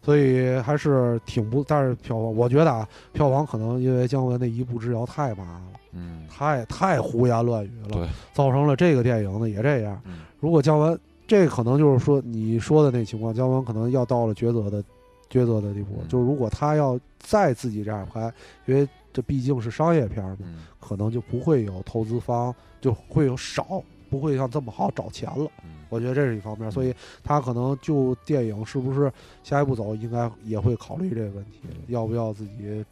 [0.02, 5.62] 所以还是挺不，但是票房，我觉得啊，票房可能因为姜文那一步之遥太麻了，
[5.92, 10.00] 嗯，太太胡言乱语了，对，造成了这个电影呢也这样。
[10.06, 14.82] 嗯，如果姜文，这可能就是说你说的那情况，姜文可能要到了抉择的
[15.30, 18.32] 抉择的地步，就是如果他要再自己这样拍，
[18.64, 20.38] 因为这毕竟是商业片嘛，
[20.80, 23.82] 可能就不会有投资方，就会有少。
[24.10, 25.48] 不会像这么好找钱了，
[25.88, 26.92] 我觉得这是一方面，所以
[27.22, 29.10] 他可能就电影是不是
[29.44, 32.84] 下一步走，应该也会考虑这个问题，要不要自己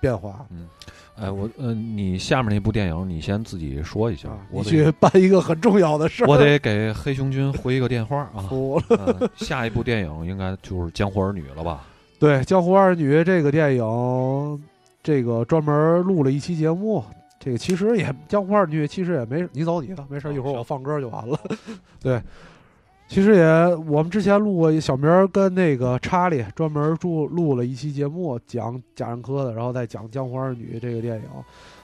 [0.00, 0.44] 变化？
[0.50, 0.68] 嗯，
[1.16, 8.50] 哎，我呃，你下面那部电影，你先自己说一下，我去办一个很重要的事儿，我得给黑熊君回一个电话啊。
[9.36, 11.86] 下一部电影应该就是《江湖儿女》了吧？
[12.18, 14.62] 对，《江湖儿女》这个电影，
[15.02, 17.04] 这个专门录了一期节目。
[17.46, 21.38] 这个其实也江湖二女，其实也没你走你的，没事，一会儿我放歌就完了。
[22.02, 22.20] 对，
[23.06, 31.22] 其实也我们之前录过小明跟那个查理专门录录了一期节目，讲贾樟柯的，然后再讲江湖儿女这个电影，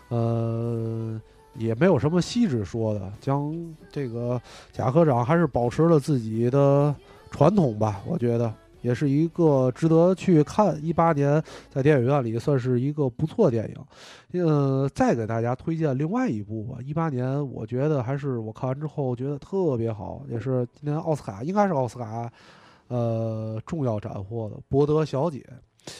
[0.08, 1.20] 呃，
[1.54, 3.54] 也没有什么细致说的，将
[3.88, 6.92] 这个贾科长还是保持了自己的
[7.30, 8.52] 传统吧，我觉得。
[8.82, 14.44] 也是一个值得去看，一八年在电影院里算是一个不错电影。
[14.44, 22.30] 呃，再给大家推荐另外一部吧，一八年我觉得还是我看完之后觉得特别好，也是今年奥斯卡应该是奥斯卡，
[22.88, 25.38] 呃，重要斩获的《博德小姐》。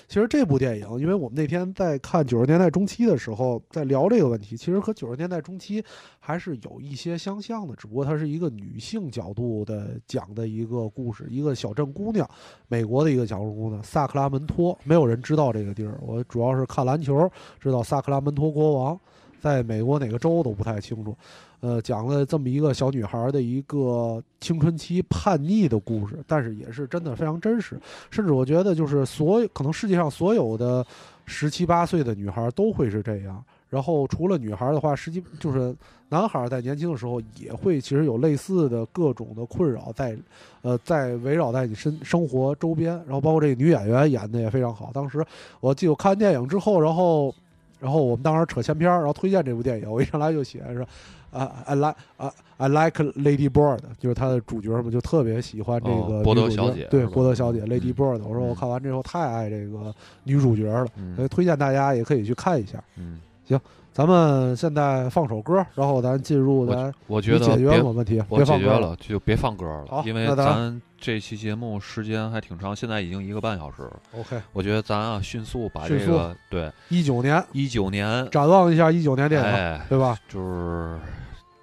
[0.06, 5.84] 其实这部电影，因为我们那天在看九十年代中期的时候，在聊这个问题，其实和九十年代中期
[6.20, 12.28] 还是有一些相像的，只不过它是一个女性角度的讲的一个故事，一个小镇姑娘，
[12.68, 19.00] 美国的一个小镇姑娘萨克拉门托，没有人知道这个地儿，我主要是看篮球知道萨克拉门托国王，
[19.40, 21.16] 在美国哪个州都不太清楚。
[21.62, 27.80] 呃，讲了这么一个小女孩的一个青春期叛逆的故事，但是也是真的非常真实。
[28.10, 30.84] 甚至我觉得，就是所有可能世界上所有的
[31.24, 33.40] 十七八岁的女孩都会是这样。
[33.70, 35.72] 然后除了女孩的话，实际就是
[36.09, 40.18] 男孩在年轻的时候也会其实有类似的各种的困扰在，
[40.62, 42.94] 呃，在围绕在你身生活周边。
[43.06, 44.90] 然后包括这个女演员演的也非常好。
[44.93, 45.24] 当时
[45.60, 47.32] 我记得我看完电影之后，然后
[47.78, 50.84] 然后我们当时扯前篇，然后推荐这部电影，我一上来就写说。
[51.32, 56.86] 啊，I like 啊，I like Lady Bird，就是他的主角嘛，就特别喜欢这个波德小姐。
[56.90, 59.92] 对，波德小姐 Lady Bird，我说我看完之后太爱这个
[60.24, 60.86] 女主角了，
[61.16, 62.82] 所以推荐大家也可以去看一下。
[62.96, 63.59] 嗯，行，
[63.93, 66.93] 咱们现在放首歌，然后咱进入咱。
[67.06, 74.01] 我觉得解决了问题，我解决了，就别放歌了，因为咱这期节目时间还挺长，现在已经一个半小时了。
[74.19, 80.16] OK，我觉得咱啊，迅速把这个对一九年一九年展望一下一九年电影，对吧？
[80.28, 80.97] 就是。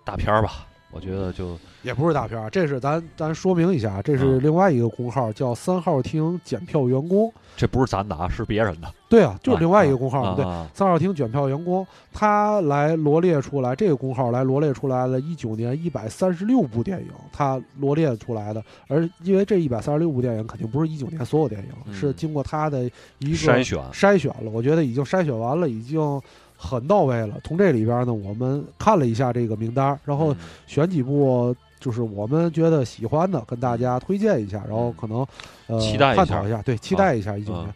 [0.05, 7.31] 大片儿吧，我觉得就也不是大片儿，这是咱咱说明一下，这是另外一个公号，叫三号厅检票员工。
[7.59, 8.87] 这不是咱的，是别人的。
[9.09, 18.63] 对啊，就是另外一个工号，对，三号厅卷票员工，他来罗列出来，这个工号来罗列出来了，一九年一百三十六部电影，他罗列出来的。
[18.87, 22.85] 而因为这一百三十六部电影肯定不是一九年所有电影，是经过他的
[23.17, 26.21] 一个筛选筛选了，我觉得已经筛选完了，已经。
[26.61, 27.35] 很到位了。
[27.41, 30.35] 从这里边呢，我们看了一下这个名单，然后
[30.67, 35.25] 选几部就是我们觉得喜欢的，跟大家推荐一下，然后可能
[35.67, 35.79] 呃
[36.15, 37.73] 探讨一下，对，期待一下一九年。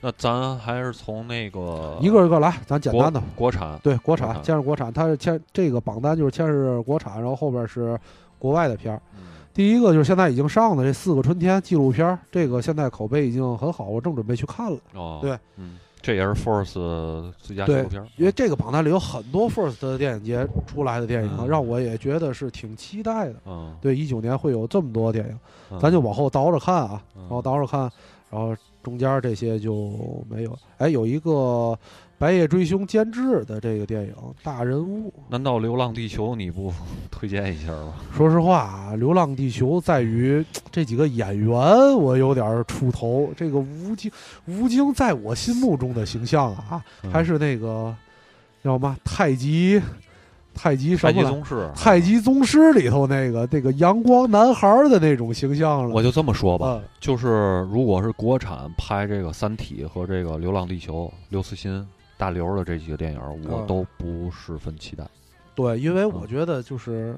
[0.00, 7.98] 那咱还是从那个一个一个来，咱简单的国产，对，国产，先是国产，它是先这个榜单就是先是国产，然后后边是
[8.38, 9.00] 国外的片儿。
[9.54, 14.78] 第一个就是现在已经上的这四个春天纪录片，这个现在口碑已经很好，我正准备去看了。
[14.92, 15.78] 哦，对，嗯。
[16.06, 23.34] 这也是 Force 最佳纪录片，因为这个榜单里有很多 Force 的电影节出来的电影，让我也觉得是挺期待的。
[23.44, 27.90] 嗯，对，一九年会有这么多电影，咱就往后倒着看啊，然后倒着看，
[28.30, 28.54] 然后
[28.84, 30.56] 中间这些就没有。
[30.78, 31.76] 哎，有一个。
[32.18, 36.72] 白夜追凶监制的这个电影大人物，难道《流浪地球》你不
[37.12, 37.92] 推荐一下吗？
[38.14, 41.52] 说实话啊，《流浪地球》在于这几个演员，
[41.94, 43.30] 我有点出头。
[43.36, 44.10] 这个吴京，
[44.46, 46.82] 吴京在我心目中的形象啊，
[47.12, 47.94] 还是那个
[48.64, 49.78] 叫什么太极
[50.54, 51.12] 太极什么？
[51.12, 51.70] 太极宗师。
[51.76, 55.94] 太极宗师里头那个那个阳光男孩的那种形象了。
[55.94, 61.86] 我就这么说吧，就是如果是国产拍这个《三体》和这个《流浪地球》，刘慈欣。
[62.16, 65.04] 大刘的这几个电影，我都不十分期待。
[65.54, 67.14] 对，因为我觉得就是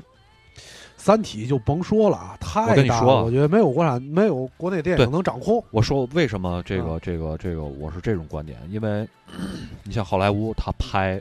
[0.97, 3.25] 《三体》就甭说了啊，太大了。
[3.25, 5.63] 我觉得没有国产，没有国内电影能掌控。
[5.71, 8.59] 我说为什么这个这个这个我是这种观点？
[8.69, 9.09] 因为
[9.85, 11.21] 你像好莱坞，他拍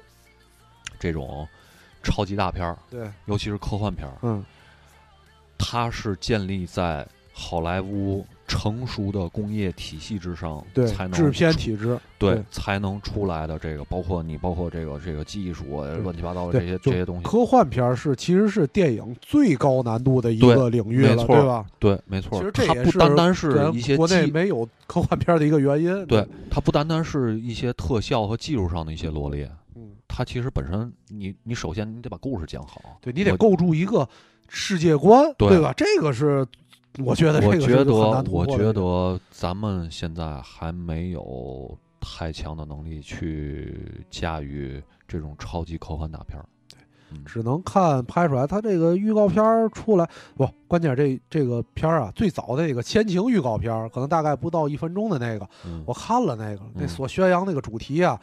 [0.99, 1.47] 这种
[2.03, 4.43] 超级大片儿，对，尤其是科幻片儿，嗯，
[5.57, 8.25] 它是建立在好莱坞。
[8.47, 17.23] 成熟的工业体系之上，对才能制片体制，对才能出来的这个，包括你，包括这个这个技术乱七八糟的这些这些东西。
[17.23, 21.65] 科幻片是其实是电影最高难度的一个领域了，对吧？
[21.77, 22.39] 对，没错。
[22.39, 26.05] 其实这也不单单是一些国内没有科幻片的一个原因。
[26.05, 34.07] 对，它不单单是一些特效和技术上的一些罗列，嗯，它其实本身，你你首先你得把故事讲好，对你得构筑一个
[34.47, 35.73] 世界观，对吧？
[35.75, 36.47] 这个是。
[37.05, 37.93] 我觉得，我觉得，
[38.31, 46.45] 我觉得咱们现在还没有太强的能力去驾驭这种超级科幻大片儿。
[46.69, 48.47] 对，只能看拍出来。
[48.47, 55.47] 他这个预告片出来，不，关键这这个片儿啊，最早的那个前情预告片，可能大概不到一分钟的那个，
[55.85, 58.19] 我看了那个，那所宣扬那个主题啊，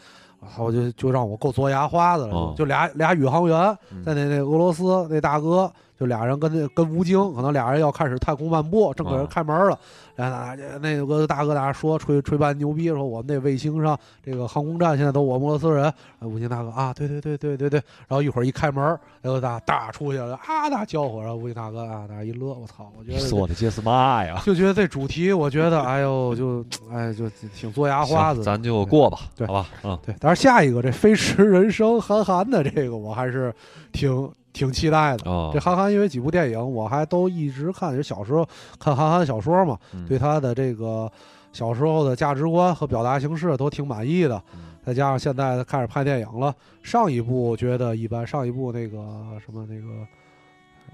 [0.58, 2.54] 我就就让我够嘬牙花子了。
[2.56, 5.72] 就俩俩宇航员在那那俄罗斯那大哥。
[5.98, 9.78] 就俩人跟那跟吴京，可能俩人要开始太空漫步，正搁这开门了。
[10.16, 15.92] 那那个大哥大家说吹吹半牛逼，说我们那卫星上这个航空站现在都我们俄罗斯人。
[16.20, 17.82] 吴京大哥啊，对对对对对对。
[18.08, 18.82] 然后一会儿一开门，
[19.20, 21.22] 然后大大出去了啊，大叫唤。
[21.22, 24.40] 然后吴京大哥啊，那一乐，我操，我觉得说的这是嘛呀？
[24.44, 28.42] 就觉得这主题，我觉得哎呦，就哎就挺嘬牙花子。
[28.42, 30.14] 咱就过吧，对，好吧，嗯，对。
[30.20, 33.54] 但是下一个这《飞驰人生》韩寒的这个，我还是
[33.92, 34.28] 挺。
[34.54, 35.50] 挺期待的。
[35.52, 37.94] 这韩寒因为几部电影，我还都一直看。
[37.94, 38.46] 就小时候
[38.78, 39.76] 看韩寒小说嘛，
[40.08, 41.10] 对他的这个
[41.52, 44.40] 小时候的价值观和表达形式都挺满意的。
[44.86, 48.98] 再加上现在开始拍电影了，上一部觉得一般，上一部那个
[49.44, 49.88] 什么那个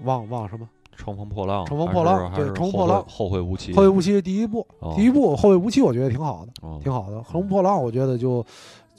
[0.03, 0.65] 忘忘什么
[0.97, 1.63] 《乘风破浪》。
[1.67, 3.73] 乘风破浪，对，乘风破浪，后会无期。
[3.73, 4.65] 后会无期第一部，
[4.95, 6.51] 第一部后会无期，我觉得挺好的，
[6.81, 7.17] 挺好的。
[7.29, 8.43] 乘风破浪，我觉得就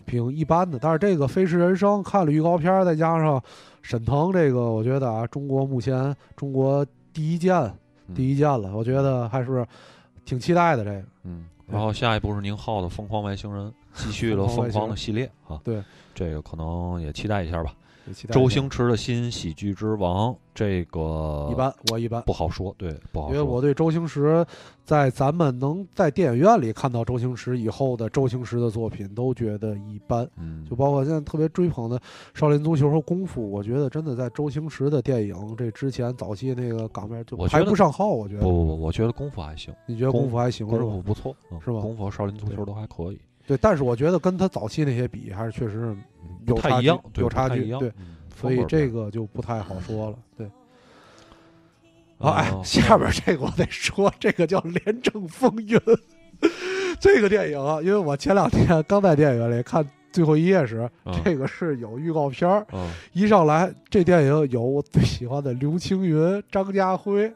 [0.06, 0.78] 挺一般的。
[0.80, 3.42] 但是这个《飞驰人生》看了预告片，再加上。
[3.82, 7.72] 沈腾这个，我觉得啊，中国目前中国第一剑，
[8.14, 9.66] 第一剑了，我觉得还是
[10.24, 10.84] 挺期待的。
[10.84, 15.60] 这个，嗯，然后下一步是宁浩的《疯狂外星人》，继续了疯狂的系列啊。
[15.64, 15.82] 对，
[16.14, 17.74] 这个可能也期待一下吧。
[18.30, 23.36] 周星驰的新喜剧之王，这个一般，我一般不好说，对，不好说。
[23.36, 24.44] 因为我对周星驰，
[24.84, 30.28] 在咱们能在电影院里看到周星驰以后的周星驰的作品，都觉得一般。
[30.36, 31.96] 嗯，就包括现在特别追捧的
[32.34, 38.08] 《少林足球》和《功夫》，我觉得真的在周星驰的电影这之前早期那个港片就排不上号。
[38.08, 39.72] 我觉得不不不，我觉得《功夫》还行。
[39.86, 40.66] 你觉得《功夫》还行？
[40.66, 41.34] 功夫不错，
[41.64, 41.78] 是吧？
[41.80, 43.20] 《功夫》和《少林足球》都还可以。
[43.54, 45.94] 对，但是我觉得跟他早期那些比，还是确实
[46.46, 47.70] 有差距，有差距。
[47.78, 47.92] 对。
[48.34, 50.50] 所以这个就不太好说了，对。
[52.18, 55.78] 好，哎，下边这个我得说，这个叫《廉政风云
[56.98, 60.90] 》这个电影啊，因为我前两天刚在电影院里看最后一页时，
[61.24, 62.66] 这个是有预告片儿，
[63.12, 67.32] 一上来这电影有我最喜欢的刘青云、张家辉，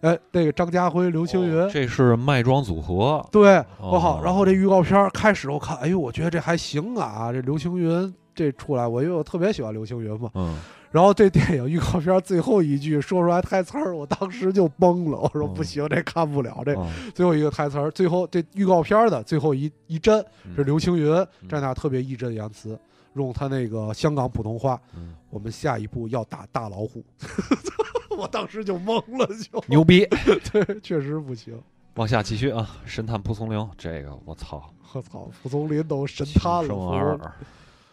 [0.00, 4.22] 哎，那个张家辉、刘青云，这是卖庄组合，对，我好。
[4.22, 8.14] 然后这预告片开始我看，哎呦，我觉得这还行啊，这刘青云。
[8.34, 10.56] 这出来，我因为我特别喜欢刘青云嘛，嗯，
[10.92, 16.72] 然后这电影预告片最后一句说出来台词儿，我当时就懵了，我说不行，这看不了，这
[17.12, 21.12] 最后一个台词儿，最后这预告片的最后一一帧是刘青云
[21.48, 22.78] 在那特别义正言辞，
[23.14, 24.80] 用他那个香港普通话，
[25.30, 27.04] 我们下一步要打大老虎，
[28.18, 30.04] 我当时就懵了，就牛逼，
[30.52, 31.60] 对，确实不行。
[31.94, 34.62] 往下继续啊，神探蒲松龄，这个我操，
[34.92, 37.34] 我操，蒲松龄都神探了。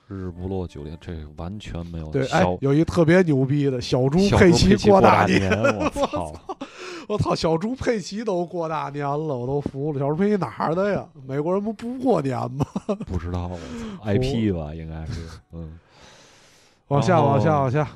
[0.08, 2.08] 日不落九零，这完全没有。
[2.12, 6.34] 对，哎，有一特别牛逼的小猪佩奇过大年，我操！
[7.08, 10.00] 我操，小猪佩奇都过大年了，我都服了。
[10.00, 11.04] 小猪佩奇哪儿的呀？
[11.28, 12.64] 美国人不不过年吗？
[13.08, 13.50] 不知道
[14.06, 15.28] ，IP 吧，应该是。
[15.54, 15.80] 嗯，
[16.90, 17.88] 往下，往下，往下。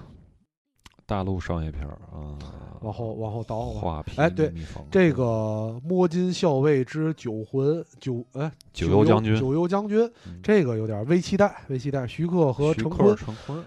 [1.09, 2.37] 大陆商业片儿啊，
[2.81, 3.61] 往后往后倒。
[3.61, 4.53] 画皮哎，对，
[4.91, 5.23] 这个
[5.83, 9.99] 《摸金校尉之九魂九哎九幽将军九幽将军》，
[10.43, 12.05] 这个有点微期待，微期待。
[12.05, 13.17] 徐克和陈坤，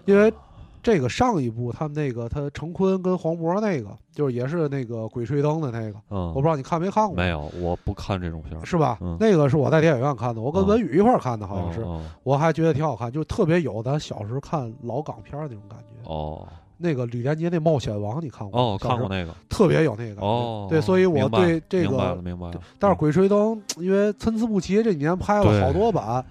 [0.05, 0.33] 因为
[0.81, 7.15] 这个上一部他们那个他陈坤跟黄渤那个，就是也是那个《鬼吹灯》的那个，嗯，我不知道你看没看过？
[7.17, 8.97] 没有，我不看这种片儿，是吧？
[9.19, 11.85] 那个是我在电影院看的，我跟文宇一块儿看的，好像是，
[12.23, 16.09] 我还觉得挺好看，就特别有咱小时候看老港片那种感觉。
[16.09, 16.47] 哦。
[16.77, 18.59] 那个李连杰那《冒险王》，你看过？
[18.59, 20.21] 哦，看过那个，特别有那个。
[20.21, 22.61] 哦，对，所以我对这个明白了，明白了。
[22.79, 26.23] 但是《鬼吹灯》因为参差不齐，这几年拍了好多版，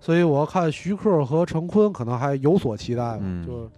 [0.00, 3.18] 所以我看徐克和陈坤可能还有所期待。
[3.20, 3.70] 嗯，就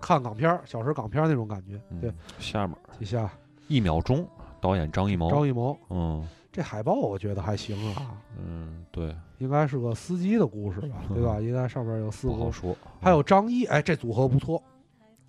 [0.00, 1.80] 看港片儿小时港片儿那种感觉。
[2.00, 3.30] 对，下面一下
[3.68, 4.26] 一秒钟，
[4.60, 5.30] 导演张艺谋。
[5.30, 8.14] 张艺谋，嗯，这海报我觉得还行啊。
[8.38, 11.40] 嗯，对，应该是个司机的故事吧，对吧？
[11.40, 12.34] 应该上面有四个。
[12.34, 12.76] 不好说。
[13.00, 14.62] 还有张译，哎，这组合不错。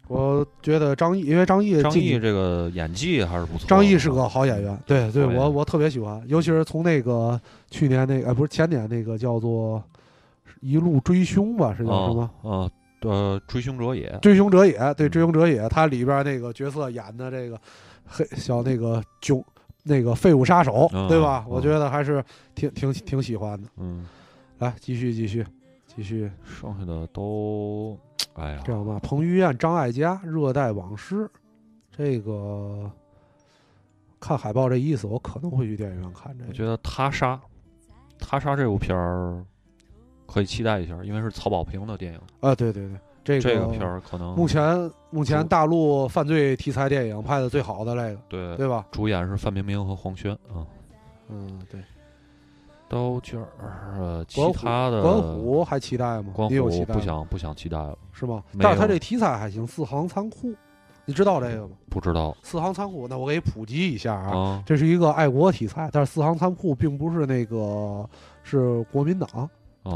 [0.09, 3.67] 我觉得张译，因为张译张译这个演技还是不错。
[3.67, 9.77] 张译是个好演员，对对，我我特别喜欢，尤其是从那个去年那个，不是前年那个叫做
[10.61, 12.31] 《一路追凶》吧，是叫什么？
[12.41, 12.69] 啊，
[13.01, 17.59] 呃，追凶者也，追凶者也，对，追凶者也，他里边那个角色演的这个
[18.07, 19.43] 黑小那个囧
[19.83, 21.45] 那个废物杀手，对吧？
[21.47, 22.23] 我觉得还是
[22.55, 23.69] 挺挺挺喜欢的。
[23.77, 24.05] 嗯，
[24.57, 25.45] 来继续继续继续，
[26.01, 27.97] 剩下的都。
[28.35, 31.15] 哎呀，这样吧，彭于晏、张艾嘉，《热带往事》，
[31.91, 32.89] 这个
[34.19, 36.31] 看海报这意思，我可能会去电影院看。
[36.37, 37.35] 这个我觉得《他杀》，
[38.17, 39.43] 《他杀》这部片儿
[40.25, 42.19] 可以期待一下，因为是曹保平的电影。
[42.39, 48.85] 啊，对对对，这个这个片儿可能目前目前大陆犯罪题材电影拍的最好的那个，对对吧？
[48.91, 50.65] 主演是范冰冰和黄轩啊。
[51.27, 51.81] 嗯，对。
[52.89, 56.33] 刀卷儿，呃，其他的关虎还期待吗？
[56.33, 58.43] 关虎不想不想期待了，是吗？
[58.59, 60.51] 但是他这题材还行，四行仓库，
[61.05, 61.75] 你知道这个吗？
[61.87, 62.35] 不知道。
[62.41, 68.09] 四行仓库，那我给你普及一下啊，这是一个爱国题材，但是四行仓库并不是那个
[68.41, 69.47] 是国民党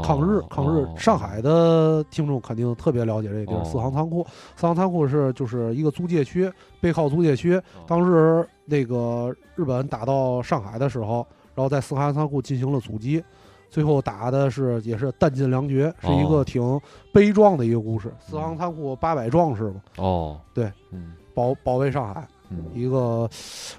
[0.02, 0.86] 抗日抗日。
[0.96, 4.24] 上海的听众肯定特别了解这地儿，四行仓库。
[4.54, 6.48] 四行仓库是就是一个租界区，
[6.80, 7.60] 背靠租界区。
[7.88, 11.26] 当时那个日本打到上海的时候。
[11.54, 13.22] 然后在四行仓库进行了阻击，
[13.70, 16.80] 最后打的是也是弹尽粮绝，是一个挺
[17.12, 18.12] 悲壮的一个故事。
[18.20, 19.82] 四行仓库八百壮士嘛。
[19.96, 22.26] 哦，对，嗯，保保卫上海，
[22.72, 23.28] 一个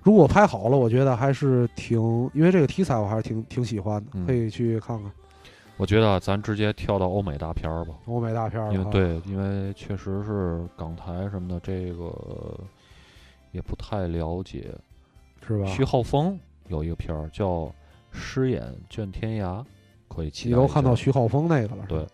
[0.04, 2.00] 如果拍好了，我觉得还是挺，
[2.34, 5.12] 因为这个题材我还是挺挺喜欢的，可以去看看。
[5.78, 7.94] 我觉得咱直接跳到欧美大片儿吧。
[8.06, 12.58] 欧美大片儿，因为对，因为确实是港台什么的，这个
[13.52, 14.74] 也不太了解，
[15.46, 15.66] 是吧？
[15.66, 16.40] 徐浩峰。
[16.68, 17.48] 有一个片儿叫
[18.12, 19.62] 《诗眼卷天涯》，
[20.08, 20.56] 可以期待。
[20.56, 21.86] 你都看到徐浩峰那个了？
[21.88, 22.06] 对，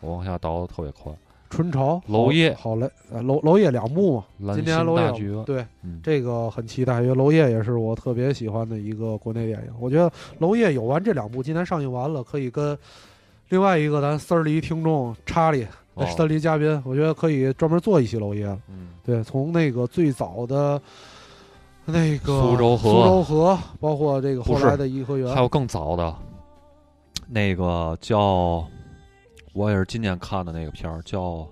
[0.00, 1.12] 我往下倒的特别快。
[1.50, 4.54] 春潮、娄烨，好嘞，娄娄烨两部嘛。
[4.54, 5.64] 今年娄烨对，
[6.02, 9.72] 这个很期待，因为娄烨也是我特别喜欢的一个国内电影。
[9.78, 10.10] 我觉得
[10.40, 12.76] 娄烨有完这两部，今年上映完了，可以跟
[13.50, 15.64] 另外一个咱丝儿梨听众查理，
[16.08, 18.46] 丝儿梨嘉宾，我觉得可以专门做一期娄烨。
[18.68, 20.80] 嗯，对，从那个最早的。
[21.86, 26.14] 那个苏州河，苏州河，包括这个后来的颐和园，还有更早的，
[27.28, 28.66] 那个叫，
[29.52, 31.46] 我也是今年看的那个片儿，叫，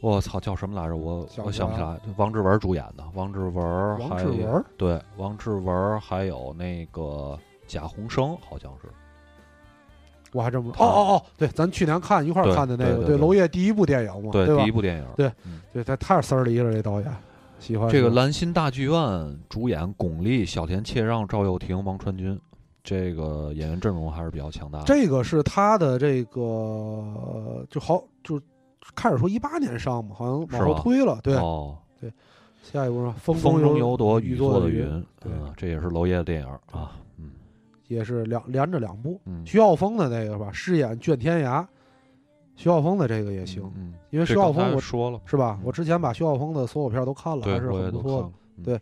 [0.00, 0.96] 我操，叫什么来着？
[0.96, 1.98] 我我想不起来。
[2.16, 7.36] 王志文主演的，王志文，王志文，对，王志文还有那个
[7.66, 8.88] 贾宏声，好像是。
[10.32, 15.32] 我还真不哦哦哦，对，咱去年看一块儿看的那个，对娄烨第一部电影嘛，对，第一部电影，对，
[15.72, 17.12] 对，他太丝儿离了，这导演。
[17.58, 22.38] 喜欢这个兰心大剧院主演巩俐、小田切让、赵又廷、王传君，
[22.82, 24.84] 这个演员阵容还是比较强大的。
[24.86, 28.40] 这个是他的这个就好就
[28.94, 31.18] 开始说一八年上嘛，好像往后推了。
[31.22, 31.34] 对，
[32.00, 32.12] 对。
[32.62, 36.92] 下一部是风风中有朵雨做的云，对，这也是娄烨的电影啊。
[37.16, 37.32] 嗯，
[37.86, 39.20] 也是两连着两部。
[39.44, 40.50] 徐浩峰的那个是吧？
[40.52, 41.66] 饰演卷天涯。
[42.58, 45.60] 徐浩峰的这个也行，嗯，因为徐浩峰我说了是吧？
[45.62, 48.64] 我之前把徐浩峰的所有片都看了，还是很不错的。
[48.64, 48.80] 对，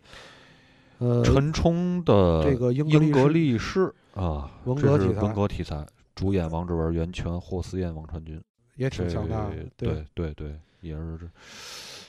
[0.97, 5.85] 呃，陈冲的这个英格力士啊，文革题材，文革题材，
[6.15, 8.41] 主演王志文、袁泉、霍思燕、王传君，
[8.77, 9.55] 也挺强大的。
[9.77, 11.29] 对对对，也是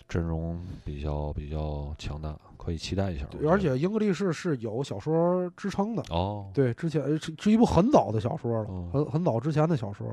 [0.08, 3.26] 阵容比较比较强大，可以期待一下。
[3.46, 6.50] 而且英格力士是有小说支撑的哦。
[6.54, 10.06] 对，之前是是一部很早的小说了，很很早之前的小说。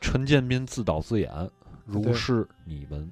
[0.00, 1.30] 陈建斌自导自演，
[1.84, 3.10] 如是你们，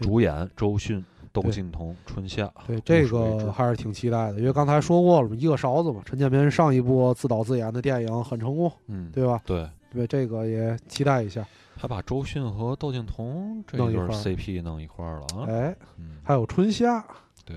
[0.00, 2.44] 主演周迅、窦靖童《春夏》。
[2.66, 6.00] 对这个还是挺期待的，因为刚才说过了嘛，一个勺子嘛。
[6.04, 9.40] 陈建斌上一部自导自演的电影很成功，嗯，对吧？
[9.44, 11.46] 对对，这个也期待一下。
[11.76, 15.46] 还把周迅和窦靖童这弄对 CP 弄一块儿了啊！
[15.48, 17.04] 哎，嗯，还有春夏，
[17.44, 17.56] 对，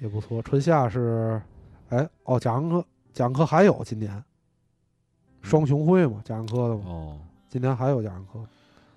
[0.00, 0.42] 也不错。
[0.42, 1.40] 春夏是，
[1.88, 2.84] 哎哦，贾樟柯，
[3.14, 4.22] 贾樟柯还有今年
[5.40, 7.18] 双雄会嘛，贾樟柯的嘛，哦，
[7.48, 8.38] 今天还有贾樟柯。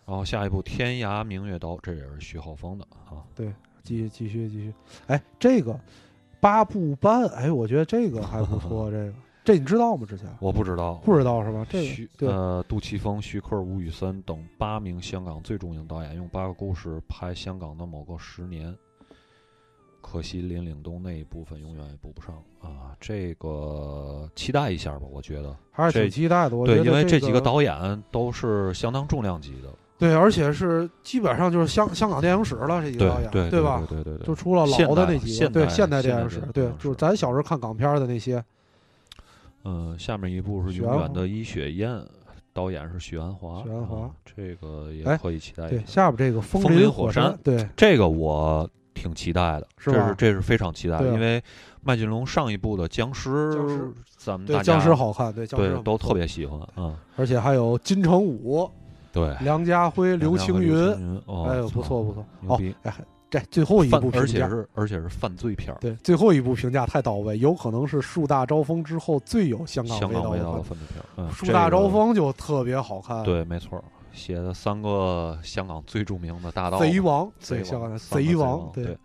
[0.05, 3.23] 然后下一部《天涯明月刀》，这也是徐浩峰的啊。
[3.33, 3.53] 对，
[3.83, 4.73] 继续继续继续。
[5.07, 5.79] 哎，这个
[6.39, 8.89] 八部半，哎，我觉得这个还不错。
[8.91, 9.13] 这个，
[9.45, 10.05] 这你知道吗？
[10.05, 11.65] 之前我不知道，不知道是吧？
[11.69, 18.75] 这徐个呃，杜琪峰、徐克、吴宇森等八名香港最著名导演用八个故事拍香港的某个十年。
[20.01, 22.95] 可惜林岭东那一部分永远也补不上啊！
[22.99, 26.55] 这个期待一下吧，我觉得还是挺期待的。
[26.57, 29.69] 我对，因为这几个导演都是相当重量级的。
[29.97, 33.83] 对，而且是基本上就是香香港电影史了，这几个导演，对吧？
[33.87, 38.43] 对对对，就除了老的那几个，对现代电影史，对，就是咱小时候看港片的那些。
[39.63, 41.91] 嗯，下面一部是《永远的伊雪燕》，
[42.51, 43.61] 导演是许鞍华。
[43.61, 45.75] 许鞍华，这个也可以期待一下。
[45.77, 51.41] 对，下边这个《风林火山》，对，这个我挺期待的，是这是这是非常期待的，因为
[51.83, 53.53] 麦浚龙上一部的僵尸，
[54.17, 56.95] 咱们对僵尸好看，对，对都特别喜欢啊。
[57.15, 58.69] 而且还有金城武。
[59.13, 62.73] 对，梁家辉、刘青云，哦哎呦，不错不错，牛逼！
[62.83, 62.93] 哎，
[63.29, 71.29] 这最后一部评价，而且是而且是犯罪片对，最后一部评价太到位，有可能是树大招风之后最有香港味道的犯罪片。
[71.33, 78.97] 树大招风就特别好看，对，没错，写的三个香港最著名的大盗，贼王，贼王，贼王，对。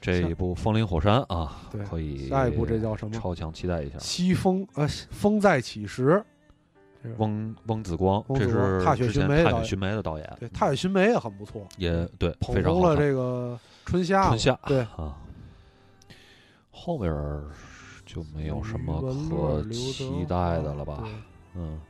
[0.00, 2.28] 这一部《风林火山》啊，对，可以。
[2.28, 3.12] 下一部这叫什么？
[3.14, 3.98] 超强期待一下。
[3.98, 6.24] 西风呃，风再起时。
[7.16, 15.16] 翁翁子光，这是《踏雪寻梅》踏雪寻梅的导演，对《踏雪寻梅》也很不错，也对，捧红了这个春夏，春夏对啊。
[16.70, 17.10] 后边
[18.04, 21.04] 就没有什么可期待的了吧？
[21.54, 21.80] 嗯，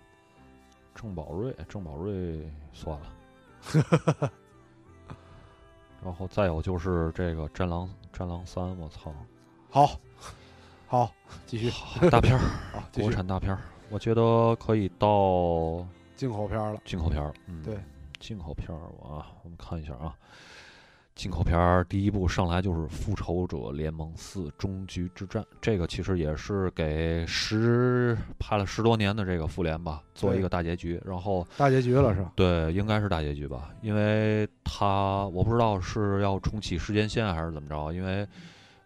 [1.00, 4.30] 郑宝瑞，郑宝瑞算了。
[6.04, 7.86] 然后再有就是这个《战狼》，
[8.18, 9.10] 《战狼三》，我操！
[9.70, 9.98] 好，
[10.86, 11.10] 好，
[11.46, 11.70] 继续
[12.10, 12.40] 大片儿
[12.76, 13.58] 啊，国产大片儿。
[13.88, 15.86] 我觉得可以到
[16.16, 16.78] 进口片了。
[16.84, 17.78] 进口片儿，嗯，对，
[18.18, 20.14] 进口片儿啊，我们看一下啊。
[21.14, 31.00] 进口片儿第一部上来就是《复仇者联盟四：终局之战》，这个其实也是给十拍了十多年的这个复联吧做一个大结局。
[31.04, 32.32] 然后大结局了是吧？
[32.36, 38.26] 对，应该是大结局吧，因为他我不知道是要重启时间线还是怎么着，因为。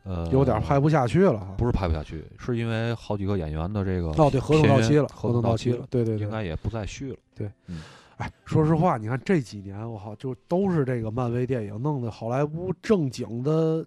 [0.07, 7.17] 呃，有点拍不下去了，不是拍不下去，是因为好几个演员的这个哦，对，合同到期了，合同到期了，对对对，应该也不再续了。
[7.35, 7.81] 对，嗯，
[8.17, 13.85] 哎，说实话，你看这几年，我靠，就都是这个漫威电影弄的好莱坞正经的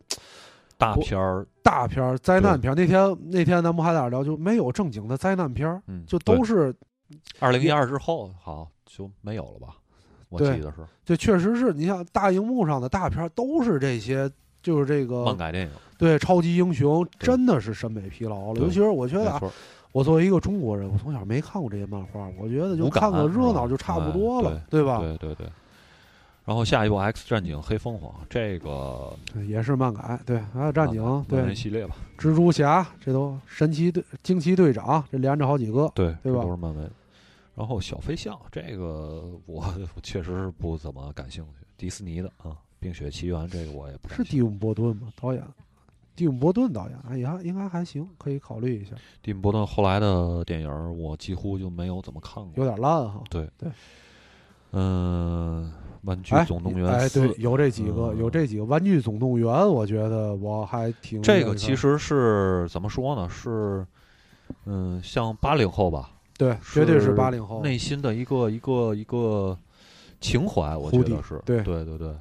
[0.78, 2.76] 大片儿、大片儿、灾难片儿。
[2.76, 6.74] 那天那天咱们还在那聊，就没有正经的灾难片儿，嗯，就都是
[7.40, 9.76] 二零一二之后，好就没有了吧？
[10.30, 14.30] 我记得是，这确实是你像大荧幕上的大片儿都是这些。
[14.60, 18.60] 就是这个漫改电影，对超级英雄真的是审美疲劳了。
[18.60, 19.42] 尤其是我觉得啊，
[19.98, 25.00] 我作为一个中国人，我从小没看过这些漫画，我觉得就看个热闹就差不多了，对吧？
[25.00, 25.48] 对对对。
[26.46, 29.12] 然后下一部《X 战警：黑凤凰》，这个
[29.48, 36.44] 也是漫改，对，还有战警，对系列吧，蜘蛛侠，这都神奇队、惊奇队长，这连着好几个，对对吧？
[36.44, 36.88] 都是漫威。
[37.56, 39.66] 然后小飞象，这个我
[40.04, 42.52] 确实是不怎么感兴趣，迪士尼的啊。
[42.80, 45.08] 《冰雪奇缘》这个我也不是蒂姆·波顿吗？
[45.20, 45.44] 导演，
[46.18, 48.96] 蒂姆·波顿导演，哎呀，应该还行，可以考虑一下。
[49.22, 53.24] 蒂姆·波顿后来的电影我几乎就没有怎么看过，有点烂哈。
[53.30, 53.70] 对对，
[54.72, 55.72] 嗯，
[56.08, 63.30] 《玩具总动员》哎，对，有这几个，有这几个《玩具总动员》，我觉得我还挺这个其实是怎么说呢？
[63.30, 63.86] 是
[64.66, 66.10] 嗯，像八零后吧？
[66.36, 69.56] 对，绝对是八零后内心的一个一个一个
[70.20, 72.16] 情怀，我觉得是对对对对。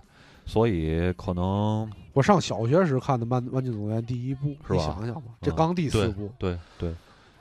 [0.47, 4.79] 所以可能我上小学时看的《漫玩具总动员》第一部，是吧？
[4.79, 6.95] 想想吧，这刚第四部，对对。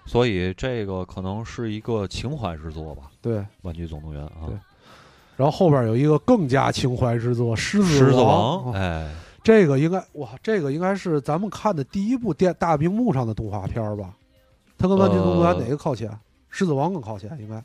[0.08, 3.04] 所以这个可能是一个情怀之作吧？
[3.22, 4.48] 对，《玩具总动员》啊。
[4.48, 4.58] 对。
[5.36, 9.14] 然后后边有一个更加情怀之作《狮子王》，哎，
[9.44, 14.14] 这个应该哇，这个应该是咱们看的第一部电大屏幕上的动画片吧？
[14.78, 16.10] 它跟《玩具总动员》哪个靠前？
[16.50, 17.64] 《狮子王》更靠前，应该。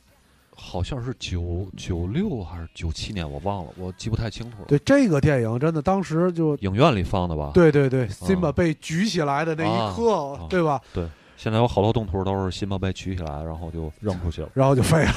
[0.63, 4.67] 好像是九九六还是九七年，我忘了，我记不太清楚了。
[4.69, 7.51] 对这个电影，真的当时就影院里放的吧？
[7.55, 10.81] 对对对，辛巴被举起来的那一刻，对吧？
[10.93, 15.13] 对，现在有好多动图都是辛巴被举起来，然后就扔出去了，然后就废了。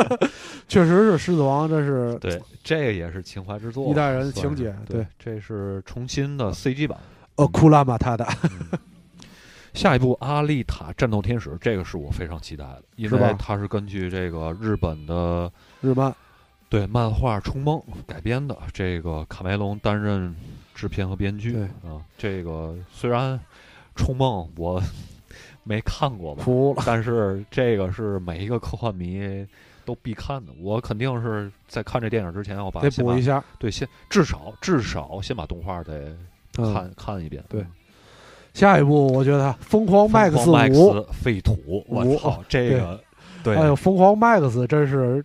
[0.68, 4.72] 确实是《狮子王》，这是对，这个也是情怀之作，一代人的情节。
[4.86, 6.98] 对，这是重新的 CG 版。
[7.36, 8.36] 呃，库拉马塔达。
[9.78, 15.48] 下一部《阿丽塔：战斗天使》，这个是我非常期待的，因为它是根据这个日本的
[15.80, 16.12] 日漫
[16.68, 18.58] 对漫画《冲梦》改编的。
[18.72, 20.34] 这个卡梅隆担任
[20.74, 21.56] 制片和编剧。
[21.84, 23.38] 啊，这个虽然
[23.94, 24.82] 《冲梦》我
[25.62, 29.46] 没看过吧，但是这个是每一个科幻迷
[29.84, 30.50] 都必看的。
[30.58, 36.16] 我肯定是在看这电影之前要把得补一下，对，先至少至少先把动画得
[36.52, 37.44] 看看一遍。
[37.48, 37.64] 对。
[38.58, 40.52] 下一步，我觉得《疯狂 Max 五》
[41.12, 43.00] 废土，我操， 这个，
[43.44, 45.24] 对，哎呦，《疯狂 Max》真是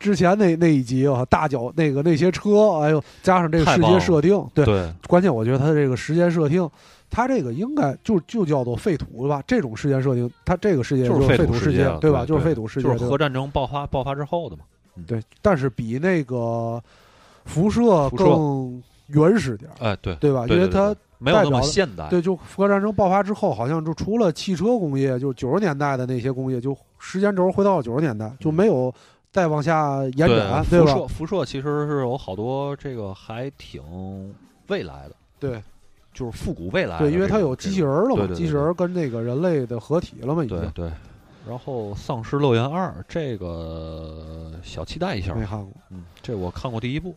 [0.00, 6.68] 之前那那一集啊，大脚那个那些车，哎呦，加上这个世界设定，对，关键我觉得它这个时间设定，
[7.08, 9.40] 它这个应该就就叫做废土对吧？
[9.46, 12.26] 这种时间设定，它这个世界就是废土世界，对吧？
[12.26, 14.64] 就是废土世界，就是核战争爆发爆发之后的嘛。
[15.06, 16.82] 对，但是比那个
[17.44, 20.44] 辐射更原始点，哎，对，对吧？
[20.48, 20.92] 因为它。
[21.24, 28.92] 没有那么现代，对，就核战争爆发之后，好像就除了汽车工业，就九十年代的那些工业，就时间轴回到了九十年代，就没有
[29.32, 30.86] 再往下延展，对吧？
[30.86, 33.82] 辐射，辐射其实是有好多这个还挺
[34.68, 35.62] 未来的，对，
[36.12, 40.70] 就是复古未来，对，因为它有机器人了嘛，机器人跟那个人类的合体了嘛，已经。
[40.74, 40.90] 对。
[41.46, 47.10] 然后《丧尸乐园二》这个小期待一下，没看过，嗯，这我看过第一部。《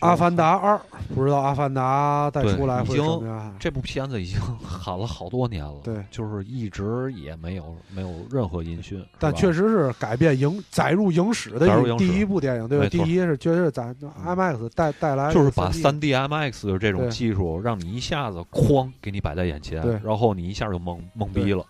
[0.00, 0.74] 阿凡达二》
[1.14, 3.54] 不知道《阿凡达》再出来会怎么样？
[3.58, 9.04] 这部片子已经 喊了好多年了，对，就是一直也没有没有任何音讯。
[9.18, 12.88] 但确实是改变影载入影史的第一部电影，对吧？
[12.88, 13.94] 第一是确实是咱
[14.24, 21.64] IMAX 带带来，就是把三 D IMAX 的这种技术，让你一下子哐给你摆在眼前，然后你一下就懵懵逼了，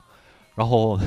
[0.55, 0.99] 然后。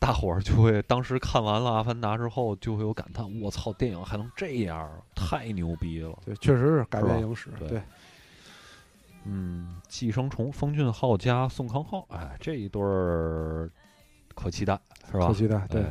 [0.00, 7.50] 大伙儿就会当时看完了《阿凡达》之后，就会有感叹：“我操，电影还能这样，太牛逼了！”对，确实是改变影史。
[7.68, 7.82] 对，
[9.24, 13.68] 嗯，寄生虫风俊浩加宋康昊，哎，这一对儿
[14.34, 14.78] 可期待，
[15.10, 15.26] 是吧？
[15.26, 15.66] 可期待。
[15.68, 15.84] 对，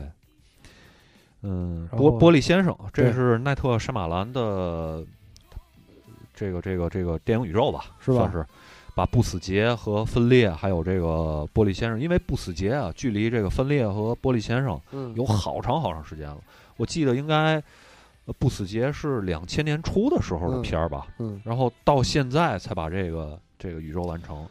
[1.42, 5.06] 嗯，玻玻璃先生，这是奈特·沙马兰的
[6.34, 7.86] 这个这个这个电影宇宙吧？
[8.00, 8.30] 是吧？
[8.32, 8.46] 是。
[8.98, 14.82] 把不死劫和分裂，还有这个玻璃先生，因为不死劫啊，距离这个分裂和玻璃先生
[15.14, 16.40] 有好长好长时间了。
[16.78, 17.62] 我记得应该
[18.40, 24.48] 不死劫是两千年初的时候的片儿吧，嗯，然后到现在才把这个这个宇宙完成。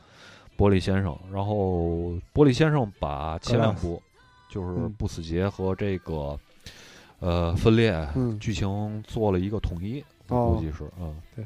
[0.57, 4.01] 玻璃先生，然后玻璃先生把前两部
[4.49, 6.39] 就是不死劫和这个
[7.19, 8.09] 呃分裂
[8.39, 11.45] 剧情做了一个统一，估计是嗯对。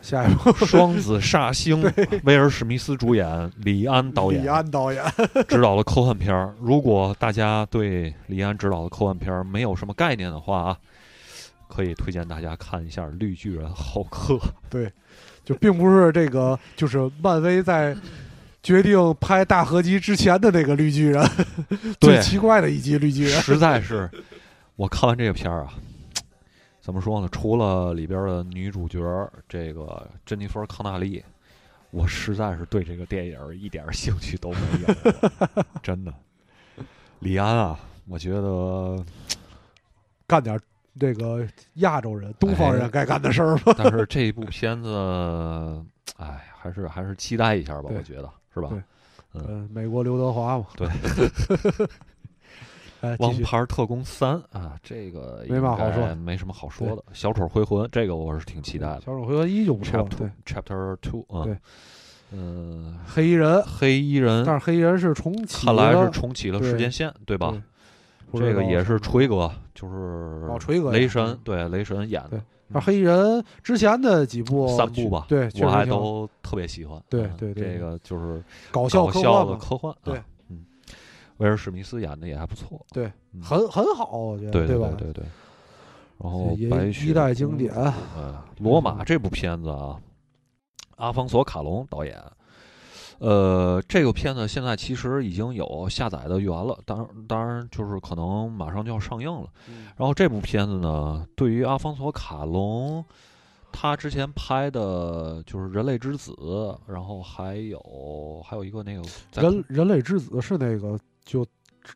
[0.00, 1.82] 下一部双子 煞星，
[2.24, 5.04] 威尔史密斯主演，李安导演，李安导演
[5.48, 6.54] 指导了科幻片儿。
[6.60, 10.76] 如果大家对李安指导的科幻片儿没有什么概念的话啊，
[11.68, 14.34] 可以推荐大家看一下《绿巨人浩克》。
[14.70, 14.90] 对，
[15.44, 17.96] 就并不是这个，就是漫威在
[18.62, 21.28] 决定拍大合集之前的那个绿巨人，
[22.00, 24.10] 最奇怪的一集绿巨人，实在是
[24.76, 25.74] 我看完这个片儿啊。
[26.88, 27.28] 怎么说呢？
[27.30, 28.98] 除了里边的女主角
[29.46, 31.22] 这个珍妮弗·康纳利，
[31.90, 35.64] 我实在是对这个电影一点兴趣都没有。
[35.82, 36.14] 真的，
[37.18, 39.04] 李安啊，我觉得
[40.26, 40.58] 干点
[40.98, 43.74] 这个亚洲人、东方人该干的事儿吧。
[43.76, 45.84] 但是这一部片子，
[46.16, 47.90] 哎，还是还是期待一下吧。
[47.94, 48.70] 我觉得是吧？
[49.34, 50.64] 嗯，美国刘德华嘛。
[50.74, 50.88] 对。
[53.18, 57.02] 王牌特工三啊，这个没嘛好说，没什么好说的。
[57.12, 59.00] 小丑回魂，这个我是挺期待的。
[59.02, 60.02] 小丑回魂一就不错。
[60.16, 61.56] 对，Chapter Two 啊，对，
[62.32, 67.54] 嗯，黑衣人，黑衣人，但是黑衣人是重启，看来是重启了时间线，对吧？
[68.32, 72.40] 这个也是锤哥，就是锤哥，雷神，对，雷神演的。
[72.66, 77.00] 那黑衣人之前的几部三部吧，对，我还都特别喜欢。
[77.08, 79.06] 对对对，这个就是搞笑
[79.46, 80.20] 的科幻，对。
[81.38, 83.12] 威尔史密斯演的也还不错，对，
[83.42, 84.90] 很很好，我觉得，对对吧？
[84.98, 85.24] 对对。
[86.20, 89.96] 然后白雪一代经典，呃，罗马这部片子啊，
[90.96, 92.20] 阿方索卡隆导演，
[93.20, 99.46] 呃，这个片子现在其实已经有下载的源了，当然当然就是可能马上就要上映了。
[99.96, 103.04] 然后这部片子呢，对于阿方索卡隆，
[103.70, 106.32] 他之前拍的就是《人类之子》，
[106.88, 109.02] 然后还有还有一个那个
[109.40, 110.98] 人人类之子是那个。
[111.28, 111.46] 就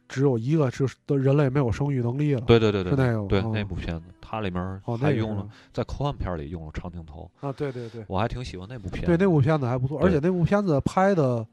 [0.09, 2.43] 只有一个，就是人类没有生育能力了。
[2.43, 7.51] 对对对对，是那个对那部片子，它里面还用了在科幻片里用了长镜头啊。
[7.51, 9.07] 对对对，我还挺喜欢那部片子。
[9.07, 11.47] 对那部片子还不错，而且那部片子拍的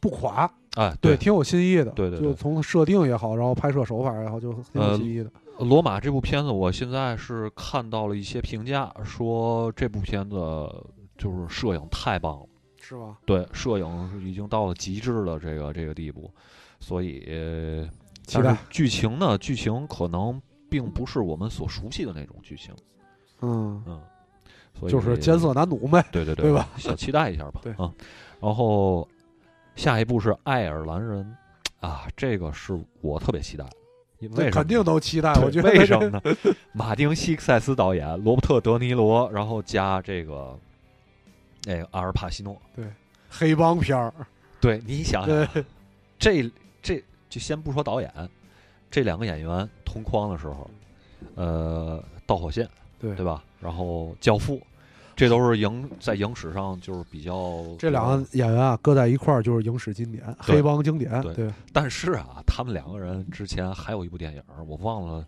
[0.00, 5.30] 不垮，哎，对，挺有新意的，对对，就从设定也好，然后拍摄手法也好，就挺有新意的。
[5.58, 10.36] 罗马这部片子，我现在是看到了一些评价，说这部片子
[11.18, 12.46] 就是摄影太棒了，
[12.80, 13.16] 是吧？
[13.24, 16.28] 对，摄影已经到了极致的这个这个地步，
[16.82, 17.20] 所以
[18.26, 22.74] 期待剧情呢，剧情可能并不是我们所熟悉的那种剧情，
[23.40, 24.02] 嗯嗯，
[24.78, 26.68] 所以就是艰涩难懂呗，对对对，对吧？
[26.76, 27.92] 小期待一下吧，对啊，
[28.40, 29.08] 然后
[29.76, 31.36] 下一步是爱尔兰人
[31.80, 33.64] 啊，这个是我特别期待。
[34.36, 36.22] 为肯定都期待，我觉得为什么呢？
[36.72, 40.56] 马丁·西克塞斯导演，罗伯特·德尼罗，然后加这个
[41.64, 42.84] 那个阿尔帕西诺，对，
[43.28, 44.14] 黑帮片儿，
[44.60, 45.64] 对，你想想，这
[46.20, 46.52] 这
[47.32, 48.12] 就先不说导演，
[48.90, 50.70] 这两个演员同框的时候，
[51.34, 52.68] 呃，导火线，
[52.98, 53.42] 对对吧？
[53.58, 54.60] 然后教父。
[55.16, 61.22] 这都是影在影史上就是比较这两个演员啊，搁在一块儿就是影史经典、黑帮经典。
[61.34, 65.24] 对，但是啊，他们两个人之前还有一部电影，我忘了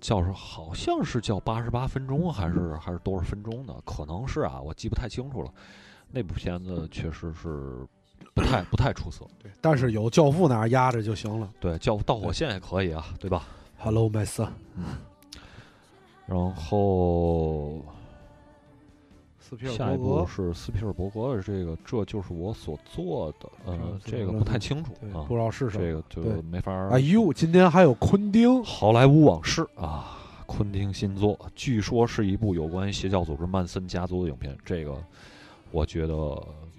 [0.00, 5.52] 叫是好像是叫八十八分钟还是还是多少分钟的，可能是啊，我记不太清楚了。
[6.10, 7.86] 那部片子确实是
[8.38, 9.26] 不太不太出色。
[9.42, 11.48] 对，但是有教父那压着就行了。
[11.58, 13.46] 对，教父导火线也可以啊，对吧
[13.78, 14.50] ？Hello, my son。
[14.76, 14.84] 嗯。
[16.26, 17.82] 然后。
[19.74, 23.48] 下一步是斯皮尔伯格的这个，这就是我所做的。
[23.64, 26.70] 呃，这个不太清楚啊，不知道是什么，这个就没法。
[26.90, 34.54] 哎呦，今天还有昆汀《好莱坞往事》啊，昆汀新作，据说是一部有关邪教组织曼森家族的影片。
[34.66, 34.94] 这个，
[35.70, 36.14] 我觉得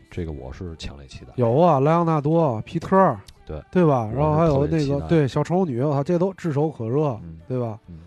[0.09, 1.31] 这个我是强烈期待。
[1.35, 4.09] 有啊，莱昂纳多、皮特，对对吧？
[4.13, 7.79] 然后还有那个对小丑女，我操，这都炙手可热，对吧？
[7.87, 7.99] 嗯，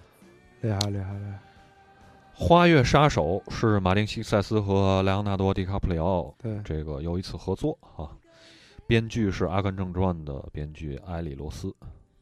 [0.62, 1.38] 厉害厉害厉害。
[2.44, 8.08] 《花月杀手》是马丁·西塞斯和莱昂纳多·迪卡普里奥对这个有一次合作啊。
[8.86, 11.72] 编剧是《阿甘正传》的编剧埃里罗斯，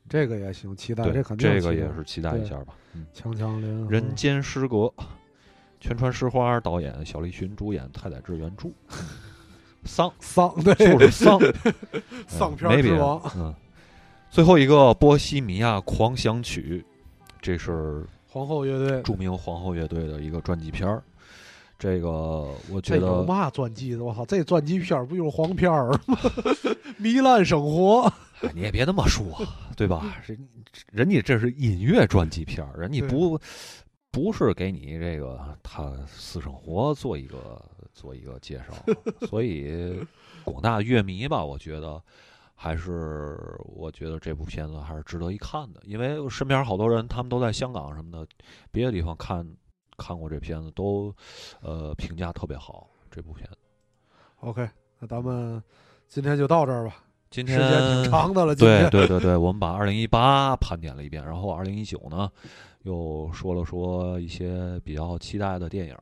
[0.08, 2.74] 这个也行，期待这肯定这个也是期待一下吧。
[3.14, 4.76] 强强林，《人间失格》，
[5.80, 8.68] 全川石花导演，小栗旬主演，太宰治原著。
[9.84, 11.38] 丧丧对，就是丧
[12.28, 13.20] 丧片之王。
[13.36, 13.54] 嗯，
[14.30, 16.84] 最后一个《波西米亚狂想曲》，
[17.40, 18.04] 这是。
[18.32, 21.02] 皇后乐队，著名皇后乐队的一个传记片儿，
[21.76, 24.04] 这个我觉得有嘛传记的？
[24.04, 26.16] 我操，这传记片儿不就是黄片儿吗？
[27.02, 28.08] 糜烂生活，
[28.54, 29.24] 你也别那么说，
[29.74, 30.16] 对吧？
[30.24, 30.38] 人
[30.92, 33.36] 人家这是音乐传记片儿，人家不
[34.10, 37.60] 不是给你这个他私生活做一个
[37.92, 38.74] 做一个介绍，
[39.26, 40.04] 所以
[40.44, 42.02] 广大乐迷吧，我觉得。
[42.62, 48.28] 还是我觉得这部片子还是值得一看的，因为身边好多人，他们都在香港什么的
[48.70, 49.50] 别的地方看
[49.96, 51.10] 看过这片子，都
[51.62, 52.86] 呃评价特别好。
[53.10, 53.56] 这部片子
[54.40, 54.68] ，OK，
[54.98, 55.62] 那咱们
[56.06, 56.96] 今天就到这儿吧。
[57.30, 62.30] 今天时间挺长的了，对对对对，我们把二零一八盘点了一遍，然后二零一九呢
[62.82, 65.96] 又说了说一些比较期待的电影。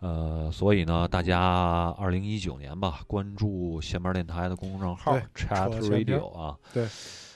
[0.00, 6.54] 呃，所以呢，大家二零一九年吧，关注闲班电台的公众账号 Chat Radio 啊。
[6.74, 6.86] 对，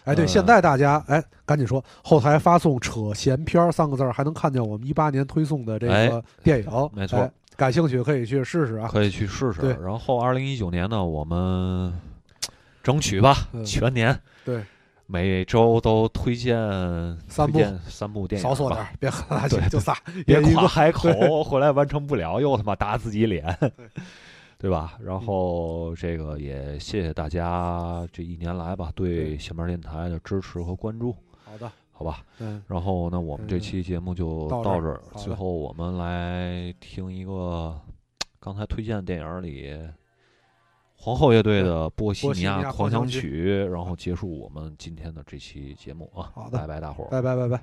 [0.04, 6.90] 哎，对，现在大家哎，赶紧说，后台发送“扯闲篇”三个字，还能看见我们一八年推送的这个电影。
[6.92, 8.88] 没错，感兴趣可以去试试啊。
[8.88, 9.72] 可以去试试。
[9.82, 11.90] 然后二零一九年呢，我们
[12.82, 14.20] 争取吧，全年。
[14.44, 14.62] 对。
[15.10, 16.54] 每周都推荐
[17.26, 23.56] 三部三部电影，少说点，别喝垃圾，就仨， 别夸海口，回来完成不了又他妈打自己脸，
[24.58, 24.98] 对吧？
[25.02, 31.16] 然后这个也谢谢大家这一年来吧对小面电台的支持和关注。
[31.42, 32.22] 好的，好吧。
[32.38, 32.62] 嗯。
[32.66, 35.00] 然后那，我们这期节目就到这儿。
[35.16, 37.74] 最后我们来听一个
[38.38, 39.74] 刚才推荐的电影里。
[41.00, 46.32] 皇后乐队的《波西米亚狂想曲》，然后结束我们今天的这期节目啊！
[46.34, 47.62] 好的，拜拜，大伙儿，拜拜，拜拜。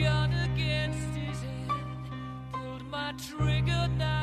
[0.00, 1.70] gun against his head,
[2.52, 4.19] pulled my trigger now.